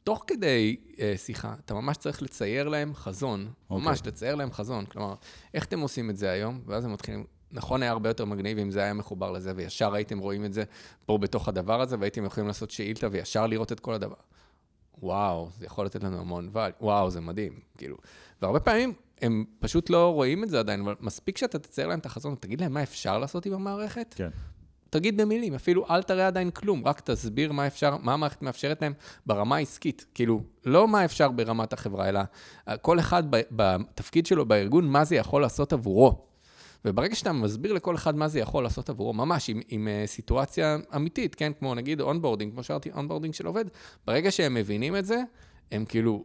תוך 0.04 0.24
כדי 0.26 0.76
אה, 1.00 1.14
שיחה, 1.16 1.54
אתה 1.64 1.74
ממש 1.74 1.96
צריך 1.96 2.22
לצייר 2.22 2.68
להם 2.68 2.94
חזון, 2.94 3.46
okay. 3.46 3.70
אוקיי. 3.70 3.86
ממש 3.86 4.00
לצייר 4.06 4.34
להם 4.34 4.52
חזון. 4.52 4.86
כלומר, 4.86 5.14
איך 5.54 5.64
אתם 5.64 5.80
עושים 5.80 6.10
את 6.10 6.16
זה 6.16 6.30
היום? 6.30 6.60
ואז 6.66 6.84
הם 6.84 6.92
מתחילים, 6.92 7.24
נכון, 7.52 7.82
היה 7.82 7.90
הרבה 7.90 8.10
יותר 8.10 8.24
מגניב 8.24 8.58
אם 8.58 8.70
זה 8.70 8.82
היה 8.82 8.94
מחובר 8.94 9.30
לזה, 9.30 9.52
וישר 9.56 9.94
הייתם 9.94 10.18
רואים 10.18 10.44
את 10.44 10.52
זה 10.52 10.64
פה 11.06 11.18
בתוך 11.18 11.48
הדבר 11.48 11.80
הזה, 11.80 11.96
והייתם 12.00 12.24
יכולים 12.24 12.46
לעשות 12.46 12.70
שאילתה 12.70 13.06
וישר 13.10 13.46
לראות 13.46 13.72
את 13.72 13.80
כל 13.80 13.94
הדבר. 13.94 14.33
וואו, 15.02 15.48
זה 15.58 15.66
יכול 15.66 15.86
לתת 15.86 16.04
לנו 16.04 16.20
המון 16.20 16.48
ואל, 16.52 16.70
וואו, 16.80 17.10
זה 17.10 17.20
מדהים, 17.20 17.52
כאילו. 17.78 17.96
והרבה 18.42 18.60
פעמים 18.60 18.92
הם 19.22 19.44
פשוט 19.58 19.90
לא 19.90 20.12
רואים 20.12 20.44
את 20.44 20.48
זה 20.48 20.58
עדיין, 20.58 20.80
אבל 20.80 20.94
מספיק 21.00 21.38
שאתה 21.38 21.58
תצייר 21.58 21.88
להם 21.88 21.98
את 21.98 22.06
החזון, 22.06 22.34
תגיד 22.40 22.60
להם 22.60 22.72
מה 22.72 22.82
אפשר 22.82 23.18
לעשות 23.18 23.46
עם 23.46 23.52
המערכת. 23.52 24.14
כן. 24.16 24.28
תגיד 24.90 25.20
במילים, 25.20 25.54
אפילו 25.54 25.86
אל 25.90 26.02
תראה 26.02 26.26
עדיין 26.26 26.50
כלום, 26.50 26.86
רק 26.86 27.00
תסביר 27.00 27.52
מה 27.52 27.66
אפשר, 27.66 27.96
מה 27.96 28.12
המערכת 28.12 28.42
מאפשרת 28.42 28.82
להם 28.82 28.92
ברמה 29.26 29.56
העסקית. 29.56 30.06
כאילו, 30.14 30.42
לא 30.64 30.88
מה 30.88 31.04
אפשר 31.04 31.30
ברמת 31.30 31.72
החברה, 31.72 32.08
אלא 32.08 32.20
כל 32.82 32.98
אחד 32.98 33.22
בתפקיד 33.30 34.26
שלו 34.26 34.46
בארגון, 34.46 34.88
מה 34.88 35.04
זה 35.04 35.16
יכול 35.16 35.42
לעשות 35.42 35.72
עבורו. 35.72 36.26
וברגע 36.84 37.14
שאתה 37.14 37.32
מסביר 37.32 37.72
לכל 37.72 37.94
אחד 37.94 38.16
מה 38.16 38.28
זה 38.28 38.40
יכול 38.40 38.64
לעשות 38.64 38.90
עבורו, 38.90 39.12
ממש 39.12 39.50
עם, 39.50 39.60
עם 39.68 39.88
uh, 39.88 40.06
סיטואציה 40.06 40.76
אמיתית, 40.96 41.34
כן? 41.34 41.52
כמו 41.58 41.74
נגיד 41.74 42.00
onboarding, 42.00 42.52
כמו 42.52 42.62
שאמרתי, 42.62 42.90
onboarding 42.92 43.34
של 43.34 43.46
עובד, 43.46 43.64
ברגע 44.06 44.30
שהם 44.30 44.54
מבינים 44.54 44.96
את 44.96 45.04
זה, 45.04 45.22
הם 45.72 45.84
כאילו, 45.84 46.24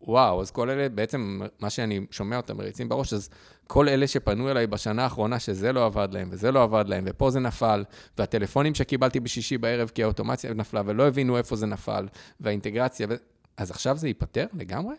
וואו, 0.00 0.40
אז 0.40 0.50
כל 0.50 0.70
אלה, 0.70 0.88
בעצם, 0.88 1.40
מה 1.60 1.70
שאני 1.70 2.06
שומע 2.10 2.36
אותם 2.36 2.56
מריצים 2.56 2.88
בראש, 2.88 3.12
אז 3.12 3.28
כל 3.66 3.88
אלה 3.88 4.06
שפנו 4.06 4.50
אליי 4.50 4.66
בשנה 4.66 5.04
האחרונה, 5.04 5.38
שזה 5.38 5.72
לא 5.72 5.86
עבד 5.86 6.08
להם, 6.12 6.28
וזה 6.30 6.52
לא 6.52 6.62
עבד 6.62 6.84
להם, 6.88 7.04
ופה 7.06 7.30
זה 7.30 7.40
נפל, 7.40 7.84
והטלפונים 8.18 8.74
שקיבלתי 8.74 9.20
בשישי 9.20 9.58
בערב, 9.58 9.90
כי 9.94 10.02
האוטומציה 10.02 10.54
נפלה, 10.54 10.82
ולא 10.86 11.08
הבינו 11.08 11.36
איפה 11.36 11.56
זה 11.56 11.66
נפל, 11.66 12.08
והאינטגרציה, 12.40 13.06
ו... 13.10 13.14
אז 13.56 13.70
עכשיו 13.70 13.96
זה 13.96 14.08
ייפתר 14.08 14.46
לגמרי? 14.52 14.94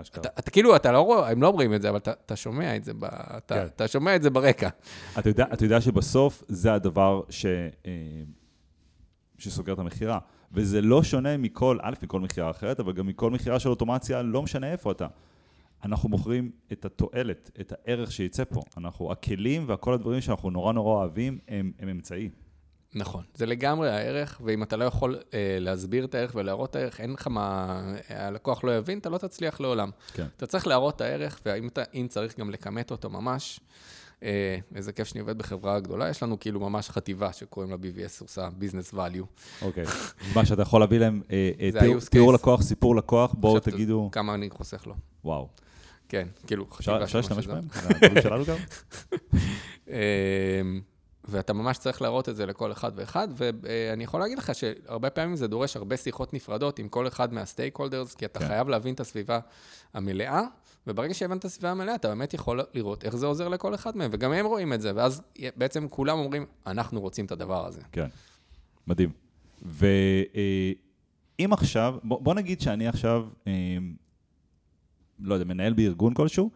אתה, 0.00 0.28
אתה 0.38 0.50
כאילו, 0.50 0.76
אתה 0.76 0.92
לא 0.92 1.00
רואה, 1.00 1.30
הם 1.30 1.42
לא 1.42 1.46
אומרים 1.46 1.74
את 1.74 1.82
זה, 1.82 1.88
אבל 1.88 1.98
אתה, 1.98 2.12
אתה 2.26 2.36
שומע 2.36 2.76
את 2.76 2.84
זה, 2.84 2.94
ב, 2.94 3.04
אתה, 3.04 3.54
כן. 3.54 3.66
אתה 3.66 3.88
שומע 3.88 4.16
את 4.16 4.22
זה 4.22 4.30
ברקע. 4.30 4.68
אתה 5.18 5.28
יודע, 5.28 5.46
אתה 5.52 5.64
יודע 5.64 5.80
שבסוף 5.80 6.42
זה 6.48 6.74
הדבר 6.74 7.22
ש, 7.30 7.46
אה, 7.86 7.90
שסוגר 9.38 9.72
את 9.72 9.78
המכירה. 9.78 10.18
וזה 10.52 10.80
לא 10.80 11.02
שונה 11.02 11.36
מכל, 11.36 11.78
א', 11.82 11.94
מכל 12.02 12.20
מכירה 12.20 12.50
אחרת, 12.50 12.80
אבל 12.80 12.92
גם 12.92 13.06
מכל 13.06 13.30
מכירה 13.30 13.60
של 13.60 13.68
אוטומציה, 13.68 14.22
לא 14.22 14.42
משנה 14.42 14.72
איפה 14.72 14.90
אתה. 14.90 15.06
אנחנו 15.84 16.08
מוכרים 16.08 16.50
את 16.72 16.84
התועלת, 16.84 17.50
את 17.60 17.72
הערך 17.72 18.12
שייצא 18.12 18.44
פה. 18.44 18.60
אנחנו, 18.76 19.12
הכלים 19.12 19.64
וכל 19.68 19.94
הדברים 19.94 20.20
שאנחנו 20.20 20.50
נורא 20.50 20.72
נורא 20.72 20.94
אוהבים, 20.94 21.38
הם, 21.48 21.72
הם 21.78 21.88
אמצעי. 21.88 22.30
נכון, 22.94 23.24
זה 23.34 23.46
לגמרי 23.46 23.90
הערך, 23.90 24.40
ואם 24.44 24.62
אתה 24.62 24.76
לא 24.76 24.84
יכול 24.84 25.18
אה, 25.34 25.56
להסביר 25.60 26.04
את 26.04 26.14
הערך 26.14 26.32
ולהראות 26.34 26.70
את 26.70 26.76
הערך, 26.76 27.00
אין 27.00 27.12
לך 27.12 27.26
מה, 27.26 27.80
הלקוח 28.08 28.64
לא 28.64 28.76
יבין, 28.76 28.98
אתה 28.98 29.10
לא 29.10 29.18
תצליח 29.18 29.60
לעולם. 29.60 29.90
כן. 30.12 30.26
אתה 30.36 30.46
צריך 30.46 30.66
להראות 30.66 30.96
את 30.96 31.00
הערך, 31.00 31.40
ואם 31.46 31.68
אתה, 31.68 31.82
צריך 32.08 32.38
גם 32.38 32.50
לכמת 32.50 32.90
אותו 32.90 33.10
ממש, 33.10 33.60
אה, 34.22 34.58
איזה 34.74 34.92
כיף 34.92 35.08
שאני 35.08 35.20
עובד 35.20 35.38
בחברה 35.38 35.80
גדולה, 35.80 36.08
יש 36.08 36.22
לנו 36.22 36.40
כאילו 36.40 36.60
ממש 36.60 36.90
חטיבה 36.90 37.32
שקוראים 37.32 37.70
לה 37.70 37.76
BVS, 37.76 38.22
עושה 38.22 38.48
ביזנס 38.58 38.94
value. 38.94 39.62
אוקיי, 39.62 39.84
מה 40.34 40.46
שאתה 40.46 40.62
יכול 40.62 40.80
להביא 40.80 40.98
להם, 40.98 41.22
אה, 41.30 41.50
אה, 41.60 41.80
תיאור, 41.80 42.00
תיאור 42.00 42.32
לקוח, 42.32 42.62
סיפור 42.62 42.96
לקוח, 42.96 43.34
בואו 43.34 43.60
תגידו... 43.60 44.08
כמה 44.12 44.34
אני 44.34 44.50
חוסך 44.50 44.86
לו. 44.86 44.94
וואו. 45.24 45.48
כן, 46.08 46.28
כאילו, 46.46 46.66
חשיבה. 46.70 47.04
אפשר 47.04 47.18
להשתמש 47.18 47.46
בהם? 47.46 47.64
שלנו 48.22 48.44
גם? 48.44 48.56
ואתה 51.24 51.52
ממש 51.52 51.78
צריך 51.78 52.02
להראות 52.02 52.28
את 52.28 52.36
זה 52.36 52.46
לכל 52.46 52.72
אחד 52.72 52.92
ואחד, 52.94 53.28
ואני 53.36 54.04
יכול 54.04 54.20
להגיד 54.20 54.38
לך 54.38 54.54
שהרבה 54.54 55.10
פעמים 55.10 55.36
זה 55.36 55.48
דורש 55.48 55.76
הרבה 55.76 55.96
שיחות 55.96 56.34
נפרדות 56.34 56.78
עם 56.78 56.88
כל 56.88 57.06
אחד 57.06 57.32
מהסטייק 57.32 57.76
הולדרס, 57.76 58.14
כי 58.14 58.24
אתה 58.24 58.38
כן. 58.38 58.46
חייב 58.46 58.68
להבין 58.68 58.94
את 58.94 59.00
הסביבה 59.00 59.38
המלאה, 59.94 60.42
וברגע 60.86 61.14
שהבנת 61.14 61.38
את 61.38 61.44
הסביבה 61.44 61.70
המלאה, 61.70 61.94
אתה 61.94 62.08
באמת 62.08 62.34
יכול 62.34 62.60
לראות 62.74 63.04
איך 63.04 63.16
זה 63.16 63.26
עוזר 63.26 63.48
לכל 63.48 63.74
אחד 63.74 63.96
מהם, 63.96 64.10
וגם 64.14 64.32
הם 64.32 64.46
רואים 64.46 64.72
את 64.72 64.80
זה, 64.80 64.92
ואז 64.94 65.22
בעצם 65.56 65.88
כולם 65.88 66.18
אומרים, 66.18 66.46
אנחנו 66.66 67.00
רוצים 67.00 67.24
את 67.24 67.32
הדבר 67.32 67.66
הזה. 67.66 67.80
כן, 67.92 68.06
מדהים. 68.86 69.10
ואם 69.62 71.52
עכשיו, 71.52 71.94
בוא 72.04 72.34
נגיד 72.34 72.60
שאני 72.60 72.88
עכשיו, 72.88 73.26
אה, 73.46 73.52
לא 75.20 75.34
יודע, 75.34 75.44
מנהל 75.44 75.72
בארגון 75.72 76.14
כלשהו, 76.14 76.50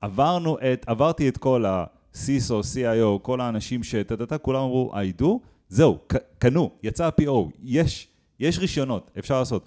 עברנו 0.00 0.58
את, 0.58 0.84
עברתי 0.86 1.28
את 1.28 1.36
כל 1.36 1.64
ה... 1.66 1.84
CISO, 2.14 2.62
CIO, 2.74 3.18
כל 3.22 3.40
האנשים 3.40 3.82
שטטטה, 3.82 4.38
כולם 4.38 4.60
אמרו, 4.60 4.92
I 4.94 5.22
do, 5.22 5.26
זהו, 5.68 5.98
קנו, 6.38 6.70
יצא 6.82 7.06
ה-PO, 7.06 7.50
יש, 7.62 8.08
יש 8.40 8.58
רישיונות, 8.58 9.10
אפשר 9.18 9.38
לעשות. 9.38 9.64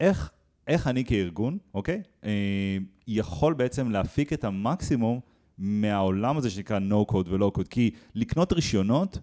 איך, 0.00 0.30
איך 0.66 0.86
אני 0.86 1.04
כארגון, 1.04 1.58
אוקיי, 1.74 2.02
אה, 2.24 2.76
יכול 3.06 3.54
בעצם 3.54 3.90
להפיק 3.90 4.32
את 4.32 4.44
המקסימום 4.44 5.20
מהעולם 5.58 6.36
הזה 6.36 6.50
שנקרא 6.50 6.78
no 6.78 7.12
code 7.12 7.28
ולא 7.28 7.52
code, 7.58 7.68
כי 7.70 7.90
לקנות 8.14 8.52
רישיונות 8.52 9.18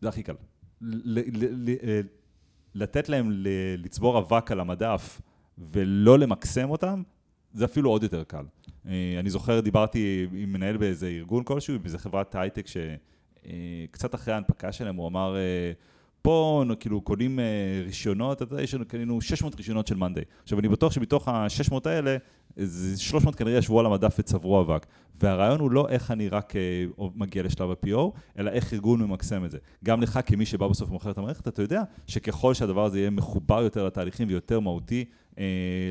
זה 0.00 0.08
הכי 0.08 0.22
קל. 0.22 0.34
אה, 0.82 2.00
לתת 2.74 3.08
להם 3.08 3.30
לצבור 3.78 4.18
אבק 4.18 4.50
על 4.50 4.60
המדף 4.60 5.20
ולא 5.58 6.18
למקסם 6.18 6.70
אותם, 6.70 7.02
זה 7.52 7.64
אפילו 7.64 7.90
עוד 7.90 8.02
יותר 8.02 8.24
קל. 8.24 8.44
אה, 8.86 9.16
אני 9.18 9.30
זוכר, 9.30 9.60
דיברתי 9.60 10.26
עם 10.32 10.52
מנהל 10.52 10.76
באיזה 10.76 11.06
ארגון 11.06 11.44
כלשהו, 11.44 11.78
באיזה 11.78 11.98
חברת 11.98 12.34
הייטק 12.34 12.66
ש... 12.66 12.76
קצת 13.90 14.14
אחרי 14.14 14.34
ההנפקה 14.34 14.72
שלהם, 14.72 14.96
הוא 14.96 15.08
אמר, 15.08 15.36
פה 16.22 16.64
כאילו 16.80 17.00
קונים 17.00 17.38
רישיונות, 17.84 18.42
אתה 18.42 18.54
יודע, 18.54 18.62
יש 18.62 18.74
לנו 18.74 18.84
קנינו 18.84 19.20
600 19.20 19.54
רישיונות 19.54 19.86
של 19.86 19.96
מאנדיי. 19.96 20.24
עכשיו, 20.42 20.58
אני 20.58 20.68
בטוח 20.68 20.92
שמתוך 20.92 21.28
ה-600 21.28 21.74
האלה, 21.84 22.16
300 22.96 23.34
כנראה 23.34 23.58
ישבו 23.58 23.80
על 23.80 23.86
המדף 23.86 24.16
וצברו 24.18 24.60
אבק. 24.60 24.86
והרעיון 25.20 25.60
הוא 25.60 25.70
לא 25.70 25.88
איך 25.88 26.10
אני 26.10 26.28
רק 26.28 26.52
מגיע 27.14 27.42
לשלב 27.42 27.70
ה-PO, 27.70 27.98
אלא 28.38 28.50
איך 28.50 28.72
ארגון 28.72 29.02
ממקסם 29.02 29.44
את 29.44 29.50
זה. 29.50 29.58
גם 29.84 30.02
לך, 30.02 30.20
כמי 30.26 30.46
שבא 30.46 30.68
בסוף 30.68 30.90
ומוכר 30.90 31.10
את 31.10 31.18
המערכת, 31.18 31.48
אתה 31.48 31.62
יודע 31.62 31.82
שככל 32.06 32.54
שהדבר 32.54 32.84
הזה 32.84 32.98
יהיה 32.98 33.10
מחובר 33.10 33.62
יותר 33.62 33.86
לתהליכים 33.86 34.28
ויותר 34.28 34.60
מהותי 34.60 35.04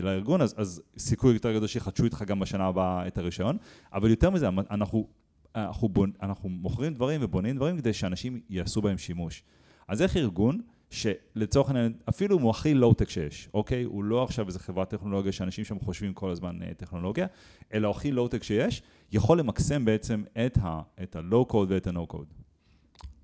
לארגון, 0.01 0.41
אז, 0.41 0.55
אז 0.57 0.81
סיכוי 0.97 1.33
יותר 1.33 1.53
גדול 1.53 1.67
שיחדשו 1.67 2.03
איתך 2.03 2.23
גם 2.27 2.39
בשנה 2.39 2.65
הבאה 2.65 3.07
את 3.07 3.17
הרישיון. 3.17 3.57
אבל 3.93 4.09
יותר 4.09 4.29
מזה, 4.29 4.47
אנחנו, 4.47 5.07
אנחנו, 5.55 5.89
בונ, 5.89 6.11
אנחנו 6.21 6.49
מוכרים 6.49 6.93
דברים 6.93 7.21
ובונים 7.23 7.55
דברים 7.55 7.77
כדי 7.77 7.93
שאנשים 7.93 8.41
יעשו 8.49 8.81
בהם 8.81 8.97
שימוש. 8.97 9.43
אז 9.87 10.01
איך 10.01 10.17
ארגון... 10.17 10.61
שלצורך 10.89 11.69
העניין, 11.69 11.93
אפילו 12.09 12.39
הוא 12.39 12.49
הכי 12.49 12.73
לואו-טק 12.73 13.09
שיש, 13.09 13.49
אוקיי? 13.53 13.83
הוא 13.83 14.03
לא 14.03 14.23
עכשיו 14.23 14.47
איזה 14.47 14.59
חברת 14.59 14.89
טכנולוגיה 14.89 15.31
שאנשים 15.31 15.65
שם 15.65 15.79
חושבים 15.79 16.13
כל 16.13 16.29
הזמן 16.29 16.61
אה, 16.61 16.73
טכנולוגיה, 16.73 17.27
אלא 17.73 17.89
הכי 17.89 18.11
לואו-טק 18.11 18.43
שיש, 18.43 18.81
יכול 19.11 19.39
למקסם 19.39 19.85
בעצם 19.85 20.23
את 20.45 20.57
ה-low-code 20.61 21.65
ואת 21.67 21.87
ה-no-code. 21.87 22.33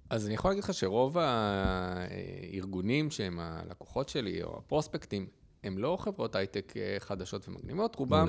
אז 0.09 0.25
אני 0.25 0.33
יכול 0.33 0.51
להגיד 0.51 0.63
לך 0.63 0.73
שרוב 0.73 1.17
הארגונים 1.17 3.11
שהם 3.11 3.39
הלקוחות 3.39 4.09
שלי, 4.09 4.43
או 4.43 4.57
הפרוספקטים, 4.57 5.27
הם 5.65 5.77
לא 5.77 5.97
חברות 5.99 6.35
הייטק 6.35 6.73
אה, 6.77 6.95
חדשות 6.99 7.49
ומגניבות, 7.49 7.95
רובם 7.95 8.27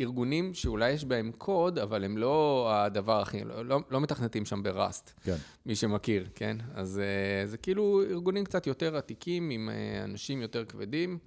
ארגונים 0.00 0.54
שאולי 0.54 0.90
יש 0.90 1.04
בהם 1.04 1.32
קוד, 1.38 1.78
אבל 1.78 2.04
הם 2.04 2.18
לא 2.18 2.68
הדבר 2.72 3.20
הכי, 3.20 3.44
לא, 3.44 3.64
לא, 3.64 3.80
לא 3.90 4.00
מתכנתים 4.00 4.44
שם 4.44 4.62
בראסט, 4.62 5.12
כן. 5.24 5.36
מי 5.66 5.76
שמכיר, 5.76 6.28
כן? 6.34 6.56
אז 6.74 7.00
uh, 7.00 7.48
זה 7.48 7.56
כאילו 7.56 8.02
ארגונים 8.10 8.44
קצת 8.44 8.66
יותר 8.66 8.96
עתיקים, 8.96 9.50
עם 9.50 9.68
uh, 9.68 10.04
אנשים 10.04 10.42
יותר 10.42 10.64
כבדים, 10.64 11.18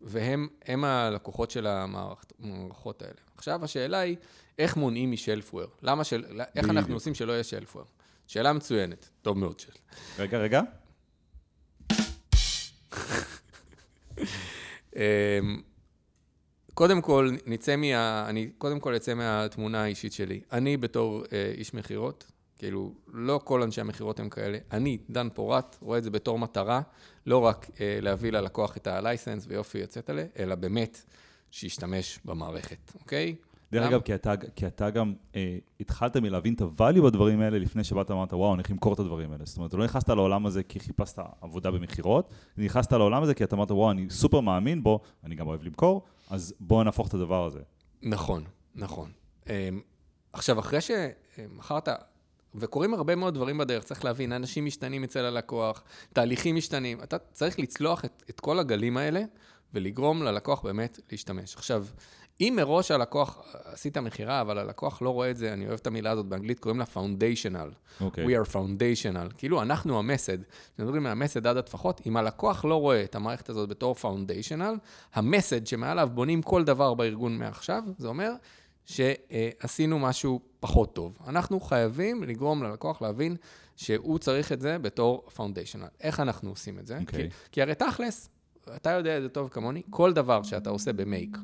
והם 0.00 0.84
הלקוחות 0.84 1.50
של 1.50 1.66
המערכות 1.66 3.02
האלה. 3.02 3.14
עכשיו, 3.36 3.64
השאלה 3.64 3.98
היא, 3.98 4.16
איך 4.58 4.76
מונעים 4.76 5.12
משלפוור? 5.12 5.66
למה 5.82 6.04
של... 6.04 6.40
איך 6.56 6.70
אנחנו 6.70 6.94
עושים 6.94 7.14
שלא 7.14 7.32
יהיה 7.32 7.44
שלפוור? 7.44 7.84
שאלה 8.26 8.52
מצוינת, 8.52 9.08
טוב 9.22 9.38
מאוד. 9.38 9.62
רגע, 10.18 10.38
רגע. 10.38 10.62
אמ, 14.96 15.60
קודם 16.74 17.00
כל, 17.00 17.30
נצא 17.46 17.76
מה... 17.76 18.26
אני 18.28 18.50
קודם 18.58 18.80
כל 18.80 18.96
אצא 18.96 19.14
מהתמונה 19.14 19.82
האישית 19.82 20.12
שלי. 20.12 20.40
אני 20.52 20.76
בתור 20.76 21.24
אה, 21.32 21.52
איש 21.56 21.74
מכירות, 21.74 22.32
כאילו, 22.58 22.94
לא 23.12 23.40
כל 23.44 23.62
אנשי 23.62 23.80
המכירות 23.80 24.20
הם 24.20 24.28
כאלה. 24.28 24.58
אני, 24.72 24.98
דן 25.10 25.28
פורט, 25.34 25.76
רואה 25.80 25.98
את 25.98 26.04
זה 26.04 26.10
בתור 26.10 26.38
מטרה, 26.38 26.80
לא 27.26 27.38
רק 27.38 27.70
אה, 27.80 27.98
להביא 28.00 28.32
ללקוח 28.32 28.76
את 28.76 28.86
ה-license 28.86 29.44
ויופי 29.48 29.78
יוצאת 29.78 30.10
עליה, 30.10 30.26
אלא 30.38 30.54
באמת 30.54 31.02
שישתמש 31.50 32.18
במערכת, 32.24 32.92
אוקיי? 33.00 33.34
דרך 33.72 33.86
אגב, 33.86 34.00
כי 34.00 34.14
אתה, 34.14 34.34
כי 34.56 34.66
אתה 34.66 34.90
גם 34.90 35.14
אה, 35.36 35.58
התחלת 35.80 36.16
מלהבין 36.16 36.54
את 36.54 36.60
ה-value 36.60 37.02
בדברים 37.02 37.40
האלה 37.40 37.58
לפני 37.58 37.84
שבאת 37.84 38.10
ואמרת, 38.10 38.32
וואו, 38.32 38.48
אני 38.48 38.56
הולך 38.56 38.70
למכור 38.70 38.94
את 38.94 38.98
הדברים 38.98 39.32
האלה. 39.32 39.44
זאת 39.44 39.56
אומרת, 39.56 39.74
לא 39.74 39.84
נכנסת 39.84 40.08
לעולם 40.08 40.46
הזה 40.46 40.62
כי 40.62 40.80
חיפשת 40.80 41.18
עבודה 41.40 41.70
במכירות, 41.70 42.30
נכנסת 42.56 42.92
לעולם 42.92 43.22
הזה 43.22 43.34
כי 43.34 43.44
אתה 43.44 43.56
אמרת, 43.56 43.70
וואו, 43.70 43.90
אני 43.90 44.10
סופר 44.10 44.40
מאמין 44.40 44.82
בו, 44.82 45.00
אני 45.24 45.34
גם 45.34 45.46
אוהב 45.46 45.62
למכור, 45.62 46.02
אז 46.30 46.54
בואו 46.60 46.82
נהפוך 46.82 47.08
את 47.08 47.14
הדבר 47.14 47.46
הזה. 47.46 47.60
נכון, 48.02 48.44
נכון. 48.74 49.10
אה, 49.48 49.68
עכשיו, 50.32 50.58
אחרי 50.58 50.78
שמכרת, 50.80 51.88
וקורים 52.54 52.94
הרבה 52.94 53.14
מאוד 53.14 53.34
דברים 53.34 53.58
בדרך, 53.58 53.84
צריך 53.84 54.04
להבין, 54.04 54.32
אנשים 54.32 54.64
משתנים 54.64 55.04
אצל 55.04 55.24
הלקוח, 55.24 55.82
תהליכים 56.12 56.56
משתנים, 56.56 57.02
אתה 57.02 57.18
צריך 57.18 57.58
לצלוח 57.58 58.04
את, 58.04 58.22
את 58.30 58.40
כל 58.40 58.58
הגלים 58.58 58.96
האלה 58.96 59.22
ולגרום 59.74 60.22
ללקוח 60.22 60.62
באמת 60.62 61.00
להשתמש. 61.12 61.56
עכשיו, 61.56 61.86
אם 62.42 62.54
מראש 62.56 62.90
הלקוח, 62.90 63.54
עשית 63.64 63.98
מכירה, 63.98 64.40
אבל 64.40 64.58
הלקוח 64.58 65.02
לא 65.02 65.10
רואה 65.10 65.30
את 65.30 65.36
זה, 65.36 65.52
אני 65.52 65.66
אוהב 65.66 65.78
את 65.78 65.86
המילה 65.86 66.10
הזאת 66.10 66.26
באנגלית, 66.26 66.60
קוראים 66.60 66.78
לה 66.78 66.84
foundational. 66.94 68.00
Okay. 68.00 68.04
אוקיי. 68.04 68.26
We 68.26 68.42
are 68.42 68.48
foundational. 68.52 69.34
כאילו, 69.36 69.62
אנחנו 69.62 69.98
המסד. 69.98 70.38
מדברים 70.78 71.02
מהמסד 71.02 71.46
עד 71.46 71.56
הטפחות, 71.56 72.00
אם 72.06 72.16
הלקוח 72.16 72.64
לא 72.64 72.74
רואה 72.74 73.04
את 73.04 73.14
המערכת 73.14 73.48
הזאת 73.48 73.68
בתור 73.68 73.94
foundational, 74.02 74.78
המסד 75.14 75.66
שמעליו 75.66 76.08
בונים 76.14 76.42
כל 76.42 76.64
דבר 76.64 76.94
בארגון 76.94 77.38
מעכשיו, 77.38 77.82
זה 77.98 78.08
אומר 78.08 78.32
שעשינו 78.84 79.98
משהו 79.98 80.40
פחות 80.60 80.94
טוב. 80.94 81.18
אנחנו 81.26 81.60
חייבים 81.60 82.22
לגרום 82.22 82.62
ללקוח 82.62 83.02
להבין 83.02 83.36
שהוא 83.76 84.18
צריך 84.18 84.52
את 84.52 84.60
זה 84.60 84.78
בתור 84.78 85.28
foundational. 85.36 85.88
איך 86.00 86.20
אנחנו 86.20 86.50
עושים 86.50 86.78
את 86.78 86.86
זה? 86.86 86.96
Okay. 86.96 87.00
אוקיי. 87.00 87.30
כי, 87.30 87.36
כי 87.52 87.62
הרי 87.62 87.74
תכלס, 87.74 88.28
אתה 88.76 88.90
יודע 88.90 89.16
את 89.16 89.22
זה 89.22 89.28
טוב 89.28 89.48
כמוני, 89.48 89.82
כל 89.90 90.12
דבר 90.12 90.42
שאתה 90.42 90.70
עושה 90.70 90.92
במייק, 90.92 91.36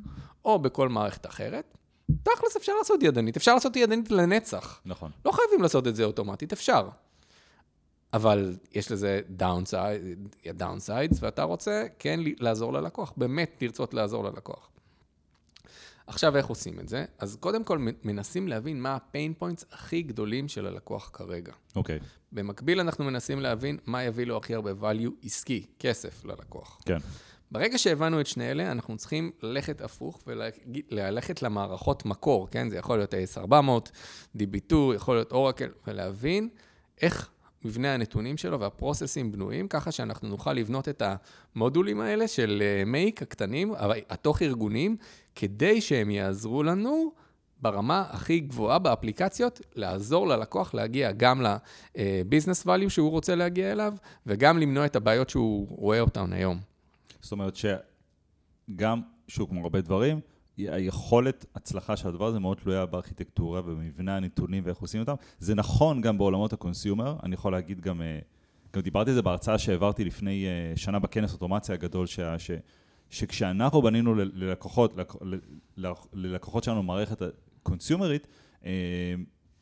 או 0.44 0.58
בכל 0.58 0.88
מערכת 0.88 1.26
אחרת, 1.26 1.76
תכלס 2.22 2.56
אפשר 2.56 2.72
לעשות 2.78 3.02
ידנית, 3.02 3.36
אפשר 3.36 3.54
לעשות 3.54 3.76
ידנית 3.76 4.10
לנצח. 4.10 4.80
נכון. 4.84 5.10
לא 5.24 5.32
חייבים 5.32 5.62
לעשות 5.62 5.86
את 5.86 5.96
זה 5.96 6.04
אוטומטית, 6.04 6.52
אפשר. 6.52 6.88
אבל 8.12 8.56
יש 8.72 8.92
לזה 8.92 9.20
downsides, 10.58 11.16
ואתה 11.20 11.42
רוצה 11.42 11.86
כן 11.98 12.20
לעזור 12.38 12.72
ללקוח, 12.72 13.12
באמת 13.16 13.58
לרצות 13.60 13.94
לעזור 13.94 14.24
ללקוח. 14.24 14.68
עכשיו, 16.08 16.36
איך 16.36 16.46
עושים 16.46 16.80
את 16.80 16.88
זה? 16.88 17.04
אז 17.18 17.36
קודם 17.40 17.64
כל, 17.64 17.78
מנסים 18.04 18.48
להבין 18.48 18.82
מה 18.82 18.90
ה-pain 18.90 19.42
points 19.42 19.64
הכי 19.72 20.02
גדולים 20.02 20.48
של 20.48 20.66
הלקוח 20.66 21.10
כרגע. 21.12 21.52
אוקיי. 21.76 21.98
Okay. 21.98 22.02
במקביל, 22.32 22.80
אנחנו 22.80 23.04
מנסים 23.04 23.40
להבין 23.40 23.78
מה 23.86 24.02
יביא 24.02 24.26
לו 24.26 24.36
הכי 24.36 24.54
הרבה 24.54 24.70
value 24.80 25.24
עסקי, 25.24 25.66
כסף 25.78 26.24
ללקוח. 26.24 26.80
כן. 26.84 26.98
ברגע 27.50 27.78
שהבנו 27.78 28.20
את 28.20 28.26
שני 28.26 28.50
אלה, 28.50 28.72
אנחנו 28.72 28.96
צריכים 28.96 29.30
ללכת 29.42 29.80
הפוך 29.80 30.20
וללכת 30.26 31.42
למערכות 31.42 32.06
מקור, 32.06 32.48
כן? 32.50 32.70
זה 32.70 32.76
יכול 32.76 32.98
להיות 32.98 33.14
AS400, 33.14 33.90
DB2, 34.36 34.74
יכול 34.94 35.16
להיות 35.16 35.32
אורקל, 35.32 35.68
ולהבין 35.86 36.48
איך 37.02 37.30
מבנה 37.64 37.94
הנתונים 37.94 38.36
שלו 38.36 38.60
והפרוססים 38.60 39.32
בנויים, 39.32 39.68
ככה 39.68 39.92
שאנחנו 39.92 40.28
נוכל 40.28 40.52
לבנות 40.52 40.88
את 40.88 41.02
המודולים 41.54 42.00
האלה 42.00 42.28
של 42.28 42.62
Make 42.86 43.22
הקטנים, 43.22 43.74
התוך 44.10 44.42
ארגונים, 44.42 44.96
כדי 45.34 45.80
שהם 45.80 46.10
יעזרו 46.10 46.62
לנו 46.62 47.12
ברמה 47.62 48.04
הכי 48.10 48.40
גבוהה 48.40 48.78
באפליקציות, 48.78 49.60
לעזור 49.74 50.28
ללקוח 50.28 50.74
להגיע 50.74 51.12
גם 51.12 51.42
ל-business 51.42 52.66
value 52.66 52.88
שהוא 52.88 53.10
רוצה 53.10 53.34
להגיע 53.34 53.72
אליו, 53.72 53.94
וגם 54.26 54.58
למנוע 54.58 54.86
את 54.86 54.96
הבעיות 54.96 55.30
שהוא 55.30 55.66
רואה 55.70 56.00
אותן 56.00 56.32
היום. 56.32 56.58
זאת 57.20 57.32
אומרת 57.32 57.54
שגם, 57.56 59.00
שוב, 59.28 59.48
כמו 59.48 59.62
הרבה 59.62 59.80
דברים, 59.80 60.20
היכולת 60.58 61.46
הצלחה 61.54 61.96
של 61.96 62.08
הדבר 62.08 62.26
הזה 62.26 62.38
מאוד 62.38 62.56
תלויה 62.56 62.86
בארכיטקטורה 62.86 63.60
ובמבנה 63.64 64.16
הנתונים 64.16 64.62
ואיך 64.66 64.78
עושים 64.78 65.00
אותם. 65.00 65.14
זה 65.38 65.54
נכון 65.54 66.00
גם 66.00 66.18
בעולמות 66.18 66.52
ה 66.52 66.59
consumer, 66.59 67.16
אני 67.22 67.34
יכול 67.34 67.52
להגיד 67.52 67.80
גם, 67.80 68.02
אה, 68.02 68.18
גם 68.72 68.82
דיברתי 68.82 69.10
על 69.10 69.16
זה 69.16 69.22
בהרצאה 69.22 69.58
שהעברתי 69.58 70.04
לפני 70.04 70.46
אה, 70.46 70.76
שנה 70.76 70.98
בכנס 70.98 71.32
אוטומציה 71.32 71.74
הגדול, 71.74 72.06
שה, 72.06 72.38
ש, 72.38 72.50
שכשאנחנו 73.10 73.82
בנינו 73.82 74.14
ללקוחות, 74.14 74.94
ללקוחות 76.12 76.64
שלנו 76.64 76.82
מערכת 76.82 77.22
קונסיומרית, 77.62 78.26
אה, 78.64 78.70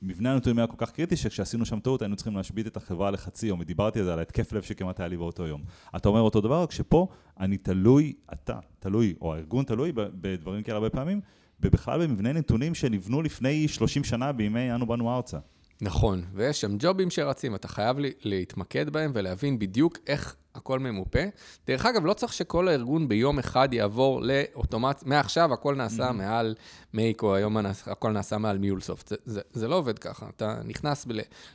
מבנה 0.02 0.32
הנתונים 0.32 0.58
היה 0.58 0.66
כל 0.66 0.76
כך 0.78 0.90
קריטי, 0.90 1.16
שכשעשינו 1.16 1.64
שם 1.64 1.80
טעות 1.80 2.02
היינו 2.02 2.16
צריכים 2.16 2.36
להשבית 2.36 2.66
את 2.66 2.76
החברה 2.76 3.10
לחצי 3.10 3.46
יום, 3.46 3.60
ודיברתי 3.60 3.98
על 3.98 4.04
זה, 4.04 4.12
על 4.12 4.18
ההתקף 4.18 4.52
לב 4.52 4.62
שכמעט 4.62 5.00
היה 5.00 5.08
לי 5.08 5.16
באותו 5.16 5.46
יום. 5.46 5.62
אתה 5.96 6.08
אומר 6.08 6.20
אותו 6.20 6.40
דבר, 6.40 6.62
רק 6.62 6.72
שפה 6.72 7.08
אני 7.40 7.58
תלוי, 7.58 8.12
אתה 8.32 8.58
תלוי, 8.78 9.14
או 9.20 9.34
הארגון 9.34 9.64
תלוי 9.64 9.92
בדברים 9.94 10.62
כאלה 10.62 10.76
הרבה 10.76 10.90
פעמים, 10.90 11.20
ובכלל 11.60 12.06
במבנה 12.06 12.32
נתונים 12.32 12.74
שנבנו 12.74 13.22
לפני 13.22 13.68
30 13.68 14.04
שנה 14.04 14.32
בימי 14.32 14.74
אנו 14.74 14.86
באנו 14.86 15.16
ארצה. 15.16 15.38
נכון, 15.80 16.24
ויש 16.34 16.60
שם 16.60 16.76
ג'ובים 16.78 17.10
שרצים, 17.10 17.54
אתה 17.54 17.68
חייב 17.68 17.96
להתמקד 18.20 18.90
בהם 18.90 19.10
ולהבין 19.14 19.58
בדיוק 19.58 19.98
איך 20.06 20.36
הכל 20.56 20.78
ממופה. 20.78 21.20
דרך 21.66 21.86
אגב, 21.86 22.06
לא 22.06 22.12
צריך 22.12 22.32
שכל 22.32 22.68
הארגון 22.68 23.08
ביום 23.08 23.38
אחד 23.38 23.68
יעבור 23.72 24.22
לאוטומט, 24.22 25.02
מעכשיו 25.02 25.52
הכל 25.52 25.74
נעשה 25.74 26.08
mm-hmm. 26.08 26.12
מעל 26.12 26.54
מייקו, 26.94 27.34
היום 27.34 27.56
הכל 27.86 28.12
נעשה 28.12 28.38
מעל 28.38 28.58
מיולסופט. 28.58 29.08
זה, 29.08 29.16
זה, 29.24 29.40
זה 29.52 29.68
לא 29.68 29.74
עובד 29.74 29.98
ככה. 29.98 30.26
אתה 30.36 30.60
נכנס 30.64 31.06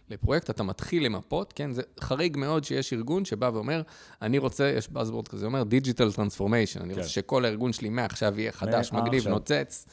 לפרויקט, 0.10 0.50
אתה 0.50 0.64
מתחיל 0.64 1.06
למפות, 1.06 1.54
כן? 1.54 1.72
זה 1.72 1.82
חריג 2.00 2.38
מאוד 2.38 2.64
שיש 2.64 2.94
ארגון 2.94 3.26
שבא 3.26 3.50
ואומר, 3.54 3.82
אני 4.22 4.38
רוצה, 4.38 4.74
יש 4.78 4.90
באזבורד 4.90 5.28
כזה, 5.28 5.46
אומר 5.46 5.62
Digital 5.62 6.16
Transformation, 6.16 6.82
אני 6.82 6.94
כן. 6.94 7.00
רוצה 7.00 7.10
שכל 7.10 7.46
הארגון 7.46 7.74
שלי 7.74 7.90
מעכשיו 7.90 8.40
יהיה 8.40 8.52
חדש, 8.52 8.94
מגניב, 8.94 9.28
נוצץ. 9.28 9.86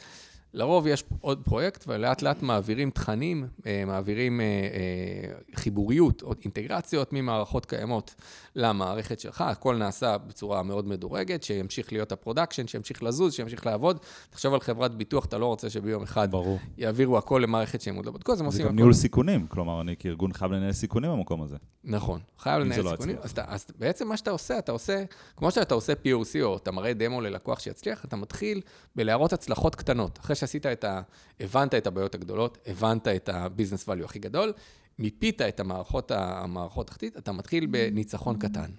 לרוב 0.54 0.86
יש 0.86 1.04
עוד 1.20 1.42
פרויקט, 1.44 1.84
ולאט 1.88 2.22
לאט 2.22 2.42
מעבירים 2.42 2.90
תכנים, 2.90 3.46
אה, 3.66 3.84
מעבירים 3.86 4.40
אה, 4.40 4.46
אה, 4.46 5.34
חיבוריות 5.56 6.22
או 6.22 6.32
אינטגרציות 6.44 7.12
ממערכות 7.12 7.66
קיימות 7.66 8.14
למערכת 8.56 9.20
שלך. 9.20 9.40
הכל 9.40 9.76
נעשה 9.76 10.18
בצורה 10.18 10.62
מאוד 10.62 10.88
מדורגת, 10.88 11.42
שימשיך 11.42 11.92
להיות 11.92 12.12
ה 12.12 12.17
production, 12.17 12.66
שימשיך 12.66 13.02
לזוז, 13.02 13.34
שימשיך 13.34 13.66
לעבוד. 13.66 13.98
תחשוב 14.30 14.54
על 14.54 14.60
חברת 14.60 14.94
ביטוח, 14.94 15.24
אתה 15.24 15.38
לא 15.38 15.46
רוצה 15.46 15.70
שביום 15.70 16.02
אחד 16.02 16.30
ברור. 16.30 16.58
יעבירו 16.78 17.18
הכל 17.18 17.40
למערכת 17.42 17.80
שהם 17.80 17.96
עוד 17.96 18.06
לא 18.06 18.12
בדקו, 18.12 18.32
אז 18.32 18.40
הם 18.40 18.46
עושים 18.46 18.60
הכל. 18.60 18.68
זה 18.68 18.72
גם 18.72 18.76
ניהול 18.76 18.92
סיכונים, 18.92 19.46
כלומר, 19.46 19.80
אני 19.80 19.96
כארגון 19.98 20.32
חייב 20.32 20.52
לנהל 20.52 20.72
סיכונים 20.72 21.10
במקום 21.10 21.42
הזה. 21.42 21.56
נכון, 21.84 22.20
חייב 22.38 22.60
לנהל 22.60 22.80
לא 22.80 22.90
סיכונים. 22.90 23.16
אז, 23.22 23.34
אז 23.46 23.66
בעצם 23.78 24.08
מה 24.08 24.16
שאתה 24.16 24.30
עושה, 24.30 24.58
אתה 24.58 24.72
עושה, 24.72 25.04
כמו 25.36 25.50
שאתה 25.50 25.74
עושה 25.74 25.92
POC, 25.92 26.42
או 26.42 26.56
אתה 26.56 26.70
מראה 26.70 26.94
דמו 26.94 27.20
ללקוח 27.20 27.60
שיצליח, 27.60 28.04
אתה 28.04 28.16
מתחיל 28.16 28.60
בלהראות 28.96 29.32
הצלחות 29.32 29.74
קטנות. 29.74 30.18
אחרי 30.18 30.36
שעשית 30.48 30.66
את 30.66 30.84
ה... 30.84 31.00
הבנת 31.40 31.74
את 31.74 31.86
הבעיות 31.86 32.14
הגדולות, 32.14 32.58
הבנת 32.66 33.08
את 33.08 33.28
ה-business 33.28 33.88
value 33.88 34.04
הכי 34.04 34.18
גדול, 34.18 34.52
מיפית 34.98 35.42
את 35.42 35.60
המערכות, 35.60 36.10
המערכות 36.10 36.86
תחתית, 36.86 37.16
אתה 37.16 37.32
מתחיל 37.32 37.66
בניצחון 37.66 38.38
קטן. 38.38 38.70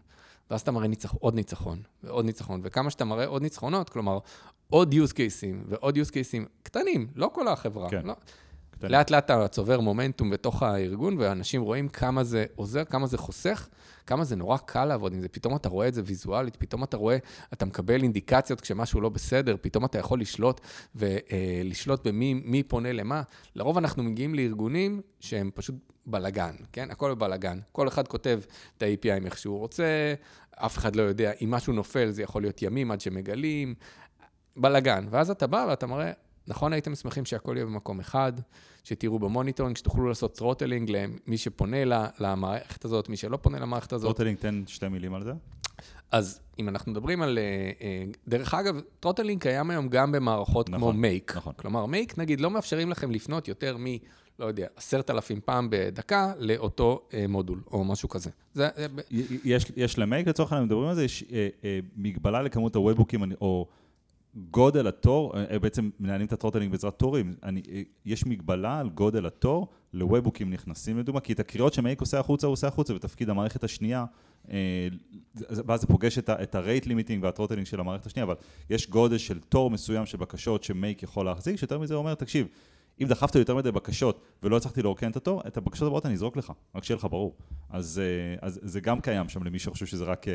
ואז 0.52 0.62
אתה 0.62 0.72
מראה 0.72 0.88
ניצח, 0.88 1.14
עוד 1.14 1.36
ניצחון, 1.36 1.82
ועוד 2.04 2.26
ניצחון, 2.26 2.62
וכמה 2.64 2.90
שאתה 2.90 3.06
מראה 3.06 3.26
עוד 3.26 3.42
ניצחונות, 3.42 3.90
כלומר, 3.90 4.20
עוד 4.70 4.94
use 4.94 5.12
cases 5.12 5.56
ועוד 5.68 5.98
use 5.98 6.10
cases 6.10 6.48
קטנים, 6.64 7.08
לא 7.16 7.32
כל 7.34 7.48
החברה. 7.48 7.90
כן. 7.90 8.06
לא. 8.06 8.14
לאט 8.84 9.12
לאט 9.12 9.26
אתה 9.26 9.48
צובר 9.48 9.80
מומנטום 9.80 10.30
בתוך 10.30 10.64
הארגון, 10.64 11.16
ואנשים 11.20 11.62
רואים 11.62 11.90
כמה 11.90 12.24
זה 12.24 12.46
עוזר, 12.56 12.84
כמה 12.84 13.08
זה 13.08 13.18
חוסך, 13.18 13.68
כמה 14.10 14.24
זה 14.24 14.36
נורא 14.36 14.58
קל 14.58 14.86
לעבוד 14.86 15.14
עם 15.14 15.22
זה. 15.22 15.30
פתאום 15.30 15.56
אתה 15.56 15.70
רואה 15.70 15.88
את 15.88 15.94
זה 15.94 16.02
ויזואלית, 16.06 16.56
פתאום 16.56 16.84
אתה 16.84 16.98
רואה, 16.98 17.18
אתה 17.54 17.66
מקבל 17.66 18.04
אינדיקציות 18.04 18.62
כשמשהו 18.62 19.02
לא 19.02 19.10
בסדר, 19.10 19.56
פתאום 19.62 19.86
אתה 19.86 19.98
יכול 19.98 20.22
לשלוט 20.22 20.62
ולשלוט 20.96 22.08
במי 22.08 22.64
פונה 22.68 22.92
למה. 22.92 23.22
לרוב 23.56 23.78
אנחנו 23.78 24.04
מגיעים 24.04 24.36
לארגונים 24.36 25.02
שהם 25.20 25.52
פשוט 25.54 25.76
בלגן, 26.06 26.56
כן? 26.72 26.92
הכל 26.92 27.16
בבלגן. 27.16 27.60
כל 27.72 27.88
אחד 27.88 28.08
כותב 28.08 28.40
את 28.78 28.84
ה-API 28.84 29.26
איך 29.26 29.38
שהוא 29.38 29.60
רוצה, 29.60 30.14
אף 30.56 30.78
אחד 30.78 30.96
לא 30.96 31.02
יודע, 31.02 31.32
אם 31.44 31.52
משהו 31.52 31.74
נופל 31.74 32.10
זה 32.10 32.24
יכול 32.24 32.42
להיות 32.42 32.62
ימים 32.62 32.92
עד 32.92 33.02
שמגלים, 33.02 33.76
בלגן. 34.58 35.08
ואז 35.10 35.30
אתה 35.30 35.48
בא 35.48 35.66
ואתה 35.70 35.88
מראה, 35.88 36.12
נכון 36.48 36.74
הייתם 36.74 36.96
שמחים 36.96 37.26
שהכל 37.26 37.54
יהיה 37.56 37.66
במקום 37.66 38.00
אחד, 38.00 38.34
שתראו 38.84 39.20
ב 39.20 39.24
monitoring, 39.24 39.78
שתוכלו 39.78 40.08
לעשות 40.08 40.36
throttling 40.36 40.92
למי 40.92 41.38
שפונה 41.38 41.78
למערכת 42.20 42.86
הזאת, 42.86 43.10
מי 43.10 43.18
שלא 43.18 43.38
פונה 43.38 43.60
למערכת 43.60 43.94
הזאת. 43.94 44.16
throttling, 44.16 44.38
תן 44.38 44.64
שתי 44.68 44.88
מילים 44.88 45.14
על 45.14 45.24
זה. 45.24 45.32
אז 46.12 46.40
אם 46.60 46.70
אנחנו 46.70 46.92
מדברים 46.92 47.22
על... 47.22 47.38
אה, 47.38 47.72
אה, 47.82 48.04
דרך 48.28 48.54
אגב, 48.54 48.82
throttling 49.00 49.42
קיים 49.42 49.70
היום 49.70 49.90
גם 49.90 50.12
במערכות 50.12 50.70
נכון, 50.70 50.80
כמו 50.80 50.94
Make. 50.94 51.38
נכון. 51.38 51.54
כלומר, 51.58 51.86
Make, 51.86 52.18
נגיד, 52.18 52.42
לא 52.42 52.52
מאפשרים 52.52 52.90
לכם 52.90 53.12
לפנות 53.12 53.48
יותר 53.48 53.78
מ... 53.78 53.86
לא 54.40 54.46
יודע, 54.46 54.68
עשרת 54.76 55.10
אלפים 55.10 55.40
פעם 55.46 55.68
בדקה 55.72 56.34
לאותו 56.38 57.08
אה, 57.14 57.26
מודול, 57.28 57.62
או 57.72 57.84
משהו 57.84 58.10
כזה. 58.10 58.30
זה, 58.54 58.70
יש, 59.44 59.66
יש 59.76 60.00
ל 60.00 60.04
Make, 60.04 60.28
לצורך 60.28 60.52
העניין, 60.52 60.66
מדברים 60.66 60.90
על 60.90 60.96
זה, 60.96 61.04
יש 61.04 61.24
אה, 61.32 61.48
אה, 61.64 61.80
מגבלה 61.98 62.42
לכמות 62.42 62.76
ה 62.76 62.81
webhook 62.81 63.16
ים, 63.16 63.32
או 63.42 63.68
גודל 64.36 64.88
התור, 64.88 65.34
אה, 65.36 65.46
אה, 65.52 65.60
בעצם 65.60 65.90
מנהלים 66.00 66.28
את 66.28 66.34
ה 66.34 66.37
throttling 66.37 66.72
בעזרת 66.72 67.00
תורים, 67.00 67.36
אני, 67.44 67.62
אה, 67.72 67.82
יש 68.06 68.26
מגבלה 68.26 68.80
על 68.80 68.90
גודל 68.90 69.26
התור 69.26 69.68
ל 69.94 69.99
webhook 69.99 70.38
ים 70.38 70.50
נכנסים 70.54 71.00
לדוגמה, 71.00 71.22
כי 71.22 71.34
את 71.34 71.40
הקריאות 71.40 71.74
ש 71.74 71.83
Make 71.83 72.02
עושה 72.02 72.20
החוצה, 72.20 72.48
הוא 72.48 72.54
עושה 72.54 72.68
החוצה, 72.68 72.96
ותפקיד 72.96 73.30
המערכת 73.30 73.64
השנייה, 73.64 74.06
ואז 75.36 75.82
זה 75.82 75.88
פוגש 75.88 76.18
את 76.20 76.56
ה-rate 76.56 76.86
limiting 76.86 77.22
וה 77.22 77.29
throttling 77.29 77.66
של 77.66 77.80
המערכת 77.80 78.06
השנייה, 78.06 78.24
אבל 78.24 78.36
יש 78.70 78.90
גודל 78.90 79.18
של 79.18 79.40
תור 79.40 79.72
מסוים 79.72 80.06
של 80.06 80.18
בקשות 80.18 80.64
ש 80.64 80.77
Make 80.77 81.04
יכול 81.04 81.26
להחזיק, 81.26 81.56
שיותר 81.56 81.80
מזה 81.80 81.96
אומר, 81.96 82.14
תקשיב, 82.14 82.48
אם 83.02 83.08
דחפת 83.08 83.36
יותר 83.36 83.56
מדי 83.56 83.72
בקשות 83.72 84.22
ולא 84.44 84.58
הצלחתי 84.58 84.82
לרוקן 84.82 85.12
את 85.12 85.16
התור, 85.16 85.42
את 85.48 85.58
הבקשות 85.58 85.88
הבאות 85.88 86.06
אני 86.06 86.14
אזרוק 86.14 86.38
לך, 86.38 86.54
רק 86.76 86.84
שיהיה 86.84 86.98
לך 86.98 87.08
ברור. 87.10 87.36
אז, 87.70 88.02
אז 88.42 88.60
זה 88.64 88.80
גם 88.80 89.02
קיים 89.02 89.30
שם 89.30 89.44
למי 89.44 89.60
שחושב 89.60 89.86
שזה 89.86 90.04
רק... 90.04 90.26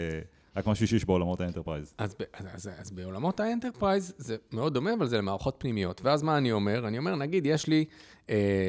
רק 0.57 0.67
משהו 0.67 0.89
שיש 0.89 1.05
בעולמות 1.05 1.41
ה 1.41 1.45
enterprise. 1.45 1.95
אז, 1.99 2.17
אז, 2.33 2.47
אז, 2.55 2.71
אז 2.81 2.91
בעולמות 2.91 3.41
ה 3.41 3.47
enterprise 3.47 4.15
זה 4.19 4.37
מאוד 4.53 4.75
דומה, 4.75 4.95
אבל 4.95 5.07
זה 5.07 5.19
למערכות 5.19 5.55
פנימיות. 5.59 6.01
ואז 6.05 6.23
מה 6.23 6.39
אני 6.39 6.53
אומר? 6.53 6.89
אני 6.89 6.99
אומר, 6.99 7.15
נגיד, 7.17 7.47
יש 7.47 7.67
לי 7.67 7.85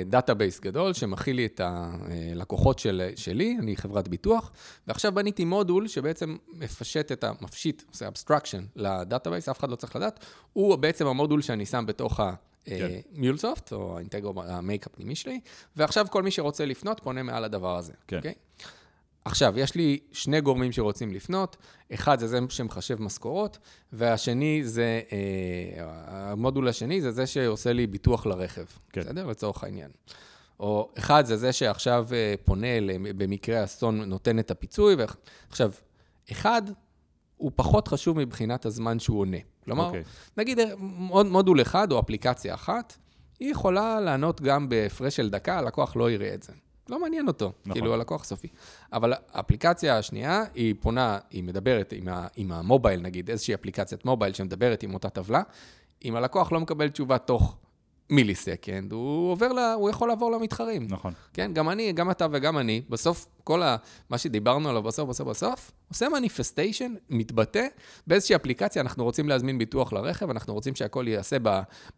database 0.05 0.59
uh, 0.59 0.61
גדול 0.61 0.93
שמכיל 0.93 1.35
לי 1.35 1.45
את 1.45 1.61
הלקוחות 1.63 2.79
של, 2.79 3.09
שלי, 3.15 3.57
אני 3.59 3.77
חברת 3.77 4.07
ביטוח, 4.07 4.51
ועכשיו 4.87 5.11
בניתי 5.11 5.45
מודול 5.45 5.87
שבעצם 5.87 6.37
מפשט 6.53 7.11
את 7.11 7.23
המפשיט, 7.23 7.83
עושה 7.91 8.07
abstraction 8.07 8.63
ל 8.75 8.83
database, 8.83 9.49
אף 9.49 9.59
אחד 9.59 9.69
לא 9.69 9.75
צריך 9.75 9.95
לדעת, 9.95 10.25
הוא 10.53 10.75
בעצם 10.75 11.07
המודול 11.07 11.41
שאני 11.41 11.65
שם 11.65 11.83
בתוך 11.87 12.19
ה... 12.19 12.33
MuleSoft, 13.11 13.69
כן. 13.69 13.75
או 13.75 13.97
ה 13.97 14.01
Integromat, 14.01 14.43
ה 14.43 14.52
Make 14.52 14.87
הפנימי 14.87 15.15
שלי, 15.15 15.39
ועכשיו 15.75 16.07
כל 16.11 16.23
מי 16.23 16.31
שרוצה 16.31 16.65
לפנות 16.65 16.99
פונה 16.99 17.23
מעל 17.23 17.43
הדבר 17.43 17.77
הזה. 17.77 17.93
כן. 18.07 18.15
Okay? 18.15 18.17
אוקיי? 18.17 18.33
עכשיו, 19.25 19.59
יש 19.59 19.75
לי 19.75 19.99
שני 20.11 20.41
גורמים 20.41 20.71
שרוצים 20.71 21.13
לפנות, 21.13 21.57
אחד 21.93 22.19
זה 22.19 22.27
זה 22.27 22.39
שמחשב 22.49 23.01
משכורות, 23.01 23.57
והשני 23.93 24.61
זה, 24.63 25.01
אה, 25.11 25.83
המודול 26.07 26.67
השני 26.67 27.01
זה 27.01 27.11
זה 27.11 27.27
שעושה 27.27 27.73
לי 27.73 27.87
ביטוח 27.87 28.25
לרכב, 28.25 28.65
כן. 28.91 29.01
בסדר? 29.01 29.25
לצורך 29.25 29.63
העניין. 29.63 29.91
או 30.59 30.89
אחד 30.97 31.25
זה 31.25 31.37
זה 31.37 31.53
שעכשיו 31.53 32.07
אה, 32.13 32.33
פונה 32.43 32.67
במקרה 33.17 33.63
אסון, 33.63 34.01
נותן 34.01 34.39
את 34.39 34.51
הפיצוי, 34.51 34.95
ועכשיו, 34.95 35.71
אחד 36.31 36.61
הוא 37.37 37.51
פחות 37.55 37.87
חשוב 37.87 38.19
מבחינת 38.19 38.65
הזמן 38.65 38.99
שהוא 38.99 39.19
עונה. 39.19 39.37
כלומר, 39.63 39.83
okay. 39.83 39.87
אוקיי. 39.87 40.03
נגיד 40.37 40.59
מוד, 40.77 41.25
מודול 41.25 41.61
אחד 41.61 41.91
או 41.91 41.99
אפליקציה 41.99 42.53
אחת, 42.53 42.97
היא 43.39 43.51
יכולה 43.51 43.99
לענות 43.99 44.41
גם 44.41 44.69
בהפרש 44.69 45.15
של 45.15 45.29
דקה, 45.29 45.59
הלקוח 45.59 45.95
לא 45.95 46.11
יראה 46.11 46.33
את 46.33 46.43
זה. 46.43 46.53
לא 46.89 47.01
מעניין 47.01 47.27
אותו, 47.27 47.51
נכון. 47.61 47.73
כאילו 47.73 47.93
הלקוח 47.93 48.23
סופי. 48.23 48.47
אבל 48.93 49.13
האפליקציה 49.33 49.97
השנייה, 49.97 50.43
היא 50.53 50.75
פונה, 50.79 51.19
היא 51.29 51.43
מדברת 51.43 51.93
עם, 51.97 52.07
ה, 52.07 52.27
עם 52.35 52.51
המובייל, 52.51 53.01
נגיד, 53.01 53.29
איזושהי 53.29 53.53
אפליקציית 53.53 54.05
מובייל 54.05 54.33
שמדברת 54.33 54.83
עם 54.83 54.93
אותה 54.93 55.09
טבלה. 55.09 55.41
אם 56.05 56.15
הלקוח 56.15 56.51
לא 56.51 56.59
מקבל 56.59 56.89
תשובה 56.89 57.17
תוך 57.17 57.57
millisecond, 58.09 58.91
הוא 58.91 59.31
עובר, 59.31 59.47
לה, 59.47 59.73
הוא 59.73 59.89
יכול 59.89 60.07
לעבור 60.07 60.31
למתחרים. 60.31 60.87
נכון. 60.89 61.13
כן, 61.33 61.51
גם 61.53 61.69
אני, 61.69 61.91
גם 61.93 62.11
אתה 62.11 62.27
וגם 62.31 62.57
אני, 62.57 62.81
בסוף, 62.89 63.27
כל 63.43 63.63
ה, 63.63 63.75
מה 64.09 64.17
שדיברנו 64.17 64.69
עליו 64.69 64.83
בסוף, 64.83 65.09
בסוף, 65.09 65.27
בסוף, 65.27 65.71
עושה 65.89 66.09
manifestation, 66.09 66.93
מתבטא 67.09 67.67
באיזושהי 68.07 68.35
אפליקציה, 68.35 68.81
אנחנו 68.81 69.03
רוצים 69.03 69.29
להזמין 69.29 69.57
ביטוח 69.57 69.93
לרכב, 69.93 70.29
אנחנו 70.29 70.53
רוצים 70.53 70.75
שהכל 70.75 71.05
ייעשה 71.07 71.37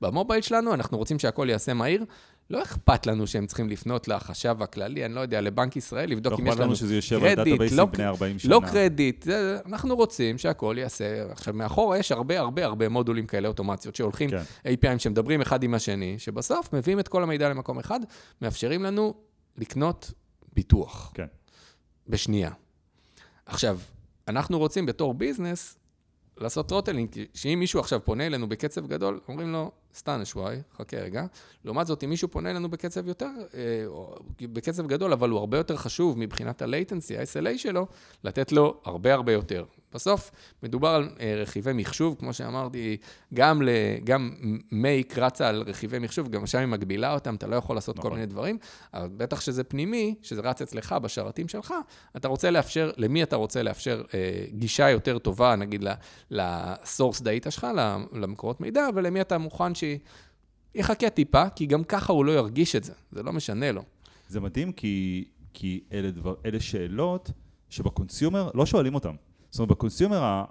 ב 0.01 0.07
mobile 0.07 0.41
שלנו, 0.41 0.73
אנחנו 0.73 0.97
רוצים 0.97 1.19
שהכל 1.19 1.45
ייעשה 1.49 1.73
מהיר. 1.73 2.05
לא 2.49 2.61
אכפת 2.63 3.05
לנו 3.05 3.27
שהם 3.27 3.45
צריכים 3.45 3.69
לפנות 3.69 4.07
לחשב 4.07 4.55
הכללי, 4.61 5.05
אני 5.05 5.13
לא 5.13 5.19
יודע, 5.19 5.41
לבנק 5.41 5.75
ישראל, 5.75 6.09
לבדוק 6.09 6.33
לא 6.33 6.37
אם 6.39 6.47
יש 6.47 6.53
לנו 6.53 6.55
קרדיט, 6.55 6.59
לא 6.59 6.65
לנו 6.65 6.75
שזה 6.75 6.95
יושב 6.95 7.23
על 7.23 7.35
database 7.35 7.80
ים 7.80 7.91
בני 7.91 8.05
40 8.05 8.39
שנה. 8.39 8.51
לא 8.51 8.61
קרדיט, 8.71 9.27
אנחנו 9.65 9.95
רוצים 9.95 10.37
שהכל 10.37 10.75
ייעשה. 10.77 11.31
עכשיו, 11.31 11.53
מאחורה 11.53 11.97
יש 11.97 12.11
הרבה 12.11 12.39
הרבה 12.39 12.65
הרבה 12.65 12.89
מודולים 12.89 13.27
כאלה 13.27 13.47
אוטומציות 13.47 13.95
שהולכים, 13.95 14.29
כן. 14.29 14.41
API 14.65 14.86
ים 14.86 14.99
שמדברים 14.99 15.41
אחד 15.41 15.63
עם 15.63 15.73
השני, 15.73 16.19
שבסוף 16.19 16.73
מביאים 16.73 16.99
את 16.99 17.07
כל 17.07 17.23
המידע 17.23 17.49
למקום 17.49 17.79
אחד, 17.79 17.99
מאפשרים 18.41 18.83
לנו 18.83 19.13
לקנות 19.57 20.11
ביטוח. 20.53 21.11
כן. 21.13 21.27
בשנייה. 22.07 22.51
עכשיו, 23.45 23.79
אנחנו 24.27 24.59
רוצים 24.59 24.85
בתור 24.85 25.13
business 25.13 25.77
לעשות 26.37 26.67
throttling, 26.67 27.09
שאם 27.33 27.59
מישהו 27.59 27.79
עכשיו 27.79 28.05
פונה 28.05 28.25
אלינו 28.25 28.49
בקצב 28.49 28.87
גדול, 28.87 29.19
אומרים 29.27 29.51
לו, 29.51 29.71
استنى 29.97 30.25
شوي, 30.25 30.57
חכה 30.77 30.97
רגע. 30.97 31.25
לעומת 31.65 31.87
זאת, 31.87 32.03
אם 32.03 32.09
מישהו 32.09 32.27
פונה 32.27 32.51
אלינו 32.51 32.69
בקצב 32.69 33.07
יותר, 33.07 33.29
אה, 33.53 33.85
בקצב 34.41 34.87
גדול, 34.87 35.13
אבל 35.13 35.29
הוא 35.29 35.39
הרבה 35.39 35.57
יותר 35.57 35.75
חשוב 35.75 36.19
מבחינת 36.19 36.61
ה-latency, 36.61 37.19
ה-SLA 37.19 37.57
שלו, 37.57 37.87
לתת 38.23 38.51
לו 38.51 38.81
הרבה 38.85 39.13
הרבה 39.13 39.33
יותר. 39.33 39.65
בסוף, 39.93 40.31
מדובר 40.63 40.87
על 40.87 41.09
אה, 41.19 41.35
רכיבי 41.41 41.73
מחשוב, 41.73 42.15
כמו 42.19 42.33
שאמרתי, 42.33 42.97
גם, 43.33 43.61
ל, 43.61 43.69
גם 44.03 44.31
מייק 44.71 45.17
רצה 45.17 45.49
על 45.49 45.63
רכיבי 45.67 45.99
מחשוב, 45.99 46.29
גם 46.29 46.47
שם 46.47 46.57
היא 46.57 46.67
מגבילה 46.67 47.13
אותם, 47.13 47.35
אתה 47.35 47.47
לא 47.47 47.55
יכול 47.55 47.75
לעשות 47.75 47.97
נכון. 47.97 48.09
כל 48.09 48.15
מיני 48.15 48.25
דברים, 48.25 48.57
אבל 48.93 49.07
בטח 49.17 49.41
שזה 49.41 49.63
פנימי, 49.63 50.15
שזה 50.21 50.41
רץ 50.41 50.61
אצלך, 50.61 50.95
בשרתים 51.01 51.47
שלך, 51.47 51.73
אתה 52.17 52.27
רוצה 52.27 52.51
לאפשר, 52.51 52.91
למי 52.97 53.23
אתה 53.23 53.35
רוצה 53.35 53.63
לאפשר 53.63 54.03
אה, 54.13 54.45
גישה 54.51 54.89
יותר 54.89 55.19
טובה, 55.19 55.55
נגיד, 55.55 55.85
ל-source 56.29 57.19
data 57.19 57.51
שלך, 57.51 57.67
למקורות 58.13 58.61
מידע, 58.61 58.87
ולמי 58.95 59.21
אתה 59.21 59.37
מוכן 59.37 59.75
שיחכה 60.75 61.09
טיפה, 61.09 61.49
כי 61.49 61.65
גם 61.65 61.83
ככה 61.83 62.13
הוא 62.13 62.25
לא 62.25 62.31
ירגיש 62.31 62.75
את 62.75 62.83
זה, 62.83 62.93
זה 63.11 63.23
לא 63.23 63.33
משנה 63.33 63.71
לו. 63.71 63.81
זה 64.27 64.39
מדהים, 64.39 64.71
כי, 64.71 65.25
כי 65.53 65.83
אלה, 65.91 66.11
דבר, 66.11 66.35
אלה 66.45 66.59
שאלות 66.59 67.31
שבקונסיומר 67.69 68.49
לא 68.53 68.65
שואלים 68.65 68.95
אותם. 68.95 69.15
זאת 69.49 69.59
אומרת, 69.59 69.69
בקונסיומר, 69.69 70.43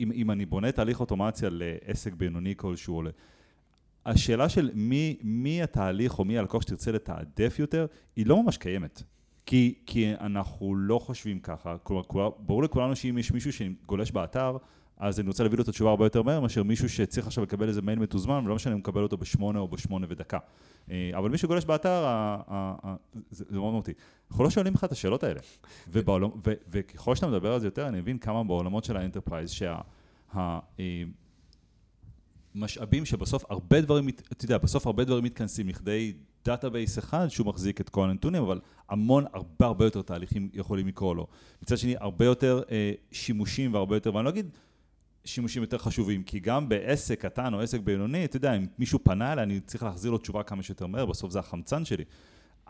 אם, 0.00 0.12
אם 0.12 0.30
אני 0.30 0.46
בונה 0.46 0.72
תהליך 0.72 1.00
אוטומציה 1.00 1.48
לעסק 1.52 2.12
בינוני 2.12 2.54
כלשהו, 2.56 3.02
השאלה 4.06 4.48
של 4.48 4.70
מי, 4.74 5.16
מי 5.22 5.62
התהליך 5.62 6.18
או 6.18 6.24
מי 6.24 6.38
הלקוח 6.38 6.62
שתרצה 6.62 6.92
לתעדף 6.92 7.56
יותר, 7.58 7.86
היא 8.16 8.26
לא 8.26 8.42
ממש 8.42 8.56
קיימת. 8.56 9.02
כי, 9.46 9.74
כי 9.86 10.12
אנחנו 10.20 10.74
לא 10.74 10.98
חושבים 10.98 11.40
ככה. 11.40 11.76
כלומר, 11.82 12.30
ברור 12.38 12.62
לכולנו 12.62 12.96
שאם 12.96 13.18
יש 13.18 13.32
מישהו 13.32 13.52
שגולש 13.52 14.10
באתר, 14.10 14.56
אז 14.98 15.20
אני 15.20 15.28
רוצה 15.28 15.42
להביא 15.42 15.58
לו 15.58 15.62
את 15.62 15.68
התשובה 15.68 15.90
הרבה 15.90 16.06
יותר 16.06 16.22
מהר 16.22 16.40
מאשר 16.40 16.62
מישהו 16.62 16.88
שצריך 16.88 17.26
עכשיו 17.26 17.44
לקבל 17.44 17.68
איזה 17.68 17.82
מייל 17.82 17.98
מתוזמן, 17.98 18.42
ולא 18.44 18.54
משנה 18.54 18.72
אם 18.72 18.76
הוא 18.76 18.80
מקבל 18.80 19.02
אותו 19.02 19.16
בשמונה 19.16 19.58
או 19.58 19.68
בשמונה 19.68 20.06
ודקה. 20.10 20.38
אה, 20.90 21.10
אבל 21.14 21.30
מי 21.30 21.38
שגולש 21.38 21.64
באתר, 21.64 22.06
זה, 23.30 23.44
מאוד 23.50 23.72
מהותי. 23.72 23.92
אנחנו 24.30 24.44
לא 24.44 24.50
שואלים 24.50 24.74
לך 24.74 24.84
את 24.84 24.92
השאלות 24.92 25.24
האלה. 25.24 25.40
וככל 26.68 27.14
שאתה 27.14 27.26
מדבר 27.26 27.52
על 27.52 27.60
זה 27.60 27.66
יותר, 27.66 27.88
אני 27.88 28.00
מבין 28.00 28.18
כמה 28.18 28.44
בעולמות 28.44 28.84
של 28.84 28.96
ה 28.96 29.01
enterprise, 29.01 29.50
שה... 29.50 29.78
ה, 30.34 30.58
אה, 30.80 31.02
שבסוף 33.04 33.44
הרבה 33.50 33.80
דברים, 33.80 34.08
אתה 34.08 34.44
יודע, 34.44 34.58
בסוף 34.58 34.86
הרבה 34.86 35.04
דברים 35.04 35.24
מתכנסים 35.24 35.68
לכדי 35.68 36.12
database 36.44 36.98
אחד 36.98 37.28
שהוא 37.28 37.46
מחזיק 37.46 37.80
את 37.80 37.88
כל 37.88 38.10
הנתונים, 38.10 38.42
אבל 38.42 38.60
המון, 38.88 39.24
הרבה 39.32 39.66
הרבה 39.66 39.84
יותר 39.84 40.02
תהליכים 40.02 40.48
יכולים 40.52 40.86
לקרוא 40.86 41.16
לו. 41.16 41.26
מצד 41.62 41.78
שני, 41.78 41.94
הרבה 42.00 42.24
יותר 42.24 42.62
אה, 42.70 42.92
שימושים 43.12 43.74
והרבה 43.74 43.96
יותר, 43.96 44.14
ואני 44.14 44.24
לא 44.24 44.30
אגיד 44.30 44.50
שימושים 45.28 45.62
יותר 45.62 45.78
חשובים, 45.78 46.22
כי 46.22 46.40
גם 46.40 46.68
בעסק 46.68 47.20
קטן 47.20 47.54
או 47.54 47.60
עסק 47.60 47.80
בינוני, 47.80 48.24
אתה 48.24 48.36
יודע, 48.36 48.56
אם 48.56 48.66
מישהו 48.78 48.98
פנה 49.02 49.32
אליי, 49.32 49.44
אני 49.44 49.60
צריך 49.60 49.82
להחזיר 49.82 50.10
לו 50.10 50.18
תשובה 50.18 50.42
כמה 50.42 50.62
שיותר 50.62 50.86
מהר, 50.86 51.06
בסוף 51.06 51.32
זה 51.32 51.38
החמצן 51.38 51.84
שלי. 51.84 52.04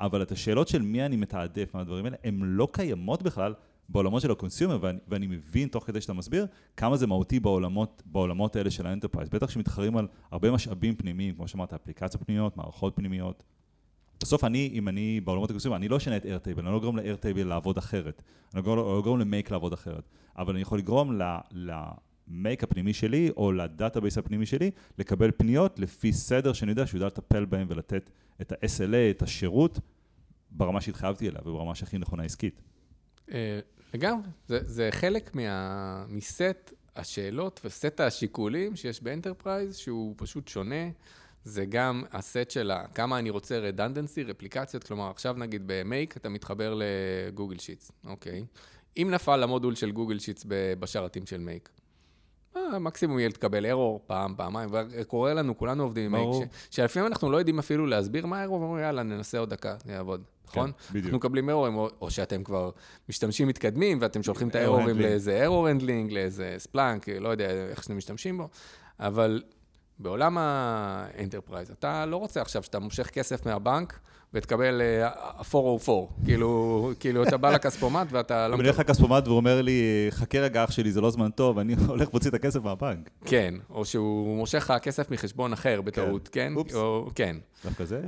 אבל 0.00 0.22
את 0.22 0.32
השאלות 0.32 0.68
של 0.68 0.82
מי 0.82 1.06
אני 1.06 1.16
מתעדף 1.16 1.74
מהדברים 1.74 2.04
האלה, 2.04 2.16
הן 2.24 2.40
לא 2.42 2.68
קיימות 2.72 3.22
בכלל 3.22 3.54
בעולמות 3.88 4.22
של 4.22 4.30
ה 4.30 4.35
consumer, 4.35 4.78
ואני, 4.80 4.98
ואני 5.09 5.26
מבין 5.26 5.68
תוך 5.68 5.84
כדי 5.86 6.00
שאתה 6.00 6.12
מסביר, 6.12 6.46
כמה 6.76 6.96
זה 6.96 7.06
מהותי 7.06 7.40
בעולמות, 7.40 8.02
בעולמות 8.06 8.56
האלה 8.56 8.70
של 8.70 8.86
ה 8.86 8.90
enterprise. 8.90 9.28
בטח 9.28 9.50
שמתחרים 9.50 9.96
על 9.96 10.06
הרבה 10.30 10.50
משאבים 10.50 10.96
פנימיים, 10.96 11.34
כמו 11.34 11.48
שאמרת, 11.48 11.72
אפליקציות 11.72 12.22
פנימיות, 12.22 12.56
מערכות 12.56 12.96
פנימיות. 12.96 13.42
בסוף 14.22 14.44
אני, 14.44 14.70
אם 14.72 14.88
אני 14.88 15.20
בעולמות 15.20 15.50
ה 15.51 15.53
consumer, 15.53 15.76
אני 15.76 15.88
לא 15.88 15.96
אשנה 15.96 16.16
את 16.16 16.24
Airtable, 16.24 16.62
אני 16.62 16.72
לא 16.72 16.78
אגרום 16.78 16.96
ל 16.97 17.02
Airtable 17.02 17.47
לעבוד 17.46 17.78
אחרת. 17.78 18.22
אני 18.54 18.62
לא 18.66 19.00
אגרום 19.00 19.18
ל 19.18 19.25
Make 19.25 19.51
לעבוד 19.50 19.72
אחרת. 19.72 20.09
אבל 20.38 20.52
אני 20.52 20.62
יכול 20.62 20.78
לגרום 20.78 21.18
ל 22.30 22.37
Make 22.37 22.64
הפנימי 22.64 22.93
שלי, 22.93 23.31
או 23.37 23.53
ל 23.53 23.60
database 23.60 24.18
הפנימי 24.18 24.47
שלי, 24.47 24.70
לקבל 24.99 25.31
פניות 25.37 25.79
לפי 25.79 26.12
סדר 26.12 26.53
שאני 26.53 26.70
יודע 26.70 26.87
שהוא 26.87 26.99
יודע 26.99 27.07
לטפל 27.07 27.45
בהם 27.45 27.66
ולתת 27.70 28.11
את 28.41 28.53
ה-SLA, 28.53 29.11
את 29.11 29.22
השירות, 29.22 29.79
ברמה 30.51 30.81
שהתחייבתי 30.81 31.29
אליה 31.29 31.41
וברמה 31.45 31.74
שהכי 31.74 31.99
נכונה 31.99 32.22
עסקית. 32.22 32.62
אה, 33.33 33.61
לגמרי, 33.95 34.26
זה, 34.47 34.89
חלק 34.93 35.37
מסט 36.09 36.72
השאלות 36.97 37.61
וסט 37.64 38.01
השיקולים 38.01 38.76
שיש 38.76 39.03
ב 39.03 39.09
enterprise, 39.09 39.76
שהוא 39.76 40.14
פשוט 40.18 40.49
שונה. 40.49 40.91
זה 41.45 41.64
גם 41.64 42.05
הסט 42.12 42.51
של 42.51 42.72
כמה 42.95 43.18
אני 43.18 43.31
רוצה 43.31 43.59
redundancy, 43.59 44.22
רפליקציות, 44.22 44.85
כלומר, 44.85 45.11
עכשיו 45.11 45.35
נגיד 45.39 45.62
ב 45.66 45.76
Make 45.76 46.16
אתה 46.16 46.29
מתחבר 46.29 46.79
ל 46.78 46.90
Google 46.90 47.59
Sheets, 47.59 47.93
אוקיי? 48.05 48.45
אם 48.97 49.09
נפל 49.11 49.43
המודול 49.43 49.74
של 49.74 49.91
Google 49.91 50.18
Sheets 50.18 50.47
בשרתים 50.79 51.26
של 51.26 51.39
Make, 51.39 51.68
מקסימום 52.80 53.18
יהיה 53.18 53.28
לקבל 53.28 53.66
ארור 53.66 54.00
פעם, 54.06 54.34
פעמיים, 54.36 54.68
וקורה 54.72 55.34
לנו, 55.34 55.59
כולנו 55.59 55.82
עובדים 55.82 56.04
עם 56.04 56.12
Make, 56.12 56.49
שלפעמים 56.70 57.06
אנחנו 57.06 57.30
לא 57.30 57.36
יודעים 57.36 57.59
אפילו 57.59 57.86
להסביר 57.86 58.26
מה 58.26 58.40
הארור, 58.40 58.61
ואומרים, 58.61 58.84
יאללה, 58.84 59.02
ננסה 59.02 59.38
עוד 59.38 59.50
דקה, 59.50 59.76
זה 59.84 59.92
יעבוד. 59.92 60.22
נכון? 60.48 60.66
כן, 60.72 60.88
בדיוק. 60.90 61.04
אנחנו 61.04 61.18
מקבלים 61.18 61.50
ארורים, 61.50 61.76
או, 61.76 61.88
או 62.00 62.11
שאתם 62.11 62.44
כבר 62.44 62.70
משתמשים 63.09 63.48
מתקדמים, 63.48 63.98
ואתם 64.00 64.22
שולחים 64.22 64.48
את 64.48 64.54
הארורים 64.54 64.98
לאיזה 65.00 65.44
error 65.45 65.68
handling, 65.68 66.12
לאיזה 66.12 66.54
Splunk, 66.59 67.09
לא 67.09 67.28
יודע 67.28 67.50
איך 67.50 67.82
שאתם 67.82 67.96
משתמשים 67.96 68.38
בו, 68.38 68.48
אבל 69.00 69.42
בעולם 69.99 70.38
ה 70.39 70.49
enterprise, 70.49 71.70
אתה 71.70 72.07
לא 72.07 72.16
רוצה 72.16 72.40
עכשיו 72.40 72.62
שאתה 72.62 72.78
מושך 72.78 73.07
כסף 73.07 73.46
מהבנק 73.46 73.99
ותקבל 74.34 74.82
404, 75.03 75.92
אה, 75.92 76.24
כאילו, 76.24 76.92
כאילו 77.01 77.22
אתה 77.22 77.36
בא 77.36 77.51
לכספומט 77.51 78.07
ואתה 78.11 78.49
לא... 78.49 78.55
אני 78.55 78.64
הולך 78.64 78.78
לכספומט 78.78 79.26
והוא 79.26 79.36
אומר 79.36 79.62
לי, 79.62 80.07
חכה 80.11 80.38
רגע 80.38 80.64
אח 80.64 80.70
שלי, 80.70 80.92
זה 80.92 81.01
לא 81.01 81.11
זמן 81.11 81.30
טוב, 81.30 81.59
אני 81.59 81.74
הולך 81.88 82.09
להוציא 82.12 82.30
את 82.30 82.34
הכסף 82.34 82.62
מהבנק. 82.62 83.11
כן, 83.24 83.55
או 83.70 83.84
שהוא 83.84 84.36
מושך 84.36 84.70
לך 84.70 84.82
כסף 84.82 85.11
מחשבון 85.11 85.53
אחר 85.53 85.80
בטעות, 85.80 86.28
כן? 86.28 86.49
כן? 86.51 86.57
אופס. 86.57 86.74
או, 86.74 87.11
כן. 87.14 87.36
דווקא 87.64 87.84
זה... 87.84 88.01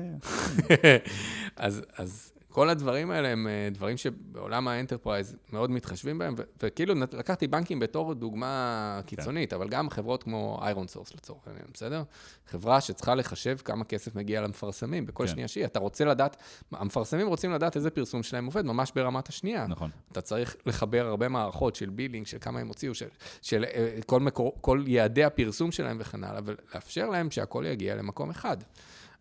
אז, 1.57 1.82
אז 1.97 2.32
כל 2.51 2.68
הדברים 2.68 3.11
האלה 3.11 3.28
הם 3.28 3.46
אה, 3.46 3.68
דברים 3.72 3.96
שבעולם 3.96 4.68
ה 4.68 4.75
enterprise 4.75 5.37
מאוד 5.53 5.70
מתחשבים 5.70 6.18
בהם, 6.18 6.34
וכאילו 6.62 6.94
לקחתי 6.94 7.46
בנקים 7.46 7.78
בתור 7.78 8.14
דוגמה 8.14 9.01
קיצונית, 9.07 9.51
כן. 9.51 9.57
אבל 9.57 9.68
גם 9.68 9.90
חברות 9.90 10.22
כמו 10.22 10.59
ironSource 10.62 11.14
לצורך 11.14 11.46
העניין, 11.46 11.66
בסדר? 11.74 12.03
חברה 12.46 12.80
שצריכה 12.80 13.14
לחשב 13.14 13.57
כמה 13.64 13.84
כסף 13.84 14.14
מגיע 14.14 14.40
למפרסמים 14.40 15.07
בכל 15.07 15.26
כן. 15.26 15.32
שנייה 15.32 15.48
שהיא, 15.48 15.64
אתה 15.64 15.78
רוצה 15.78 16.05
לדעת, 16.05 16.36
המפרסמים 16.72 17.28
רוצים 17.28 17.53
לדעת 17.53 17.76
איזה 17.76 17.90
פרסום 17.90 18.22
שלהם 18.22 18.46
עובד, 18.46 18.64
ממש 18.64 18.92
ברמת 18.94 19.28
השנייה. 19.28 19.66
נכון. 19.66 19.90
אתה 20.12 20.20
צריך 20.20 20.57
לחבר 20.66 21.07
הרבה 21.07 21.28
מערכות 21.28 21.76
של 21.76 21.90
billing, 21.91 22.26
של 22.26 22.38
כמה 22.40 22.61
הם 22.61 22.68
הוציאו, 22.68 22.94
של, 22.94 23.09
של 23.42 23.64
אה, 23.64 23.98
כל, 24.07 24.20
מקור, 24.20 24.57
כל 24.61 24.84
יעדי 24.86 25.24
הפרסום 25.24 25.72
שלהם 25.72 25.96
וכן 26.01 26.24
הלאה, 26.24 26.40
ולאפשר 26.44 27.09
להם 27.09 27.30
שהכל 27.30 27.64
יגיע 27.66 27.94
למקום 27.94 28.30
אחד. 28.30 28.57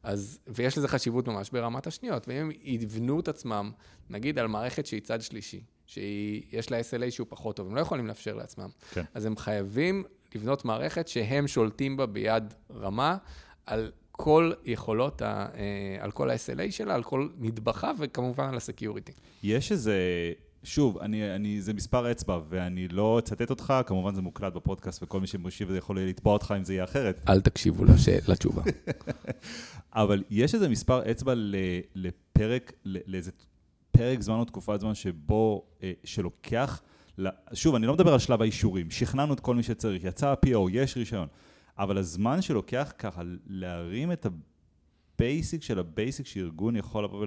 אז, 0.04 0.39
ויש 0.47 0.78
לזה 0.78 0.88
חשיבות 0.88 1.28
ממש 1.28 1.50
ברמת 1.50 1.88
השניות, 1.88 2.28
ואם 2.28 2.52
יבנו 2.62 3.20
את 3.20 3.28
עצמם, 3.28 3.72
נגיד 4.10 4.39
על 4.39 4.47
מערכת 4.47 4.86
שהיא 4.86 5.02
צד 5.02 5.22
שלישי, 5.22 5.62
שיש 5.88 6.72
לה 6.72 6.80
SLA 6.80 7.12
שהוא 7.12 7.28
פחות 7.30 7.56
טוב, 7.56 7.68
הם 7.68 7.76
לא 7.76 7.82
יכולים 7.82 8.08
לאפשר 8.08 8.36
לעצמם, 8.36 8.70
כן. 8.91 9.04
אז 9.14 9.26
הם 9.26 9.38
חייבים 9.38 10.04
לבנות 10.36 10.66
מערכת 10.66 11.08
שהם 11.08 11.47
שולטים 11.47 11.97
בה 11.97 12.06
ביד 12.06 12.54
רמה, 12.76 13.18
על 13.66 13.91
כל 14.12 14.52
יכולות, 14.66 15.22
ה, 15.22 15.47
אה, 15.56 16.04
על 16.04 16.12
כל 16.12 16.30
ה-SLA 16.30 16.72
שלה, 16.72 16.95
על 16.95 17.04
כל 17.04 17.30
נדבכה, 17.38 17.91
וכמובן 18.00 18.50
על 18.50 18.58
הסקיוריטי. 18.58 19.12
יש 19.43 19.72
איזה... 19.72 19.93
שוב, 20.64 20.97
אני, 20.97 21.36
אני, 21.36 21.62
זה 21.62 21.74
מספר 21.74 22.12
אצבע, 22.12 22.39
ואני 22.49 22.88
לא 22.88 23.20
אצטט 23.20 23.49
אותך, 23.49 23.74
כמובן 23.86 24.16
זה 24.16 24.22
מוקלט 24.22 24.53
בפודקאסט, 24.53 25.03
וכל 25.03 25.22
מי 25.22 25.28
שמקשיב 25.28 25.72
יכול 25.76 25.99
לתבוע 25.99 26.34
אותך 26.34 26.53
אם 26.57 26.64
זה 26.64 26.74
יהיה 26.74 26.84
אחרת. 26.84 27.26
אל 27.30 27.41
תקשיבו 27.41 27.86
לש... 27.86 28.10
לתשובה. 28.10 28.62
אבל 29.93 30.24
יש 30.30 30.55
איזה 30.55 30.70
מספר 30.70 31.12
אצבע 31.12 31.34
לפרק, 31.95 32.74
לאיזה 32.86 33.32
פרק 33.91 34.22
זמן 34.22 34.36
או 34.36 34.45
תקופת 34.45 34.80
זמן 34.80 34.95
שבו, 34.95 35.66
אה, 35.84 35.91
שלוקח, 36.03 36.82
שוב, 37.53 37.76
אני 37.76 37.88
לא 37.88 37.93
מדבר 37.93 38.14
על 38.14 38.20
שלב 38.20 38.41
האישורים, 38.41 38.91
שכנענו 38.91 39.34
את 39.34 39.39
כל 39.39 39.55
מי 39.55 39.64
שצריך, 39.64 40.03
יצא 40.03 40.28
ה-PO, 40.28 40.70
יש 40.72 40.97
רישיון, 40.97 41.28
אבל 41.78 41.97
הזמן 41.97 42.41
שלוקח 42.41 42.93
ככה 42.97 43.22
להרים 43.47 44.12
את 44.12 44.26
ה 45.16 45.24
basic 45.24 45.64
של 45.64 45.80
ה 45.80 45.88
basic 45.88 46.28
שארגון 46.28 46.76
יכול 46.76 47.03
לבוא 47.03 47.26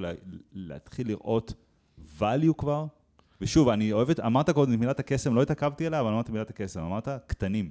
ולהתחיל 0.54 1.08
לראות 1.08 1.54
value 2.18 2.54
כבר, 2.58 2.86
ושוב, 3.42 3.68
אני 3.68 3.92
אוהב 3.92 4.10
את, 4.10 4.20
אמרת 4.20 4.50
קודם 4.50 4.80
מילת 4.80 5.00
הקסם, 5.00 5.34
לא 5.34 5.42
התעכבתי 5.42 5.86
עליה, 5.86 6.00
אבל 6.00 6.08
אמרת 6.08 6.30
מילת 6.30 6.50
הקסם, 6.50 6.80
אמרת 6.80 7.08
קטנים, 7.26 7.70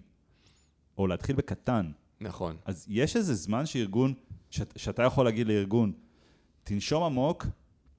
או 0.97 1.07
להתחיל 1.07 1.35
בקטן. 1.35 1.91
נכון. 2.21 2.57
אז 2.65 2.85
יש 2.89 3.15
איזה 3.15 3.35
זמן 3.35 3.65
שארגון, 3.65 4.13
שאת, 4.49 4.73
שאתה 4.77 5.03
יכול 5.03 5.25
להגיד 5.25 5.47
לארגון, 5.47 5.91
תנשום 6.63 7.03
עמוק, 7.03 7.45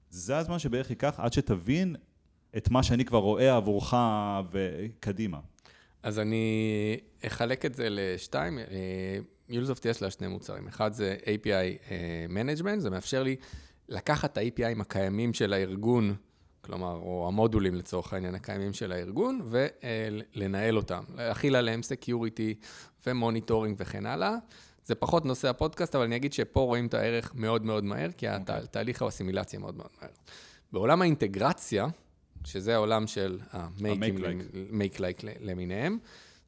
זה 0.09 0.37
הזמן 0.37 0.59
שבערך 0.59 0.89
ייקח 0.89 1.19
עד 1.19 1.33
שתבין 1.33 1.95
את 2.57 2.69
מה 2.69 2.83
שאני 2.83 3.05
כבר 3.05 3.19
רואה 3.19 3.55
עבורך 3.55 3.93
וקדימה. 4.51 5.39
אז 6.03 6.19
אני 6.19 6.97
אחלק 7.25 7.65
את 7.65 7.75
זה 7.75 7.87
לשתיים. 7.89 8.59
MuleSoft 9.49 9.85
יש 9.85 10.01
לה 10.01 10.11
שני 10.11 10.27
מוצרים. 10.27 10.67
אחד 10.67 10.93
זה 10.93 11.15
API 11.21 11.91
Management, 12.29 12.79
זה 12.79 12.89
מאפשר 12.89 13.23
לי 13.23 13.35
לקחת 13.89 14.31
את 14.31 14.37
ה-API 14.37 14.68
ים 14.68 14.81
הקיימים 14.81 15.33
של 15.33 15.53
הארגון, 15.53 16.15
כלומר, 16.65 16.93
או 16.93 17.27
המודולים 17.27 17.75
לצורך 17.75 18.13
העניין 18.13 18.35
הקיימים 18.35 18.73
של 18.73 18.91
הארגון, 18.91 19.41
ולנהל 19.45 20.77
אותם, 20.77 21.03
להכיל 21.15 21.55
עליהם 21.55 21.83
security 21.83 22.55
ו 23.07 23.13
monitoring 23.13 23.75
וכן 23.79 24.05
הלאה. 24.05 24.35
זה 24.85 24.95
פחות 24.95 25.25
נושא 25.25 25.49
הפודקאסט, 25.49 25.95
אבל 25.95 26.03
אני 26.03 26.15
אגיד 26.15 26.33
שפה 26.33 26.59
רואים 26.59 26.87
את 26.87 26.93
הערך 26.93 27.35
מאוד 27.35 27.65
מאוד 27.65 27.83
מהר, 27.83 28.11
כי 28.11 28.29
okay. 28.29 28.39
אוקיי. 28.39 28.55
התהליך 28.55 29.01
האסימילציה 29.01 29.59
מאוד 29.59 29.77
מאוד 29.77 29.89
מהר. 30.01 30.09
בעולם 30.71 31.01
האינטגרציה, 31.01 31.87
שזה 32.45 32.75
העולם 32.75 33.07
של 33.07 33.39
ה-Make-like 33.53 35.25
למיניהם, 35.39 35.97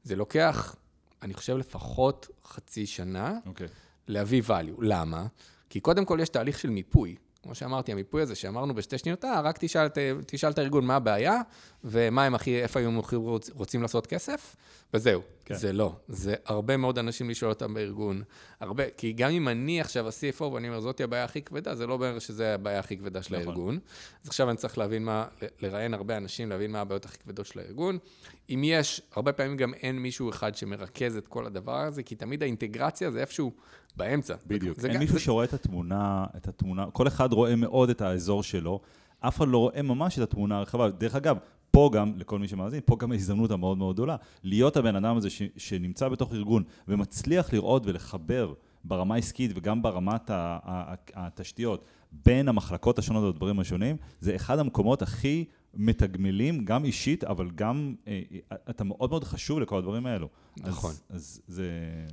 זה 0.03 0.15
לוקח, 0.15 0.75
אני 1.21 1.33
חושב, 1.33 1.57
לפחות 1.57 2.27
חצי 2.45 2.85
שנה 2.85 3.39
okay. 3.43 3.47
אוקיי. 3.47 3.67
להביא 4.07 4.43
value. 4.47 4.79
למה? 4.79 5.27
כי 5.69 5.79
קודם 5.79 6.05
כל 6.05 6.19
יש 6.21 6.29
תהליך 6.29 6.59
של 6.59 6.69
מיפוי. 6.69 7.15
כמו 7.45 7.55
שאמרתי, 7.55 7.91
המיפוי 7.91 8.21
הזה 8.21 8.35
שאמרנו 8.35 8.75
בשתי 8.75 8.97
שניות, 8.97 9.25
אה, 9.25 9.41
רק 9.41 9.57
תשאל, 9.59 9.87
תשאל 10.25 10.51
את 10.51 10.57
הארגון 10.57 10.85
מה 10.85 10.95
הבעיה, 10.95 11.41
ומה 11.83 12.25
הם 12.25 12.35
הכי, 12.35 12.61
איפה 12.61 12.79
הם 12.79 13.01
רוצים 13.53 13.81
לעשות 13.81 14.07
כסף, 14.07 14.55
וזהו. 14.95 15.21
כן. 15.45 15.55
זה 15.55 15.73
לא. 15.73 15.95
זה 16.07 16.35
הרבה 16.45 16.77
מאוד 16.77 16.99
אנשים 16.99 17.29
לשאול 17.29 17.51
אותם 17.51 17.73
בארגון. 17.73 18.23
הרבה, 18.59 18.83
כי 18.97 19.13
גם 19.13 19.31
אם 19.31 19.47
אני 19.47 19.81
עכשיו 19.81 20.07
ה-CFO 20.07 20.43
ואני 20.43 20.67
אומר, 20.67 20.79
זאתי 20.79 21.03
הבעיה 21.03 21.23
הכי 21.23 21.41
כבדה, 21.41 21.75
זה 21.75 21.87
לא 21.87 21.93
אומר 21.93 22.19
שזה 22.19 22.53
הבעיה 22.53 22.79
הכי 22.79 22.97
כבדה 22.97 23.23
של 23.23 23.35
נכון. 23.35 23.47
הארגון. 23.47 23.79
אז 24.23 24.27
עכשיו 24.27 24.49
אני 24.49 24.57
צריך 24.57 24.77
להבין 24.77 25.05
מה, 25.05 25.25
לראיין 25.61 25.93
הרבה 25.93 26.17
אנשים, 26.17 26.49
להבין 26.49 26.71
מה 26.71 26.81
הבעיות 26.81 27.05
הכי 27.05 27.17
כבדות 27.17 27.45
של 27.45 27.59
הארגון. 27.59 27.97
אם 28.49 28.61
יש, 28.65 29.01
הרבה 29.15 29.33
פעמים 29.33 29.57
גם 29.57 29.73
אין 29.73 29.99
מישהו 29.99 30.29
אחד 30.29 30.55
שמרכז 30.55 31.17
את 31.17 31.27
כל 31.27 31.45
הדבר 31.45 31.79
הזה, 31.79 32.03
כי 32.03 32.15
תמיד 32.15 32.43
האינטגרציה 32.43 33.11
זה 33.11 33.19
איפשהו 33.21 33.51
באמצע. 33.95 34.35
בדיוק. 34.47 34.79
זה, 34.79 34.87
אין 34.87 34.93
זה, 34.93 34.99
מישהו 34.99 35.17
זה... 35.17 35.23
שרואה 35.23 35.45
את 35.45 35.53
התמונה, 35.53 36.25
את 36.37 36.47
התמונה, 36.47 36.85
כל 36.93 37.07
אחד 37.07 37.33
רואה 37.33 37.55
מאוד 37.55 37.89
את 37.89 38.01
האזור 38.01 38.43
שלו, 38.43 38.79
אף 39.19 39.37
אחד 39.37 39.47
לא 39.47 39.57
רואה 39.57 39.81
ממש 39.81 40.17
את 40.19 40.23
התמונה 40.23 40.57
הרחבה. 40.57 40.89
דרך 40.89 41.15
אגב, 41.15 41.37
פה 41.75 41.89
גם, 41.93 42.13
לכל 42.17 42.39
מי 42.39 42.47
שמאזין, 42.47 42.79
פה 42.85 42.95
גם 42.99 43.11
ההזדמנות 43.11 43.51
המאוד 43.51 43.77
מאוד 43.77 43.95
גדולה, 43.95 44.15
להיות 44.43 44.77
הבן 44.77 44.95
אדם 44.95 45.17
הזה 45.17 45.29
ש, 45.29 45.41
שנמצא 45.57 46.09
בתוך 46.09 46.33
ארגון 46.33 46.63
ומצליח 46.87 47.53
לראות 47.53 47.85
ולחבר 47.85 48.53
ברמה 48.83 49.15
העסקית 49.15 49.51
וגם 49.55 49.81
ברמת 49.81 50.31
התשתיות 51.15 51.85
בין 52.11 52.47
המחלקות 52.47 52.99
השונות 52.99 53.23
והדברים 53.23 53.59
השונים, 53.59 53.97
זה 54.19 54.35
אחד 54.35 54.59
המקומות 54.59 55.01
הכי 55.01 55.45
מתגמלים, 55.75 56.65
גם 56.65 56.85
אישית, 56.85 57.23
אבל 57.23 57.49
גם, 57.55 57.95
אה, 58.07 58.21
אה, 58.51 58.57
אתה 58.69 58.83
מאוד 58.83 59.09
מאוד 59.09 59.23
חשוב 59.23 59.59
לכל 59.59 59.77
הדברים 59.77 60.05
האלו. 60.05 60.29
נכון. 60.57 60.91
אז, 60.91 61.15
אז 61.15 61.41
זה... 61.47 61.69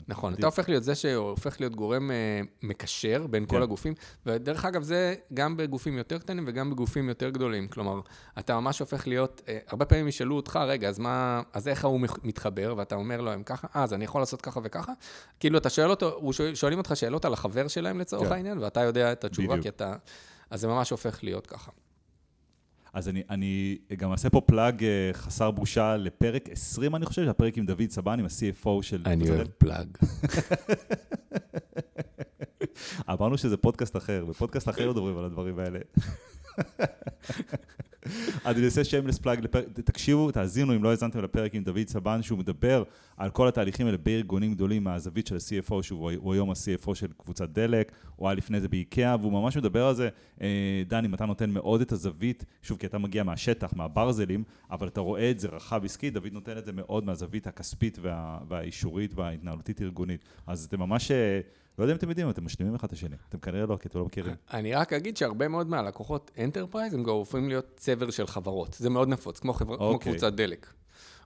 נכון, 0.08 0.34
אתה 0.34 0.46
הופך 0.46 0.68
להיות 0.68 0.84
זה 0.84 0.94
שהופך 0.94 1.60
להיות 1.60 1.76
גורם 1.76 2.10
אה, 2.10 2.40
מקשר 2.62 3.26
בין 3.26 3.44
כן. 3.44 3.50
כל 3.50 3.62
הגופים, 3.62 3.94
ודרך 4.26 4.64
אגב, 4.64 4.82
זה 4.82 5.14
גם 5.34 5.56
בגופים 5.56 5.98
יותר 5.98 6.18
קטנים 6.18 6.44
וגם 6.46 6.70
בגופים 6.70 7.08
יותר 7.08 7.30
גדולים. 7.30 7.68
כלומר, 7.68 8.00
אתה 8.38 8.60
ממש 8.60 8.78
הופך 8.78 9.06
להיות, 9.06 9.42
הרבה 9.68 9.84
פעמים 9.84 10.08
ישאלו 10.08 10.36
אותך, 10.36 10.58
רגע, 10.66 10.88
אז 10.88 10.98
מה, 10.98 11.42
אז 11.52 11.68
איך 11.68 11.84
הוא 11.84 12.00
מתחבר? 12.22 12.74
ואתה 12.76 12.94
אומר 12.94 13.20
לו, 13.20 13.32
הם 13.32 13.42
ככה, 13.42 13.68
אה, 13.76 13.82
אז 13.82 13.92
אני 13.92 14.04
יכול 14.04 14.20
לעשות 14.20 14.42
ככה 14.42 14.60
וככה? 14.64 14.92
כאילו, 15.40 15.58
אתה 15.58 15.70
שואל 15.70 15.90
אותו, 15.90 16.12
הוא 16.14 16.32
שואל, 16.32 16.54
שואלים 16.54 16.78
אותך 16.78 16.92
שאלות 16.94 17.24
על 17.24 17.32
החבר 17.32 17.68
שלהם 17.68 17.98
לצורך 17.98 18.28
כן. 18.28 18.34
העניין, 18.34 18.58
ואתה 18.58 18.80
יודע 18.80 19.12
את 19.12 19.24
התשובה, 19.24 19.48
בדיוק. 19.48 19.62
כי 19.62 19.68
אתה... 19.68 19.94
אז 20.50 20.60
זה 20.60 20.68
ממש 20.68 20.90
הופך 20.90 21.24
להיות 21.24 21.46
ככה. 21.46 21.70
אז 22.92 23.08
אני, 23.08 23.22
אני 23.30 23.78
גם 23.96 24.12
אעשה 24.12 24.30
פה 24.30 24.40
פלאג 24.40 24.84
אה, 24.84 25.10
חסר 25.12 25.50
בושה 25.50 25.96
לפרק 25.96 26.48
20, 26.50 26.96
אני 26.96 27.06
חושב, 27.06 27.28
הפרק 27.28 27.58
עם 27.58 27.66
דוד 27.66 27.90
סבן, 27.90 28.18
עם 28.18 28.24
ה-CFO 28.24 28.82
של... 28.82 29.02
אני 29.06 29.30
אוהב 29.30 29.48
פלאג. 29.58 29.88
אמרנו 33.10 33.38
שזה 33.38 33.56
פודקאסט 33.56 33.96
אחר, 33.96 34.24
בפודקאסט 34.24 34.68
אחר 34.68 34.88
מדברים 34.92 35.18
על 35.18 35.24
הדברים 35.24 35.58
האלה. 35.58 35.78
אז 38.44 38.56
אני 38.56 38.64
אעשה 38.64 38.84
שיימלס 38.84 39.18
פלאג 39.18 39.46
תקשיבו, 39.84 40.30
תאזינו 40.30 40.76
אם 40.76 40.84
לא 40.84 40.90
האזנתם 40.90 41.22
לפרק 41.22 41.54
עם 41.54 41.64
דוד 41.64 41.88
סבן, 41.88 42.22
שהוא 42.22 42.38
מדבר 42.38 42.82
על 43.16 43.30
כל 43.30 43.48
התהליכים 43.48 43.86
האלה 43.86 43.98
בארגונים 43.98 44.54
גדולים 44.54 44.84
מהזווית 44.84 45.26
של 45.26 45.34
ה-CFO, 45.34 45.82
שהוא 45.82 46.32
היום 46.34 46.50
ה-CFO 46.50 46.94
של 46.94 47.06
קבוצת 47.16 47.48
דלק, 47.48 47.92
הוא 48.16 48.28
היה 48.28 48.34
לפני 48.34 48.60
זה 48.60 48.68
באיקאה, 48.68 49.16
והוא 49.20 49.32
ממש 49.32 49.56
מדבר 49.56 49.86
על 49.86 49.94
זה. 49.94 50.08
אה, 50.42 50.82
דני, 50.86 51.08
אתה 51.14 51.26
נותן 51.26 51.50
מאוד 51.50 51.80
את 51.80 51.92
הזווית, 51.92 52.44
שוב, 52.62 52.78
כי 52.78 52.86
אתה 52.86 52.98
מגיע 52.98 53.22
מהשטח, 53.22 53.72
מהברזלים, 53.76 54.44
אבל 54.70 54.88
אתה 54.88 55.00
רואה 55.00 55.30
את 55.30 55.38
זה 55.40 55.48
רחב 55.48 55.84
עסקי, 55.84 56.10
דוד 56.10 56.32
נותן 56.32 56.58
את 56.58 56.64
זה 56.64 56.72
מאוד 56.72 57.04
מהזווית 57.04 57.46
הכספית 57.46 57.98
וה, 58.02 58.38
והאישורית 58.48 59.14
וההתנהלותית 59.14 59.82
ארגונית. 59.82 60.24
אז 60.46 60.64
אתם 60.64 60.80
ממש... 60.80 61.10
לא 61.78 61.84
יודע 61.84 61.92
אם 61.92 61.98
אתם 61.98 62.08
יודעים, 62.08 62.30
אתם 62.30 62.44
משלימים 62.44 62.74
אחד 62.74 62.86
את 62.86 62.92
השני. 62.92 63.16
אתם 63.28 63.38
כנראה 63.38 63.66
לא, 63.66 63.76
כי 63.76 63.88
אתם 63.88 63.98
לא 63.98 64.04
מכירים. 64.04 64.34
אני 64.52 64.74
רק 64.74 64.92
אגיד 64.92 65.16
שהרבה 65.16 65.48
מאוד 65.48 65.66
מהלקוחות 65.66 66.30
enterprise, 66.38 66.94
הם 66.94 67.02
גם 67.02 67.10
הופכים 67.10 67.48
להיות 67.48 67.66
צבר 67.76 68.10
של 68.10 68.26
חברות. 68.26 68.72
זה 68.72 68.90
מאוד 68.90 69.08
נפוץ, 69.08 69.38
כמו, 69.38 69.52
חבר... 69.52 69.74
okay. 69.74 69.76
כמו 69.76 69.86
אוקיי. 69.86 70.12
קבוצת 70.12 70.32
דלק. 70.32 70.66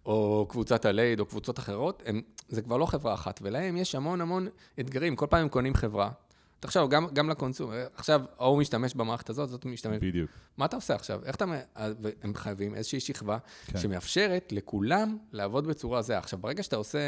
או 0.07 0.47
קבוצת 0.49 0.84
הלייד, 0.84 1.20
או 1.20 1.26
קבוצות 1.26 1.59
אחרות, 1.59 2.03
הם, 2.07 2.22
זה 2.49 2.62
כבר 2.62 2.76
לא 2.76 2.86
חברה 2.86 3.14
אחת, 3.14 3.40
ולהם 3.42 3.76
יש 3.76 3.94
המון 3.94 4.20
המון 4.20 4.49
אתגרים. 4.80 5.16
כל 5.16 5.26
פעם 5.30 5.40
הם 5.40 5.49
קונים 5.49 5.74
חברה, 5.74 6.11
תחשוב, 6.61 6.91
גם, 6.91 7.07
גם 7.13 7.31
ל 7.31 7.35
consume, 7.35 7.70
עכשיו 7.95 8.21
ההוא 8.39 8.59
משתמש 8.59 8.95
במערכת 8.95 9.31
הזאת, 9.31 9.49
זאת 9.49 9.65
משתמש. 9.65 10.03
בדיוק. 10.03 10.31
מה 10.57 10.65
אתה 10.65 10.77
עושה 10.77 10.95
עכשיו? 10.95 11.21
איך 11.25 11.37
אתה... 11.37 11.45
הם 12.23 12.35
חייבים 12.35 12.75
איזושהי 12.75 13.01
שכבה 13.01 13.39
כן. 13.67 13.79
שמאפשרת 13.79 14.53
לכולם 14.53 15.19
לעבוד 15.33 15.67
בצורה 15.67 16.03
זהה. 16.03 16.19
עכשיו, 16.19 16.39
ברגע 16.39 16.63
שאתה 16.63 16.77
עושה... 16.77 16.99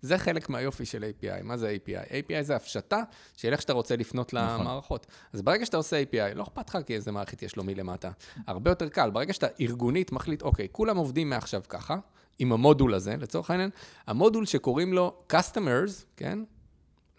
זה 0.00 0.18
חלק 0.18 0.48
מהיופי 0.48 0.84
של 0.84 1.04
API. 1.04 1.42
מה 1.42 1.56
זה 1.56 1.76
API? 1.76 2.10
API 2.10 2.42
זה 2.42 2.56
הפשטה 2.56 3.02
של 3.36 3.52
איך 3.52 3.62
שאתה 3.62 3.72
רוצה 3.72 3.96
לפנות 3.96 4.34
נכון. 4.34 4.60
למערכות. 4.60 5.06
אז 5.32 5.42
ברגע 5.42 5.66
שאתה 5.66 5.76
עושה 5.76 6.02
API, 6.02 6.34
לא 6.34 6.42
אכפת 6.42 6.68
לך 6.68 6.78
כי 6.86 6.94
איזה 6.94 7.12
מערכת 7.12 7.42
יש 7.42 7.56
לו 7.56 7.64
מלמטה. 7.64 8.10
הרבה 8.46 8.70
יותר 8.70 8.88
קל. 8.88 9.10
ברגע 9.10 9.32
שאתה 9.32 9.46
ארגונית 9.60 10.12
מחליט, 10.12 10.42
אוקיי, 10.42 10.68
כולם 10.72 10.96
עובדים 10.96 11.30
מעכשיו 11.30 11.62
ככה, 11.68 11.96
עם 12.38 12.52
המודול 12.52 12.94
הזה, 12.94 13.16
לצורך 13.16 13.50
העניין, 13.50 13.70
המודול 14.06 14.46
שקוראים 14.46 14.92
לו 14.92 15.22
Customers, 15.32 16.04
כן? 16.16 16.38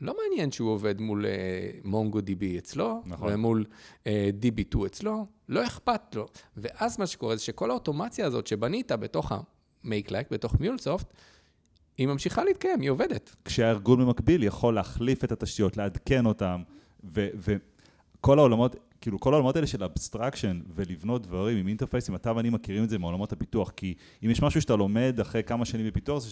לא 0.02 0.16
מעניין 0.24 0.52
שהוא 0.52 0.72
עובד 0.72 1.02
מול 1.02 1.26
מונגו 1.84 2.20
uh, 2.20 2.22
DB 2.22 2.58
אצלו, 2.58 3.02
נכון. 3.06 3.34
ומול 3.34 3.66
uh, 3.68 4.08
אה, 4.08 4.30
DB2 4.42 4.86
אצלו, 4.86 5.26
לא 5.50 5.66
אכפת 5.66 6.16
לו. 6.16 6.28
ואז 6.58 7.00
מה 7.00 7.08
שקורה 7.08 7.36
זה 7.36 7.44
שכל 7.44 7.72
האוטומציה 7.72 8.26
הזאת 8.26 8.48
שבנית 8.48 8.92
בתוך 8.92 9.32
ה-Make-Like, 9.32 10.28
בתוך 10.32 10.60
מיולסופט, 10.60 11.14
היא 11.98 12.08
ממשיכה 12.08 12.44
להתקיים, 12.44 12.82
היא 12.82 12.90
עובדת. 12.90 13.36
כשהארגון 13.46 14.00
במקביל 14.00 14.44
יכול 14.44 14.76
להחליף 14.76 15.24
את 15.24 15.32
התשתיות, 15.32 15.78
לעדכן 15.78 16.26
אותם, 16.26 16.62
וכל 17.04 18.40
העולמות, 18.40 18.76
כאילו 19.08 19.20
כל 19.20 19.34
העולמות 19.34 19.56
האלה 19.56 19.68
של 19.68 19.84
abstraction 19.84 20.62
ולבנות 20.76 21.28
דברים 21.28 21.58
עם 21.58 21.68
interface 21.68 22.04
ים, 22.04 22.16
אתה 22.16 22.36
ואני 22.36 22.50
מכירים 22.50 22.84
את 22.84 22.90
זה 22.90 22.98
מעולמות 22.98 23.34
הפיתוח, 23.34 23.70
כי 23.70 23.94
אם 24.26 24.30
יש 24.30 24.42
משהו 24.42 24.62
שאתה 24.62 24.76
לומד 24.76 25.20
אחרי 25.22 25.44
כמה 25.44 25.66
שנים 25.66 25.88
בפיתוח, 25.88 26.24
זה 26.24 26.30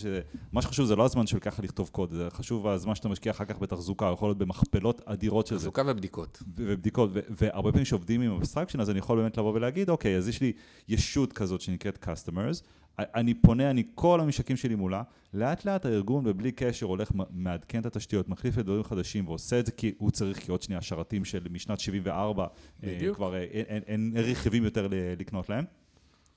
שמה 0.51 0.61
שחשוב 0.61 0.85
זה 0.85 0.95
לא 0.95 1.05
הזמן 1.05 1.27
של 1.27 1.39
ככה 1.39 1.63
לכתוב 1.63 1.89
קוד, 1.91 2.11
זה 2.11 2.27
חשוב 2.29 2.67
הזמן 2.67 2.95
שאתה 2.95 3.09
משקיע 3.09 3.31
אחר 3.31 3.45
כך 3.45 3.59
בתחזוקה, 3.59 4.11
יכול 4.13 4.29
להיות 4.29 4.37
במכפלות 4.37 5.01
אדירות 5.05 5.47
של 5.47 5.55
זה. 5.55 5.59
תחזוקה 5.59 5.81
ובדיקות. 5.85 6.43
ובדיקות, 6.55 7.09
והרבה 7.13 7.71
פעמים 7.71 7.85
שעובדים 7.85 8.21
עם 8.21 8.31
abstraction, 8.31 8.79
אז 8.79 8.89
אני 8.89 8.99
יכול 8.99 9.21
באמת 9.21 9.37
לבוא 9.37 9.53
ולהגיד, 9.53 9.89
אוקיי, 9.89 10.17
אז 10.17 10.27
יש 10.27 10.41
לי 10.41 10.53
ישות 10.87 11.33
כזאת 11.33 11.61
שנקראת 11.61 12.07
customers, 12.07 12.63
אני 12.99 13.33
פונה, 13.33 13.69
אני 13.69 13.83
כל 13.95 14.19
הממשקים 14.19 14.57
שלי 14.57 14.75
מולה, 14.75 15.03
לאט 15.33 15.65
לאט 15.65 15.85
הארגון 15.85 16.23
ובלי 16.27 16.51
קשר 16.51 16.85
הולך, 16.85 17.11
מעדכן 17.29 17.79
את 17.79 17.85
התשתיות, 17.85 18.29
מחליף 18.29 18.57
לדברים 18.57 18.83
חדשים 18.83 19.27
ועושה 19.27 19.59
את 19.59 19.65
זה 19.65 19.71
כי 19.71 19.93
הוא 19.97 20.11
צריך, 20.11 20.39
כי 20.39 20.51
עוד 20.51 20.61
שנייה 20.61 20.81
שרתים 20.81 21.25
של 21.25 21.47
משנת 21.51 21.79
74, 21.79 22.43
אה, 22.43 22.47
בדיוק. 22.79 23.15
כבר 23.15 23.33
אה, 23.35 23.39
אין, 23.39 23.65
אין, 23.87 24.13
אין 24.15 24.23
רכיבים 24.31 24.63
יותר 24.63 24.87
לקנות 25.19 25.49
להם, 25.49 25.65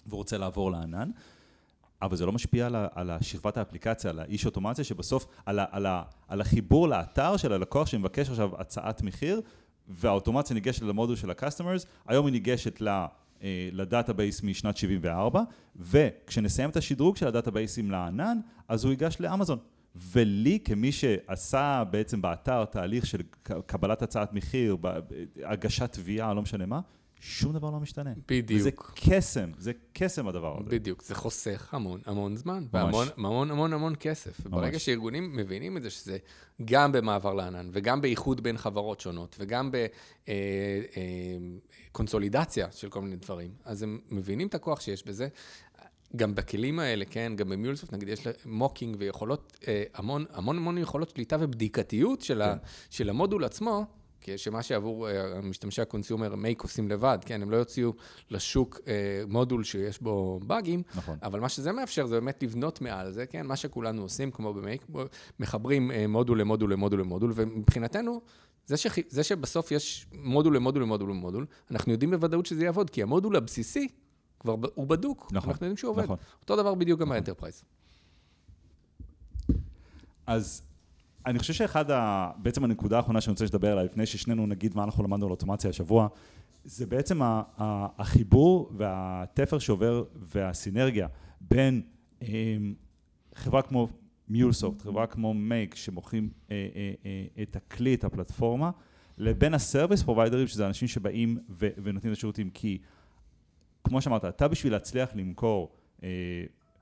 והוא 0.07 0.19
רוצה 0.19 0.39
לעבור 0.39 0.71
לענן. 0.71 1.11
אבל 2.03 2.17
זה 2.17 2.27
לא 2.27 2.33
משפיע 2.33 2.67
על, 2.67 2.77
על 2.95 3.11
השכבת 3.11 3.57
האפליקציה, 3.57 4.11
על 4.11 4.19
האיש 4.19 4.47
אוטומציה, 4.47 4.85
שבסוף, 4.85 5.27
על, 5.47 5.59
ה, 5.59 5.65
על, 5.71 5.87
ה, 5.87 6.03
על 6.29 6.41
החיבור 6.41 6.89
לאתר 6.89 7.37
של 7.37 7.53
הלקוח 7.53 7.87
שמבקש 7.87 8.29
עכשיו 8.29 8.61
הצעת 8.61 9.03
מחיר, 9.03 9.41
והאוטומציה 9.89 10.55
ניגשת 10.55 10.83
למודול 10.83 11.17
של 11.17 11.31
ה-customers, 11.31 11.87
היום 12.07 12.27
היא 12.27 12.33
ניגשת 12.33 12.81
ל... 12.81 12.89
אה, 13.43 13.69
ל 13.73 13.81
database 13.81 14.43
משנת 14.43 14.77
74, 14.77 15.43
וכשנסיים 15.77 16.71
את 16.71 16.77
השדרוג 16.77 17.17
של 17.17 17.27
ה 17.27 17.33
database 17.33 17.79
ים 17.79 17.91
לענן, 17.91 18.39
אז 18.69 18.85
הוא 18.85 18.91
ייגש 18.91 19.17
לאמזון. 19.21 19.59
ולי, 20.13 20.59
כמי 20.65 20.93
שעשה 20.93 21.83
בעצם 21.91 22.23
באתר 22.23 22.65
תהליך 22.65 23.07
של 23.07 23.23
קבלת 23.67 24.03
הצעת 24.03 24.33
מחיר, 24.33 24.77
הגשת 25.45 25.93
תביעה, 25.93 26.35
לא 26.35 26.43
משנה 26.43 26.67
מה, 26.67 26.81
שום 27.21 27.53
דבר 27.53 27.71
לא 27.71 27.81
משתנה. 27.81 28.13
בדיוק. 28.29 28.61
וזה 28.61 28.71
קסם, 28.95 29.51
זה 29.59 29.73
קסם 29.93 30.29
הדבר 30.29 30.61
הזה. 30.61 30.71
בדיוק, 30.71 31.03
זה 31.03 31.15
חוסך 31.15 31.75
המון 31.75 32.01
המון 32.07 32.37
זמן, 32.37 32.67
ממש. 32.73 32.95
והמון 32.95 33.09
המון 33.17 33.51
המון 33.51 33.73
המון 33.73 33.95
כסף. 34.01 34.47
ממש. 34.47 34.55
ברגע 34.55 34.79
שארגונים 34.79 35.37
מבינים 35.37 35.77
את 35.77 35.83
זה, 35.83 35.91
שזה 35.91 36.19
גם 36.65 36.93
במעבר 36.93 37.35
לענן, 37.35 37.71
וגם 37.73 38.01
באיחוד 38.01 38.41
בין 38.41 38.57
חברות 38.57 39.01
שונות, 39.01 39.37
וגם 39.39 39.71
בקונסולידציה 41.91 42.65
אה, 42.65 42.71
אה, 42.71 42.77
של 42.77 42.89
כל 42.89 43.03
מיני 43.03 43.17
דברים, 43.17 43.51
אז 43.65 43.83
הם 43.83 44.01
מבינים 44.11 44.47
את 44.47 44.55
הכוח 44.55 44.81
שיש 44.81 45.07
בזה. 45.07 45.29
גם 46.17 46.35
בכלים 46.35 46.79
האלה, 46.79 47.05
כן, 47.05 47.33
גם 47.37 47.49
ב 47.49 47.53
MuleSoft, 47.53 47.93
נגיד, 47.93 48.09
יש 48.09 48.27
mocking 48.47 48.97
ויכולות, 48.99 49.57
אה, 49.69 49.83
המון, 49.95 50.25
המון 50.33 50.57
המון 50.57 50.79
יכולות 50.79 51.11
שליטה 51.11 51.37
ובדיקתיות 51.41 52.21
של, 52.21 52.43
כן. 52.45 52.51
ה, 52.51 52.57
של 52.91 53.11
המודול 53.11 53.45
עצמו, 53.45 53.87
שמה 54.37 54.63
שעבור 54.63 55.09
אה, 55.11 55.41
משתמשי 55.41 55.83
ה 55.83 55.89
consumer 55.89 56.35
Make 56.35 56.63
עושים 56.63 56.89
לבד, 56.89 57.19
כן, 57.27 57.43
הם 57.43 57.51
לא 57.51 57.57
יוציאו 57.57 57.93
לשוק 58.31 58.81
אה, 58.87 59.23
מודול 59.29 59.65
שיש 59.65 60.03
בו 60.03 60.41
באגים, 60.47 60.83
נכון. 60.95 61.19
אבל 61.23 61.41
מה 61.41 61.49
שזה 61.49 61.73
מאפשר 61.73 62.07
זה 62.07 62.21
באמת 62.21 62.43
לבנות 62.43 62.81
מעל 62.81 63.13
זה, 63.13 63.27
כן, 63.27 63.47
מה 63.47 63.57
שכולנו 63.57 64.03
עושים, 64.03 64.31
כמו 64.31 64.55
ב 64.55 64.60
Make, 64.60 64.87
מחברים 65.41 65.91
מודול 66.09 66.41
למודול 66.41 66.73
למודול 66.73 67.01
למודול, 67.01 67.33
ומבחינתנו, 67.35 68.21
זה, 68.67 68.77
ש... 68.77 68.87
זה 69.09 69.23
שבסוף 69.23 69.73
יש 69.73 70.07
מודול 70.13 70.57
למודול 70.57 70.83
למודול 70.83 71.11
למודול, 71.11 71.47
אנחנו 71.71 71.93
יודעים 71.93 72.11
בוודאות 72.11 72.47
שזה 72.47 72.65
יעבוד, 72.65 72.91
כי 72.91 73.03
המודול 73.03 73.37
הבסיסי 73.37 73.89
כבר 74.41 74.55
הוא 74.75 74.87
בדוק, 74.87 75.29
נכון, 75.33 75.51
אנחנו 75.51 75.67
יודעים 75.67 75.77
שהוא 75.77 75.91
עובד. 75.91 76.05
נכון. 76.05 76.17
אותו 76.43 76.57
דבר 76.57 76.75
בדיוק 76.75 77.01
גם 77.01 77.09
ב 77.09 77.13
enterprise. 77.13 77.63
אז 80.27 80.63
אני 81.27 81.39
חושב 81.39 81.53
שאחד, 81.53 81.91
ה... 81.91 82.31
בעצם 82.37 82.65
הנקודה 82.65 82.97
האחרונה 82.97 83.21
שאני 83.21 83.33
רוצה 83.33 83.45
לדבר 83.45 83.73
עליה, 83.73 83.85
לפני 83.85 84.07
ששנינו 84.07 84.47
נגיד 84.47 84.77
מה 84.77 84.85
אנחנו 84.85 85.05
למדנו 85.05 85.27
על 85.27 85.31
אוטומציה 85.31 85.71
השבוע, 85.71 86.09
זה 86.65 86.87
בעצם 86.87 87.21
החיבור 87.99 88.73
והתפר 88.77 89.59
שעובר 89.59 90.05
והסינרגיה 90.15 91.09
בין 91.41 91.83
אמ, 92.23 92.75
חברה 93.35 93.63
כמו 93.63 93.89
MuleSoft, 94.29 94.83
חברה 94.83 95.07
כמו 95.07 95.35
Make, 95.35 95.75
שמוכרים 95.75 96.31
אה, 96.51 96.69
אה, 96.77 96.93
אה, 97.07 97.43
את 97.43 97.57
הכלי, 97.57 97.95
את 97.95 98.05
הפלטפורמה, 98.05 98.71
לבין 99.19 99.55
ה 99.55 99.61
service 99.61 100.03
provider 100.03 100.35
ים, 100.35 100.47
שזה 100.47 100.67
אנשים 100.67 100.89
שבאים 100.89 101.39
ו- 101.51 101.69
ונותנים 101.83 102.13
את 102.13 102.17
השירותים, 102.17 102.51
כי 102.51 102.79
כמו 103.89 104.01
שאמרת, 104.01 104.25
אתה 104.25 104.49
בשביל 104.49 104.73
להצליח 104.73 105.11
למכור 105.15 105.73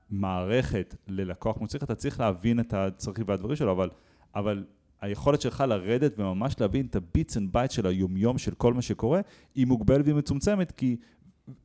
מערכת 0.09 0.95
ללקוח 1.07 1.57
מוצריך, 1.57 1.83
אתה 1.83 1.95
צריך 1.95 2.19
להבין 2.19 2.59
את 2.59 2.73
הצרכים 2.73 3.25
והדברים 3.27 3.55
שלו, 3.55 3.71
אבל 3.71 3.89
אבל 4.35 4.65
היכולת 5.01 5.41
שלך 5.41 5.63
לרדת 5.67 6.19
וממש 6.19 6.61
להבין 6.61 6.85
את 6.85 6.95
ה 6.95 7.03
bits 7.03 7.37
and 7.37 7.53
bytes 7.53 7.71
של 7.71 7.87
היומיום 7.87 8.37
של 8.37 8.53
כל 8.53 8.73
מה 8.73 8.81
שקורה, 8.81 9.21
היא 9.55 9.67
מוגבלת 9.67 10.05
והיא 10.05 10.15
מצומצמת, 10.15 10.71
כי 10.71 10.97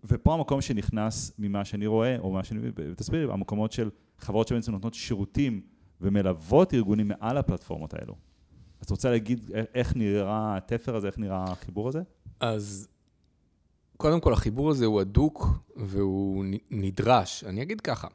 ופה 0.04 0.34
המקום 0.34 0.60
שנכנס 0.60 1.32
ממה 1.38 1.64
שאני 1.64 1.86
רואה, 1.86 2.18
או 2.18 2.32
מה 2.32 2.44
שאני, 2.44 2.60
תסביר 2.96 3.26
לי, 3.26 3.32
המקומות 3.32 3.72
של 3.72 3.90
חברות 4.18 4.48
שבעצם 4.48 4.72
נותנות 4.72 4.94
שירותים 4.94 5.60
ומלוות 6.00 6.74
ארגונים 6.74 7.08
מעל 7.08 7.38
הפלטפורמות 7.38 7.94
האלו. 7.94 8.14
אז 8.80 8.84
אתה 8.84 8.94
רוצה 8.94 9.10
להגיד 9.10 9.50
איך 9.74 9.96
נראה 9.96 10.56
התפר 10.56 10.96
הזה, 10.96 11.06
איך 11.06 11.18
נראה 11.18 11.44
החיבור 11.44 11.88
הזה? 11.88 12.02
אז 12.40 12.88
קודם 14.02 14.20
כל, 14.20 14.32
החיבור 14.32 14.70
הזה 14.70 14.86
הוא 14.86 15.00
הדוק 15.00 15.46
והוא 15.76 16.44
נדרש. 16.70 17.44
אני 17.44 17.62
אגיד 17.62 17.80
ככה, 17.80 18.08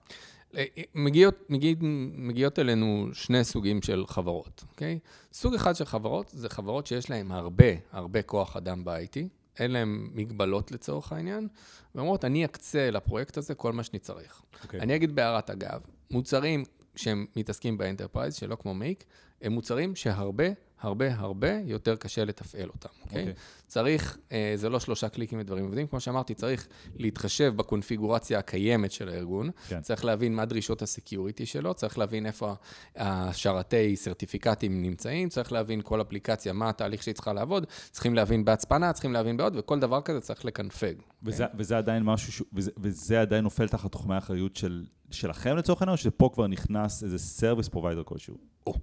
אה, 0.57 0.65
מגיעות, 0.95 1.35
מגיע, 1.49 1.73
מגיעות 2.17 2.59
אלינו 2.59 3.09
שני 3.13 3.43
סוגים 3.43 3.81
של 3.81 4.03
חברות, 4.07 4.63
אוקיי? 4.71 4.99
סוג 5.33 5.53
אחד 5.53 5.75
של 5.75 5.85
חברות 5.85 6.29
זה 6.33 6.49
חברות 6.49 6.87
שיש 6.87 7.09
להן 7.09 7.31
הרבה, 7.31 7.65
הרבה 7.91 8.21
כוח 8.21 8.57
אדם 8.57 8.85
ב-IT, 8.85 9.17
אין 9.59 9.71
להן 9.71 10.07
מגבלות 10.13 10.71
לצורך 10.71 11.11
העניין, 11.11 11.47
ואומרות, 11.95 12.25
אני 12.25 12.45
אקצה 12.45 12.91
לפרויקט 12.91 13.37
הזה 13.37 13.55
כל 13.55 13.73
מה 13.73 13.83
שאני 13.83 13.99
צריך. 13.99 14.41
Okay. 14.53 14.63
אוקיי. 14.63 14.79
אני 14.79 14.95
אגיד 14.95 15.15
בהערת 15.15 15.49
אגב, 15.49 15.81
מוצרים 16.11 16.63
שהם 16.95 17.25
מתעסקים 17.35 17.77
ב 17.77 17.82
enterprise, 17.82 18.35
שלא 18.35 18.55
כמו 18.55 18.73
Make, 18.73 19.03
הם 19.41 19.51
מוצרים 19.51 19.95
שהרבה 19.95 20.47
הרבה 20.81 21.15
הרבה 21.15 21.59
יותר 21.65 21.95
קשה 21.95 22.25
לתפעל 22.25 22.69
אותם, 22.69 22.89
אוקיי? 23.01 23.23
Okay? 23.23 23.27
Okay. 23.27 23.67
צריך, 23.67 24.17
אה, 24.31 24.53
זה 24.55 24.69
לא 24.69 24.79
שלושה 24.79 25.09
קליקים 25.09 25.39
ודברים 25.39 25.65
עובדים, 25.65 25.87
כמו 25.87 25.99
שאמרתי, 25.99 26.33
צריך 26.33 26.67
להתחשב 26.95 27.53
בקונפיגורציה 27.55 28.39
הקיימת 28.39 28.91
של 28.91 29.09
הארגון, 29.09 29.49
okay. 29.49 29.69
כן. 29.69 29.81
צריך 29.81 30.05
להבין 30.05 30.35
מה 30.35 30.45
דרישות 30.45 30.81
ה 30.81 30.88
security 30.88 31.45
שלו, 31.45 31.73
צריך 31.73 31.97
להבין 31.97 32.25
איפה 32.25 32.55
השרתי 32.95 33.95
certificate 33.95 34.68
ים 34.68 34.81
נמצאים, 34.81 35.29
צריך 35.29 35.51
להבין 35.51 35.81
כל 35.83 36.01
אפליקציה, 36.01 36.53
מה 36.53 36.69
התהליך 36.69 37.03
שהיא 37.03 37.15
צריכה 37.15 37.33
לעבוד, 37.33 37.65
צריכים 37.91 38.15
להבין 38.15 38.45
בהצפנה, 38.45 38.93
צריכים 38.93 39.13
להבין 39.13 39.37
בעוד, 39.37 39.55
וכל 39.57 39.79
דבר 39.79 40.01
כזה 40.01 40.21
צריך 40.21 40.45
לקנפג. 40.45 40.93
וזה, 41.23 41.45
okay? 41.45 41.49
וזה 41.55 41.77
עדיין 41.77 42.03
משהו, 42.03 42.31
ש... 42.33 42.41
וזה, 42.53 42.71
וזה 42.77 43.21
עדיין 43.21 43.43
נופל 43.43 43.67
תחת 43.67 43.91
תחומי 43.91 44.15
האחריות 44.15 44.55
של, 44.55 44.85
שלכם 45.11 45.57
לצורך 45.57 45.81
העניין, 45.81 45.93
או 45.93 45.97
שפה 45.97 46.29
כבר 46.33 46.47
נכנס 46.47 47.03
איזה 47.03 47.17
service 47.17 47.67
provider 47.67 48.03
כלשהו? 48.03 48.37
Oh. 48.69 48.77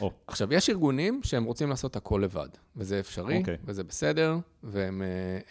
Oh. 0.00 0.04
עכשיו, 0.26 0.54
יש 0.54 0.70
ארגונים 0.70 1.20
שהם 1.22 1.44
רוצים 1.44 1.68
לעשות 1.68 1.96
הכל 1.96 2.20
לבד, 2.24 2.48
וזה 2.76 3.00
אפשרי, 3.00 3.36
okay. 3.36 3.40
אוקיי. 3.40 3.56
וזה 3.64 3.84
בסדר, 3.84 4.38
והם 4.62 5.02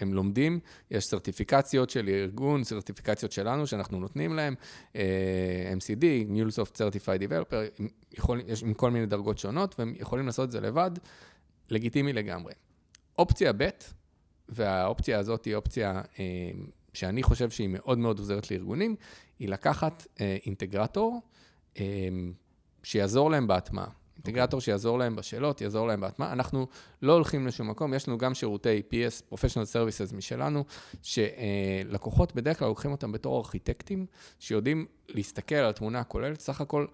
אה, 0.02 0.06
לומדים. 0.14 0.60
יש 0.92 1.06
certification 1.06 1.79
ות 1.79 1.90
של 1.90 2.10
ארגון, 2.10 2.64
certification 2.64 3.23
ות 3.23 3.32
שלנו 3.32 3.68
שאנחנו 3.68 4.00
נותנים 4.00 4.34
להם, 4.34 4.56
uh, 4.94 4.96
MCD, 5.78 6.04
MuleSoft 6.30 6.76
Certified 6.76 7.22
Developer, 7.22 7.84
יכול, 8.12 8.42
יש 8.48 8.64
עם 8.64 8.74
כל 8.74 8.92
מיני 8.92 9.06
דרגות 9.06 9.38
שונות, 9.38 9.80
והם 9.80 9.94
יכולים 9.98 10.26
לעשות 10.26 10.46
את 10.46 10.52
זה 10.52 10.62
לבד, 10.62 10.92
לגיטימי 11.70 12.14
לגמרי. 12.14 12.54
אופציה 13.18 13.54
ב', 13.54 13.70
והאופציה 14.50 15.20
הזאת 15.20 15.46
היא 15.46 15.56
אופציה 15.56 16.02
uh, 16.02 16.18
שאני 16.94 17.24
חושב 17.24 17.50
שהיא 17.50 17.70
מאוד 17.70 17.98
מאוד 17.98 18.20
עוזרת 18.20 18.52
לארגונים, 18.52 18.96
היא 19.40 19.50
לקחת 19.50 20.08
אינטגרטור 20.46 21.22
שיעזור 22.84 23.32
להם 23.32 23.48
בהטמעה. 23.48 23.88
אינטגרטור 24.26 24.62
שיעזור 24.62 25.00
להם 25.00 25.16
בשאלות, 25.16 25.62
יעזור 25.62 25.88
להם 25.88 26.02
בהטמעה. 26.02 26.34
אנחנו 26.34 26.68
לא 27.02 27.14
הולכים 27.14 27.48
לשום 27.48 27.70
מקום, 27.70 27.94
יש 27.94 28.08
לנו 28.08 28.18
גם 28.18 28.34
שירותי 28.34 28.82
PS, 28.92 29.34
Professional 29.34 29.74
Services 29.74 30.16
משלנו, 30.16 30.64
שלקוחות 31.02 32.36
בדרך 32.36 32.60
כלל 32.60 32.68
לוקחים 32.68 32.92
אותם 32.92 33.12
בתור 33.12 33.38
ארכיטקטים, 33.38 34.06
שיודעים 34.40 34.86
להסתכל 35.10 35.56
על 35.56 35.70
התמונה 35.70 36.00
הכוללת. 36.00 36.40
סך 36.40 36.62
הכל, 36.62 36.86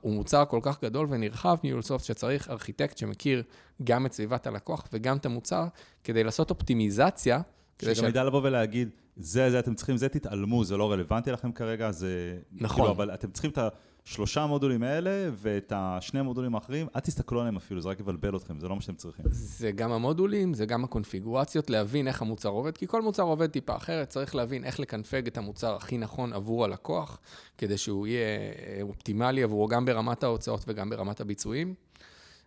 הוא 0.00 0.12
מוצר 0.12 0.44
כל 0.44 0.60
כך 0.62 0.82
גדול 0.84 1.06
ונרחב 1.10 1.56
ניהולסופט, 1.64 2.04
שצריך 2.04 2.50
ארכיטקט 2.50 2.98
שמכיר 2.98 3.42
גם 3.84 4.06
את 4.06 4.12
סביבת 4.12 4.46
הלקוח 4.46 4.88
וגם 4.92 5.16
את 5.16 5.26
המוצר, 5.26 5.64
כדי 6.04 6.24
לעשות 6.24 6.50
אופטימיזציה. 6.50 7.40
שגם 7.82 7.94
ש... 7.94 7.98
ידע 7.98 8.24
לבוא 8.24 8.40
ולהגיד, 8.44 8.88
זה, 9.16 9.50
זה 9.50 9.58
אתם 9.58 9.74
צריכים, 9.74 9.96
זה 9.96 10.08
תתעלמו, 10.08 10.64
זה 10.64 10.76
לא 10.76 10.92
רלוונטי 10.92 11.30
לכם 11.30 11.52
כרגע, 11.52 11.90
זה... 11.90 12.38
נכון. 12.52 12.76
כאילו, 12.76 12.90
אבל 12.90 13.14
אתם 13.14 13.30
צריכים 13.30 13.50
את 13.50 13.58
ה... 13.58 13.68
שלושה 14.10 14.42
המודולים 14.42 14.82
האלה, 14.82 15.30
ואת 15.32 15.72
השני 15.76 16.20
המודולים 16.20 16.54
האחרים, 16.54 16.86
אל 16.96 17.00
תסתכלו 17.00 17.40
עליהם 17.40 17.56
אפילו, 17.56 17.80
זה 17.80 17.88
רק 17.88 18.00
יבלבל 18.00 18.36
אתכם, 18.36 18.60
זה 18.60 18.68
לא 18.68 18.74
מה 18.74 18.80
שאתם 18.80 18.94
צריכים. 18.94 19.24
זה 19.30 19.72
גם 19.72 19.92
המודולים, 19.92 20.54
זה 20.54 20.66
גם 20.66 20.84
הקונפיגורציות, 20.84 21.70
להבין 21.70 22.08
איך 22.08 22.22
המוצר 22.22 22.48
עובד, 22.48 22.76
כי 22.76 22.86
כל 22.86 23.02
מוצר 23.02 23.22
עובד 23.22 23.46
טיפה 23.46 23.76
אחרת, 23.76 24.08
צריך 24.08 24.34
להבין 24.34 24.64
איך 24.64 24.80
לקנפג 24.80 25.26
את 25.26 25.38
המוצר 25.38 25.74
הכי 25.74 25.98
נכון 25.98 26.32
עבור 26.32 26.64
הלקוח, 26.64 27.18
כדי 27.58 27.78
שהוא 27.78 28.06
יהיה 28.06 28.38
אה, 28.38 28.78
אופטימלי 28.82 29.42
עבורו 29.42 29.68
גם 29.68 29.84
ברמת 29.84 30.22
ההוצאות 30.22 30.64
וגם 30.68 30.90
ברמת 30.90 31.20
הביצועים. 31.20 31.74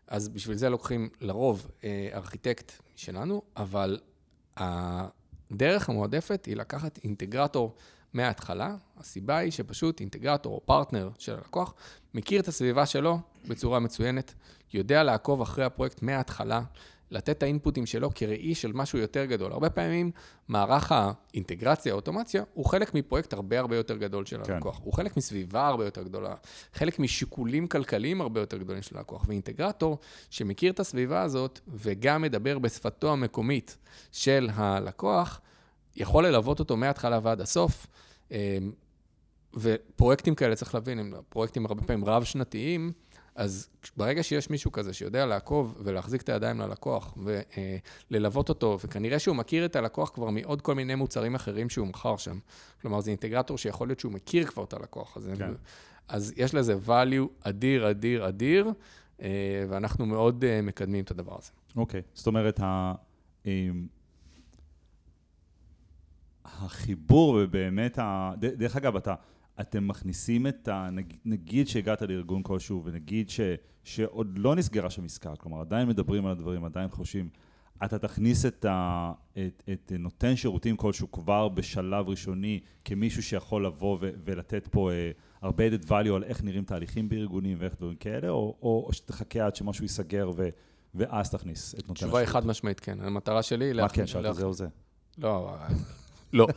אז 0.07 0.29
בשביל 0.29 0.57
זה 0.57 0.69
לוקחים 0.69 1.09
לרוב 1.21 1.67
אה, 1.83 2.09
ארכיטקט 2.13 2.71
שלנו, 2.95 3.41
אבל 3.57 3.99
הדרך 4.57 5.89
המועדפת 5.89 6.45
היא 6.45 6.55
לקחת 6.55 6.99
אינטגרטור 7.03 7.75
מההתחלה. 8.13 8.75
הסיבה 8.97 9.37
היא 9.37 9.51
שפשוט 9.51 9.99
אינטגרטור 9.99 10.53
או 10.53 10.61
פרטנר 10.65 11.09
של 11.17 11.33
הלקוח 11.33 11.73
מכיר 12.13 12.41
את 12.41 12.47
הסביבה 12.47 12.85
שלו 12.85 13.19
בצורה 13.47 13.79
מצוינת, 13.79 14.33
יודע 14.73 15.03
לעקוב 15.03 15.41
אחרי 15.41 15.65
הפרויקט 15.65 16.01
מההתחלה, 16.01 16.61
לתת 17.11 17.29
את 17.37 17.43
האינפוטים 17.43 17.85
שלו 17.85 18.09
כראי 18.15 18.55
של 18.55 18.71
משהו 18.73 18.99
יותר 18.99 19.25
גדול. 19.25 19.51
הרבה 19.51 19.69
פעמים 19.69 20.11
מערך 20.47 20.91
האינטגרציה, 20.91 21.93
האוטומציה, 21.93 22.43
הוא 22.53 22.65
חלק 22.65 22.93
מפרויקט 22.93 23.33
הרבה 23.33 23.59
הרבה 23.59 23.75
יותר 23.75 23.97
גדול 23.97 24.25
של 24.25 24.43
כן. 24.43 24.53
הלקוח. 24.53 24.79
הוא 24.83 24.93
חלק 24.93 25.17
מסביבה 25.17 25.67
הרבה 25.67 25.85
יותר 25.85 26.03
גדולה, 26.03 26.33
חלק 26.73 26.99
משיקולים 26.99 27.67
כלכליים 27.67 28.21
הרבה 28.21 28.39
יותר 28.39 28.57
גדולים 28.57 28.81
של 28.81 28.97
הלקוח. 28.97 29.25
ואינטגרטור 29.27 29.97
שמכיר 30.29 30.71
את 30.71 30.79
הסביבה 30.79 31.21
הזאת 31.21 31.59
וגם 31.67 32.21
מדבר 32.21 32.59
בשפתו 32.59 33.11
המקומית 33.11 33.77
של 34.11 34.49
הלקוח, 34.53 35.41
יכול 35.95 36.27
ללוות 36.27 36.59
אותו 36.59 36.77
מההתחלה 36.77 37.19
ועד 37.23 37.41
הסוף. 37.41 37.87
אמ, 38.33 38.71
ופרויקטים 39.53 40.35
כאלה, 40.35 40.55
צריך 40.55 40.75
להבין, 40.75 40.99
הם 40.99 41.13
פרויקטים 41.29 41.65
הרבה 41.65 41.83
פעמים 41.83 42.05
רב-שנתיים, 42.05 42.91
אז 43.35 43.69
ברגע 43.97 44.23
שיש 44.23 44.49
מישהו 44.49 44.71
כזה 44.71 44.93
שיודע 44.93 45.25
לעקוב 45.25 45.77
ולהחזיק 45.83 46.21
את 46.21 46.29
הידיים 46.29 46.59
ללקוח 46.59 47.17
וללוות 48.11 48.49
אותו, 48.49 48.77
וכנראה 48.83 49.19
שהוא 49.19 49.35
מכיר 49.35 49.65
את 49.65 49.75
הלקוח 49.75 50.09
כבר 50.09 50.29
מעוד 50.29 50.61
כל 50.61 50.75
מיני 50.75 50.95
מוצרים 50.95 51.35
אחרים 51.35 51.69
שהוא 51.69 51.87
מכר 51.87 52.17
שם. 52.17 52.39
כלומר, 52.81 53.01
זה 53.01 53.09
אינטגרטור 53.11 53.57
שיכול 53.57 53.87
להיות 53.87 53.99
שהוא 53.99 54.11
מכיר 54.11 54.45
כבר 54.45 54.63
את 54.63 54.73
הלקוח. 54.73 55.17
אז, 55.17 55.29
כן. 55.37 55.51
אז 56.07 56.33
יש 56.37 56.53
לזה 56.53 56.75
value 56.87 57.27
אדיר, 57.41 57.89
אדיר, 57.91 58.29
אדיר, 58.29 58.71
אה, 59.21 59.65
ואנחנו 59.69 60.05
מאוד 60.05 60.43
אה, 60.43 60.61
מקדמים 60.61 61.03
את 61.03 61.11
הדבר 61.11 61.35
הזה. 61.37 61.51
אוקיי, 61.75 61.99
okay. 61.99 62.03
זאת 62.13 62.27
אומרת, 62.27 62.59
אמ, 63.45 63.87
החיבור 66.59 67.39
ובאמת, 67.43 67.99
ה... 67.99 68.31
דרך 68.37 68.75
אגב, 68.75 68.95
אתה, 68.95 69.15
אתם 69.61 69.87
מכניסים 69.87 70.47
את 70.47 70.67
ה... 70.67 70.89
נגיד 71.25 71.67
שהגעת 71.67 72.01
לארגון 72.01 72.43
כלשהו 72.43 72.81
ונגיד 72.85 73.29
ש... 73.29 73.39
שעוד 73.83 74.37
לא 74.37 74.55
נסגרה 74.55 74.89
שם 74.89 75.05
עסקה, 75.05 75.35
כלומר 75.35 75.61
עדיין 75.61 75.87
מדברים 75.87 76.25
על 76.25 76.31
הדברים, 76.31 76.65
עדיין 76.65 76.89
חושבים, 76.89 77.29
אתה 77.85 77.99
תכניס 77.99 78.45
את, 78.45 78.65
ה... 78.65 79.11
את, 79.33 79.63
את 79.73 79.91
נותן 79.99 80.35
שירותים 80.35 80.77
כלשהו 80.77 81.11
כבר 81.11 81.49
בשלב 81.49 82.09
ראשוני 82.09 82.59
כמישהו 82.85 83.23
שיכול 83.23 83.65
לבוא 83.65 83.97
ו... 84.01 84.09
ולתת 84.25 84.67
פה 84.67 84.89
uh, 84.89 84.93
הרבה 85.41 85.63
added 85.67 85.85
value 85.87 86.13
על 86.15 86.23
איך 86.23 86.43
נראים 86.43 86.63
תהליכים 86.63 87.09
בארגונים 87.09 87.57
ואיך 87.59 87.75
דברים 87.75 87.95
כאלה, 87.95 88.29
או, 88.29 88.55
או, 88.61 88.83
או 88.87 88.93
שתחכה 88.93 89.45
עד 89.45 89.55
שמשהו 89.55 89.83
ייסגר 89.83 90.31
ו... 90.35 90.49
ואז 90.95 91.31
תכניס 91.31 91.73
את 91.73 91.79
נותן 91.79 91.93
השירות. 91.93 91.97
תשובה 91.97 92.19
היא 92.19 92.27
חד 92.27 92.45
משמעית 92.45 92.79
כן, 92.79 92.97
המטרה 93.01 93.43
שלי... 93.43 93.73
מה 93.73 93.89
כן, 93.89 94.07
שאלתי 94.07 94.33
זה 94.33 94.45
או 94.45 94.53
זה? 94.53 94.67
לא, 95.17 95.55
לא. 96.33 96.47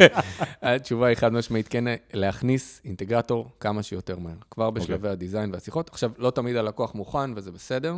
התשובה 0.62 1.06
היא 1.06 1.16
חד 1.16 1.32
משמעית 1.32 1.68
כן, 1.68 1.84
להכניס 2.12 2.80
אינטגרטור 2.84 3.48
כמה 3.60 3.82
שיותר 3.82 4.18
מהר, 4.18 4.34
כבר 4.50 4.66
אוקיי. 4.66 4.82
בשלבי 4.82 5.08
okay. 5.08 5.10
הדיזיין 5.10 5.52
והשיחות. 5.52 5.88
עכשיו, 5.88 6.10
לא 6.18 6.30
תמיד 6.30 6.56
הלקוח 6.56 6.94
מוכן 6.94 7.30
וזה 7.36 7.52
בסדר, 7.52 7.96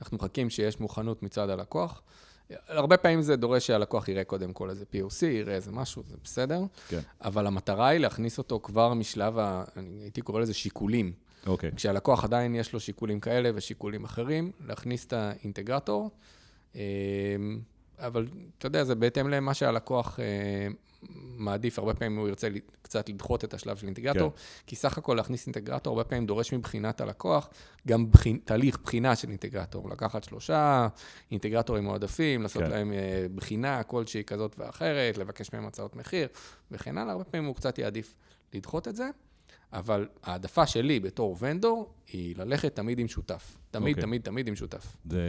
אנחנו 0.00 0.16
מחכים 0.16 0.50
שיש 0.50 0.80
מוכנות 0.80 1.22
מצד 1.22 1.50
הלקוח. 1.50 2.02
הרבה 2.68 2.96
פעמים 2.96 3.22
זה 3.22 3.36
דורש 3.36 3.66
שהלקוח 3.66 4.08
יראה 4.08 4.24
קודם 4.24 4.52
כל 4.52 4.70
איזה 4.70 4.84
POC, 4.92 5.26
יראה 5.26 5.54
איזה 5.54 5.72
משהו, 5.72 6.02
זה 6.08 6.16
בסדר. 6.24 6.60
כן. 6.88 7.00
אבל 7.20 7.46
המטרה 7.46 7.88
היא 7.88 8.00
להכניס 8.00 8.38
אותו 8.38 8.60
כבר 8.62 8.94
משלב, 8.94 9.38
ה... 9.38 9.64
אני 9.76 10.02
הייתי 10.02 10.20
קורא 10.20 10.40
לזה 10.40 10.54
שיקולים. 10.54 11.12
אוקיי. 11.46 11.70
כשהלקוח 11.76 12.24
עדיין 12.24 12.54
יש 12.54 12.72
לו 12.72 12.80
שיקולים 12.80 13.20
כאלה 13.20 13.50
ושיקולים 13.54 14.04
אחרים, 14.04 14.52
להכניס 14.66 15.06
את 15.06 15.12
האינטגרטור. 15.12 16.10
אבל 17.98 18.26
אתה 18.58 18.66
יודע, 18.66 18.84
זה 18.84 18.94
בהתאם 18.94 19.28
למה 19.28 19.54
שהלקוח 19.54 20.20
אה, 20.20 20.68
מעדיף. 21.36 21.78
הרבה 21.78 21.94
פעמים 21.94 22.18
הוא 22.18 22.28
ירצה 22.28 22.48
קצת 22.82 23.08
לדחות 23.08 23.44
את 23.44 23.54
השלב 23.54 23.76
של 23.76 23.86
אינטגרטור, 23.86 24.30
כן. 24.30 24.36
כי 24.66 24.76
סך 24.76 24.98
הכל 24.98 25.14
להכניס 25.14 25.46
אינטגרטור 25.46 25.92
הרבה 25.92 26.04
פעמים 26.04 26.26
דורש 26.26 26.54
מבחינת 26.54 27.00
הלקוח 27.00 27.48
גם 27.88 28.10
בחינ... 28.10 28.38
תהליך 28.44 28.78
בחינה 28.84 29.16
של 29.16 29.28
אינטגרטור. 29.28 29.90
לקחת 29.90 30.24
שלושה 30.24 30.88
אינטגרטורים 31.30 31.84
מועדפים, 31.84 32.42
לעשות 32.42 32.62
כן. 32.62 32.70
להם 32.70 32.92
אה, 32.92 33.26
בחינה 33.34 33.82
כלשהי 33.82 34.24
כזאת 34.24 34.58
ואחרת, 34.58 35.18
לבקש 35.18 35.52
מהם 35.52 35.66
הצעות 35.66 35.96
מחיר 35.96 36.28
וכן 36.70 36.98
הלאה. 36.98 37.12
הרבה 37.12 37.24
פעמים 37.24 37.46
הוא 37.46 37.54
קצת 37.54 37.78
יעדיף 37.78 38.14
לדחות 38.54 38.88
את 38.88 38.96
זה. 38.96 39.10
אבל 39.72 40.08
העדפה 40.22 40.66
שלי 40.66 41.00
בתור 41.00 41.36
ונדור 41.40 41.94
היא 42.12 42.36
ללכת 42.38 42.76
תמיד 42.76 42.98
עם 42.98 43.08
שותף. 43.08 43.56
תמיד, 43.70 43.86
okay. 43.86 43.90
אוקיי. 43.90 44.02
תמיד, 44.02 44.22
תמיד 44.22 44.48
עם 44.48 44.56
שותף. 44.56 44.96
זה, 45.04 45.20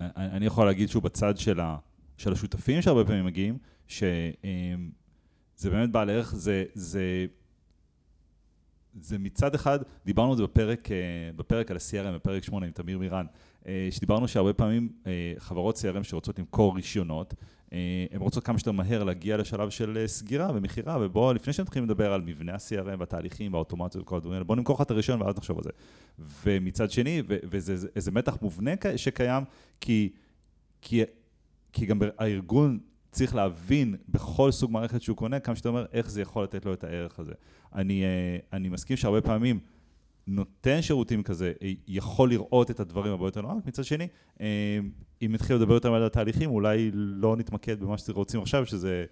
אני 0.00 0.46
יכול 0.46 0.66
להגיד 0.66 0.88
שהוא 0.88 1.02
בצד 1.02 1.36
של 1.36 1.60
ה... 1.60 1.76
של 2.22 2.32
השותפים 2.32 2.82
שהרבה 2.82 3.04
פעמים 3.04 3.24
מגיעים, 3.24 3.58
שהם 3.86 4.90
זה 5.56 5.70
באמת 5.70 5.90
בעל 5.90 6.10
ערך, 6.10 6.34
זה, 6.34 6.64
זה, 6.74 7.26
זה 9.00 9.18
מצד 9.18 9.54
אחד, 9.54 9.78
דיברנו 10.04 10.30
על 10.30 10.36
זה 10.36 10.42
בפרק, 10.42 10.90
אה, 10.90 10.96
בפרק 11.36 11.70
על 11.70 11.76
ה-CRM, 11.76 12.14
בפרק 12.14 12.44
8 12.44 12.66
עם 12.66 12.72
תמיר 12.72 12.98
מירן, 12.98 13.26
אה, 13.66 13.88
שדיברנו 13.90 14.28
שהרבה 14.28 14.52
פעמים 14.52 14.92
אה, 15.06 15.32
חברות 15.38 15.76
CRM 15.76 16.02
שרוצות 16.02 16.38
למכור 16.38 16.76
רישיונות, 16.76 17.34
הן 18.10 18.20
רוצות 18.20 18.44
כמה 18.44 18.58
שיותר 18.58 18.72
מהר 18.72 19.04
להגיע 19.04 19.36
לשלב 19.36 19.70
של 19.70 20.04
סגירה 20.06 20.50
ומכירה, 20.54 20.98
ובואו, 21.00 21.32
לפני 21.32 21.52
שמתחילים 21.52 21.88
לדבר 21.88 22.12
על 22.12 22.20
מבנה 22.20 22.52
ה-CRM 22.52 22.96
והתהליכים 22.98 23.52
והאוטומציות 23.52 24.02
וכל 24.02 24.16
הדברים 24.16 24.32
האלה, 24.32 24.44
בואו 24.44 24.58
נמכור 24.58 24.76
לך 24.76 24.82
את 24.82 24.90
הרישיון 24.90 25.22
ואז 25.22 25.36
נחשוב 25.36 25.58
על 25.58 25.64
זה. 25.64 25.70
ומצד 26.44 26.90
שני, 26.90 27.22
וזה 27.28 28.10
מתח 28.10 28.36
מובנה 28.42 28.70
שקיים, 28.96 29.44
כי, 29.80 30.12
כי, 30.82 31.02
כי 31.72 31.86
גם 31.86 31.98
הארגון 32.18 32.78
צריך 33.10 33.34
להבין 33.34 33.96
בכל 34.08 34.50
סוג 34.50 34.70
מערכת 34.72 35.02
שהוא 35.02 35.16
קונה, 35.16 35.40
כמה 35.40 35.56
שאתה 35.56 35.68
אומר, 35.68 35.84
איך 35.92 36.10
זה 36.10 36.22
יכול 36.22 36.44
לתת 36.44 36.64
לו 36.64 36.72
את 36.72 36.84
הערך 36.84 37.18
הזה. 37.18 37.32
אני, 37.74 38.04
אה, 38.04 38.36
אני 38.52 38.68
מסכים 38.68 38.96
שהרבה 38.96 39.20
פעמים 39.20 39.60
נותן 40.26 40.82
שירותים 40.82 41.22
כזה 41.22 41.52
אה, 41.62 41.72
יכול 41.88 42.30
לראות 42.30 42.70
את 42.70 42.80
הדברים 42.80 43.12
הרבה 43.12 43.26
יותר 43.26 43.40
לעומק, 43.40 43.66
מצד 43.66 43.84
שני, 43.84 44.08
אה, 44.40 44.78
אם 45.22 45.32
נתחיל 45.32 45.56
לדבר 45.56 45.74
יותר 45.74 45.94
על 45.94 46.04
התהליכים, 46.04 46.50
אולי 46.50 46.90
לא 46.94 47.36
נתמקד 47.36 47.80
במה 47.80 47.98
שרוצים 47.98 48.42
עכשיו, 48.42 48.66
שזה 48.66 49.04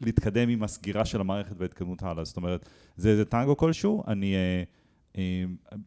להתקדם 0.00 0.48
עם 0.48 0.62
הסגירה 0.62 1.04
של 1.04 1.20
המערכת 1.20 1.54
וההתקדמות 1.58 2.02
הלאה. 2.02 2.24
זאת 2.24 2.36
אומרת, 2.36 2.68
זה 2.96 3.10
איזה 3.10 3.24
טנגו 3.24 3.56
כלשהו, 3.56 4.04
אני... 4.06 4.34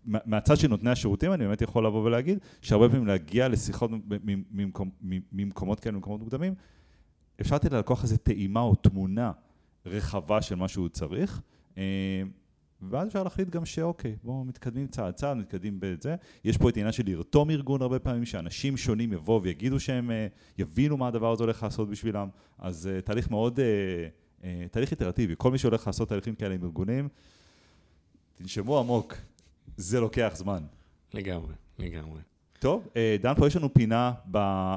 מהצד 0.06 0.58
של 0.58 0.68
נותני 0.68 0.90
השירותים 0.90 1.34
אני 1.34 1.46
באמת 1.46 1.62
יכול 1.62 1.86
לבוא 1.86 2.04
ולהגיד 2.04 2.40
שהרבה 2.62 2.90
פעמים 2.90 3.08
להגיע 3.08 3.48
לשיחות 3.48 3.92
ממקומות 5.32 5.80
כאלה, 5.80 5.96
ממקומות 5.96 6.20
מוקדמים, 6.20 6.54
אפשר 7.42 7.56
לתת 7.56 7.72
ללקוח 7.72 8.04
הזה 8.04 8.18
טעימה 8.18 8.62
או 8.62 8.76
תמונה 8.76 9.32
רחבה 9.86 10.42
של 10.42 10.56
מה 10.56 10.68
שהוא 10.68 10.90
צריך, 10.90 11.42
אה, 11.78 12.24
ואז 12.82 13.08
אפשר 13.08 13.24
להחליט 13.24 13.50
גם 13.50 13.66
שאוקיי, 13.66 14.16
בואו 14.24 14.46
מתקדמים 14.46 14.88
צעד 14.88 15.14
צעד, 15.14 15.38
מתקדמים 15.38 15.78
בזה. 15.80 16.16
יש 16.44 16.58
פה 16.58 16.70
את 16.70 16.78
העניין 16.78 16.92
של 16.92 17.04
לרתום 17.06 17.50
ארגון 17.50 17.82
הרבה 17.82 18.00
פעמים, 18.00 18.26
שאנשים 18.26 18.78
שונים 18.78 19.14
יבואו 19.14 19.44
ויגידו 19.44 19.80
שהם 19.80 20.12
אה, 20.12 20.28
יבינו 20.58 20.98
מה 20.98 21.08
הדבר 21.08 21.32
הזה 21.32 21.44
הולך 21.44 21.64
לעשות 21.64 21.90
בשבילם. 21.90 22.28
אז 22.58 22.90
תהליך 23.06 23.32
מאוד, 23.32 23.60
תהליך 24.72 24.92
איטרטיבי. 24.92 25.34
כל 25.38 25.52
מי 25.52 25.58
שהולך 25.58 25.88
לעשות 25.88 26.10
תהליכים 26.10 26.36
כאלה 26.36 26.56
עם 26.56 26.64
ארגונים, 26.64 27.10
תנשמו 28.42 28.80
עמוק, 28.80 29.14
זה 29.78 30.00
לוקח 30.00 30.32
זמן. 30.36 30.64
לגמרי, 31.14 31.54
לגמרי. 31.80 32.20
טוב, 32.60 32.88
אה, 32.96 33.16
דן, 33.22 33.34
פה 33.38 33.48
יש 33.48 33.56
לנו 33.56 33.74
פינה 33.74 34.14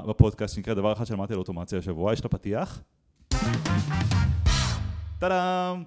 בפודקאסט 0.06 0.54
שנקרא 0.54 0.74
דבר 0.74 0.92
אחד 0.92 1.06
שלמדתי 1.06 1.32
על 1.32 1.38
אוטומציה 1.38 1.78
השבוע, 1.78 2.12
יש 2.12 2.24
לה 2.24 2.28
פתיח. 2.28 2.82
טאדאם! 5.18 5.82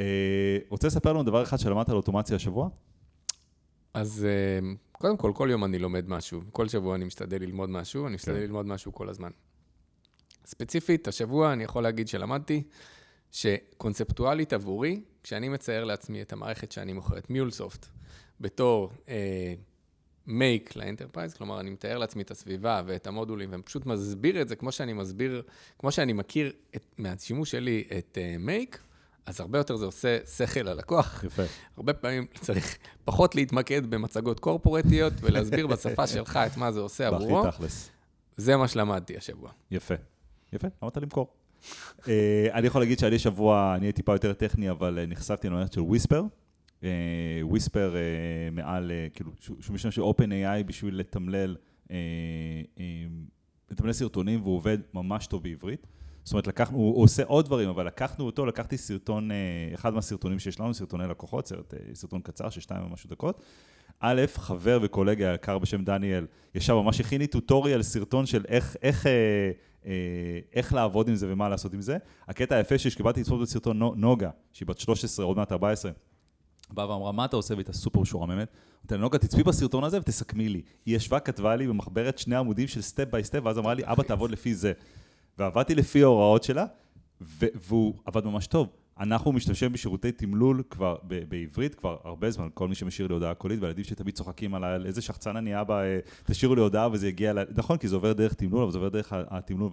אה, 0.00 0.58
רוצה 0.68 0.86
לספר 0.86 1.12
לנו 1.12 1.22
דבר 1.22 1.42
אחד 1.42 1.56
שלמדת 1.56 1.88
על 1.88 1.96
אוטומציה 1.96 2.36
השבוע? 2.36 2.68
אז 3.94 4.26
אה, 4.28 4.68
קודם 4.92 5.16
כל, 5.16 5.32
כל 5.34 5.48
יום 5.50 5.64
אני 5.64 5.78
לומד 5.78 6.08
משהו. 6.08 6.40
כל 6.52 6.68
שבוע 6.68 6.94
אני 6.94 7.04
משתדל 7.04 7.40
ללמוד 7.40 7.70
משהו, 7.70 8.06
אני 8.06 8.14
משתדל 8.14 8.34
כן. 8.34 8.40
ללמוד 8.40 8.66
משהו 8.66 8.92
כל 8.92 9.08
הזמן. 9.08 9.30
ספציפית, 10.46 11.08
השבוע 11.08 11.52
אני 11.52 11.64
יכול 11.64 11.82
להגיד 11.82 12.08
שלמדתי 12.08 12.62
שקונספטואלית 13.32 14.52
עבורי, 14.52 15.00
כשאני 15.22 15.48
מצייר 15.48 15.84
לעצמי 15.84 16.22
את 16.22 16.32
המערכת 16.32 16.72
שאני 16.72 16.92
מוכר, 16.92 17.18
את 17.18 17.30
MuleSoft, 17.30 17.86
בתור 18.40 18.90
אה, 19.08 19.54
Make 20.28 20.72
ל 20.76 20.81
enterprise, 20.81 21.34
כלומר, 21.34 21.60
אני 21.60 21.70
מתאר 21.70 21.98
לעצמי 21.98 22.22
את 22.22 22.30
הסביבה 22.30 22.82
ואת 22.86 23.06
המודולים, 23.06 23.50
ופשוט 23.52 23.86
מסביר 23.86 24.42
את 24.42 24.48
זה 24.48 24.56
כמו 24.56 24.72
שאני 24.72 24.92
מסביר, 24.92 25.42
כמו 25.78 25.92
שאני 25.92 26.12
מכיר 26.12 26.52
את, 26.76 26.84
מהשימוש 26.98 27.50
שלי 27.50 27.84
את 27.98 28.18
uh, 28.18 28.48
Make, 28.48 28.76
אז 29.26 29.40
הרבה 29.40 29.58
יותר 29.58 29.76
זה 29.76 29.84
עושה 29.84 30.18
שכל 30.36 30.60
ללקוח. 30.60 31.24
יפה. 31.24 31.42
הרבה 31.76 31.92
פעמים 31.92 32.26
צריך 32.40 32.78
פחות 33.04 33.34
להתמקד 33.34 33.86
במצגות 33.86 34.40
corporate 34.40 34.94
יות 34.94 35.12
ולהסביר 35.20 35.66
בשפה 35.66 36.06
שלך 36.06 36.36
את 36.36 36.56
מה 36.56 36.72
זה 36.72 36.80
עושה 36.80 37.06
עבורו. 37.08 37.42
זה 38.36 38.56
מה 38.56 38.68
שלמדתי 38.68 39.16
השבוע. 39.16 39.50
יפה. 39.70 39.94
יפה, 40.52 40.68
למדת 40.82 40.96
למכור. 40.96 41.39
Uh, 42.00 42.04
אני 42.52 42.66
יכול 42.66 42.82
להגיד 42.82 42.98
שאני 42.98 43.18
שבוע, 43.18 43.74
אני 43.76 43.86
הייתי 43.86 43.96
טיפה 43.96 44.12
יותר 44.12 44.32
טכני, 44.32 44.70
אבל 44.70 44.98
uh, 45.04 45.10
נחשפתי 45.10 45.48
למערכת 45.48 45.72
של 45.72 45.80
Whisper. 45.80 46.22
Whisper 47.42 47.94
אה, 47.94 48.00
אה, 48.00 48.50
מעל, 48.52 48.90
אה, 48.90 49.06
כאילו, 49.14 49.32
שהוא 49.40 49.74
משתמש 49.74 49.94
של 49.94 50.02
OpenAI 50.02 50.64
בשביל 50.66 50.96
לתמלל, 50.98 51.56
לתמלל 53.70 53.92
סרטונים 53.92 54.42
והוא 54.42 54.56
עובד 54.56 54.78
ממש 54.94 55.26
טוב 55.26 55.42
בעברית. 55.42 55.86
זאת 56.24 56.32
אומרת, 56.32 56.46
לקחנו, 56.46 56.78
הוא 56.78 57.02
עושה 57.02 57.24
עוד 57.24 57.44
דברים, 57.44 57.68
אבל 57.68 57.86
לקחנו 57.86 58.26
אותו, 58.26 58.46
לקחתי 58.46 58.76
סרטון, 58.76 59.30
אחד 59.74 59.94
מהסרטונים 59.94 60.38
שיש 60.38 60.60
לנו, 60.60 60.74
סרטוני 60.74 61.08
לקוחות, 61.08 61.46
סרט, 61.46 61.74
סרטון 61.94 62.20
קצר 62.20 62.50
של 62.50 62.60
שתיים 62.60 62.86
ומשהו 62.86 63.10
דקות. 63.10 63.42
א', 64.00 64.22
חבר 64.34 64.78
וקולגה 64.82 65.34
יקר 65.34 65.58
בשם 65.58 65.84
דניאל, 65.84 66.26
ישב 66.54 66.74
ממש 66.74 67.00
הכין 67.00 67.20
לי 67.20 67.26
tutorial, 67.26 67.82
סרטון 67.82 68.26
של 68.26 68.44
איך, 68.48 68.76
איך, 68.82 69.06
אה, 69.06 69.12
אה, 69.86 69.92
איך 70.54 70.74
לעבוד 70.74 71.08
עם 71.08 71.14
זה 71.14 71.32
ומה 71.32 71.48
לעשות 71.48 71.74
עם 71.74 71.80
זה. 71.80 71.96
הקטע 72.28 72.56
היפה 72.56 72.78
שקיבלתי 72.78 73.20
לצפות 73.20 73.40
בסרטון 73.40 73.80
נוגה, 73.96 74.30
שהיא 74.52 74.68
בת 74.68 74.78
13, 74.78 75.24
עוד 75.26 75.36
מעט 75.36 75.52
14, 75.52 75.90
באה 76.70 76.90
ואמרה, 76.90 77.12
מה 77.12 77.24
אתה 77.24 77.36
עושה? 77.36 77.54
והייתה 77.54 77.72
סופר 77.72 78.00
משועממת. 78.00 78.48
אמרתי 78.80 78.94
לה, 78.94 79.00
נוגה, 79.00 79.18
תצפי 79.18 79.42
בסרטון 79.42 79.84
הזה 79.84 79.98
ותסכמי 79.98 80.48
לי. 80.48 80.62
היא 80.86 80.96
ישבה, 80.96 81.20
כתבה 81.20 81.56
לי 81.56 81.66
במחברת 81.66 82.18
שני 82.18 82.36
עמודים 82.36 82.68
של 82.68 82.82
step 82.82 83.10
by 83.10 83.24
step, 83.24 83.40
ואז 83.44 83.58
אמרה 83.58 83.74
לי, 83.74 83.82
אבא, 83.84 84.02
תעבוד 84.02 84.30
לפי 84.30 84.54
זה. 84.54 84.72
ועבדתי 85.38 85.74
לפי 85.74 86.02
ההוראות 86.02 86.42
שלה, 86.42 86.66
והוא 87.40 87.94
עבד 88.04 88.24
ממש 88.24 88.46
טוב. 88.46 88.68
אנחנו 89.00 89.32
משתמשים 89.32 89.72
בשירותי 89.72 90.12
תמלול 90.12 90.62
כבר 90.70 90.96
בעברית 91.28 91.74
כבר 91.74 91.96
הרבה 92.04 92.30
זמן, 92.30 92.48
כל 92.54 92.68
מי 92.68 92.74
שמשאיר 92.74 93.08
לי 93.08 93.14
הודעה 93.14 93.34
קולית, 93.34 93.60
והילדים 93.60 93.84
שלי 93.84 93.96
תמיד 93.96 94.14
צוחקים 94.14 94.54
על 94.54 94.86
איזה 94.86 95.02
שחצן 95.02 95.36
אני 95.36 95.60
אבא, 95.60 95.82
אה, 95.82 95.98
תשאירו 96.24 96.54
לי 96.54 96.60
הודעה 96.60 96.88
וזה 96.92 97.08
יגיע, 97.08 97.32
נכון, 97.56 97.78
כי 97.78 97.88
זה 97.88 97.96
עובר 97.96 98.12
דרך 98.12 98.34
תמלול, 98.34 98.62
אבל 98.62 98.72
זה 98.72 98.78
עובר 98.78 98.88
דרך 98.88 99.12
התמלול 99.12 99.70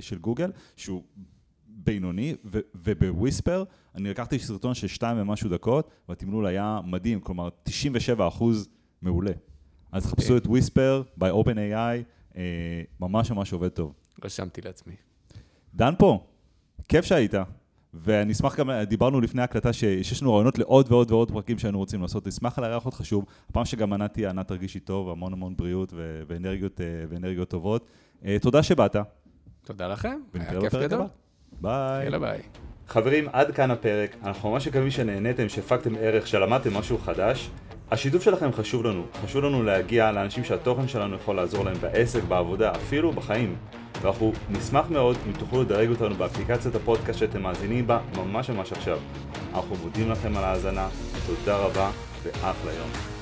של 0.00 0.18
גוגל, 0.18 0.52
שהוא 0.76 1.02
בינוני, 1.66 2.34
וב 2.74 2.94
Whisper 2.94 3.64
אני 3.94 4.10
לקחתי 4.10 4.38
סרטון 4.38 4.74
של 4.74 4.86
שתיים 4.86 5.18
ומשהו 5.20 5.50
דקות, 5.50 5.90
והתמלול 6.08 6.46
היה 6.46 6.80
מדהים, 6.84 7.20
כלומר 7.20 7.48
97 7.62 8.28
אחוז 8.28 8.68
מעולה. 9.02 9.32
אז 9.92 10.06
okay. 10.06 10.08
חפשו 10.08 10.36
את 10.36 10.46
Whisper 10.46 11.02
by 11.20 11.44
OpenAI, 11.44 12.02
אה, 12.36 12.82
ממש 13.00 13.30
ממש 13.30 13.52
עובד 13.52 13.68
טוב. 13.68 13.94
רשמתי 14.24 14.60
לעצמי. 14.60 14.94
דן 15.74 15.94
פה, 15.98 16.26
כיף 16.88 17.04
שהיית. 17.04 17.34
ואני 18.02 18.32
אשמח 18.32 18.56
גם, 18.56 18.70
דיברנו 18.70 19.20
לפני 19.20 19.40
ההקלטה 19.40 19.72
שיש 19.72 20.22
לנו 20.22 20.32
רעיונות 20.34 20.58
לעוד 20.58 20.92
ועוד 20.92 21.12
ועוד 21.12 21.30
פרקים 21.30 21.58
שהיינו 21.58 21.78
רוצים 21.78 22.02
לעשות, 22.02 22.26
נשמח 22.26 22.58
לארח 22.58 22.86
אותך 22.86 23.00
שוב. 23.04 23.24
הפעם 23.50 23.64
שגם 23.64 23.92
ענת 23.92 24.12
תהיה, 24.12 24.30
ענת 24.30 24.48
תרגישי 24.48 24.80
טוב, 24.80 25.10
המון 25.10 25.32
המון 25.32 25.56
בריאות 25.56 25.92
ואנרגיות, 26.26 26.80
אה, 26.80 26.86
ואנרגיות 27.08 27.48
טובות. 27.48 27.86
אה, 28.24 28.36
תודה 28.40 28.62
שבאת. 28.62 28.96
תודה 29.64 29.88
לכם, 29.88 30.20
היה 30.34 30.60
כיף 30.60 30.74
גדול. 30.74 31.06
ביי. 31.60 32.04
יאללה 32.04 32.18
ביי. 32.18 32.40
חברים, 32.88 33.28
עד 33.32 33.54
כאן 33.54 33.70
הפרק. 33.70 34.16
אנחנו 34.24 34.50
ממש 34.50 34.68
מקווים 34.68 34.90
שנהניתם, 34.90 35.48
שהפקתם 35.48 35.94
ערך, 36.00 36.26
שלמדתם 36.26 36.74
משהו 36.74 36.98
חדש. 36.98 37.50
השיתוף 37.90 38.22
שלכם 38.22 38.52
חשוב 38.52 38.84
לנו. 38.84 39.02
חשוב 39.24 39.44
לנו 39.44 39.62
להגיע 39.62 40.12
לאנשים 40.12 40.44
שהתוכן 40.44 40.88
שלנו 40.88 41.16
יכול 41.16 41.36
לעזור 41.36 41.64
להם 41.64 41.76
בעסק, 41.80 42.22
בעבודה, 42.22 42.72
אפילו 42.72 43.12
בחיים. 43.12 43.56
ואנחנו 44.02 44.32
נשמח 44.50 44.90
מאוד 44.90 45.16
אם 45.26 45.32
תוכלו 45.32 45.62
לדרג 45.62 45.90
אותנו 45.90 46.14
באפליקציית 46.14 46.74
הפודקאסט 46.74 47.18
שאתם 47.18 47.42
מאזינים 47.42 47.86
בה 47.86 47.98
ממש 48.16 48.50
ממש 48.50 48.72
עכשיו. 48.72 48.98
אנחנו 49.54 49.76
מודים 49.76 50.10
לכם 50.10 50.36
על 50.36 50.44
ההאזנה, 50.44 50.88
תודה 51.26 51.56
רבה 51.56 51.90
ואחלה 52.22 52.72
יום. 52.72 53.17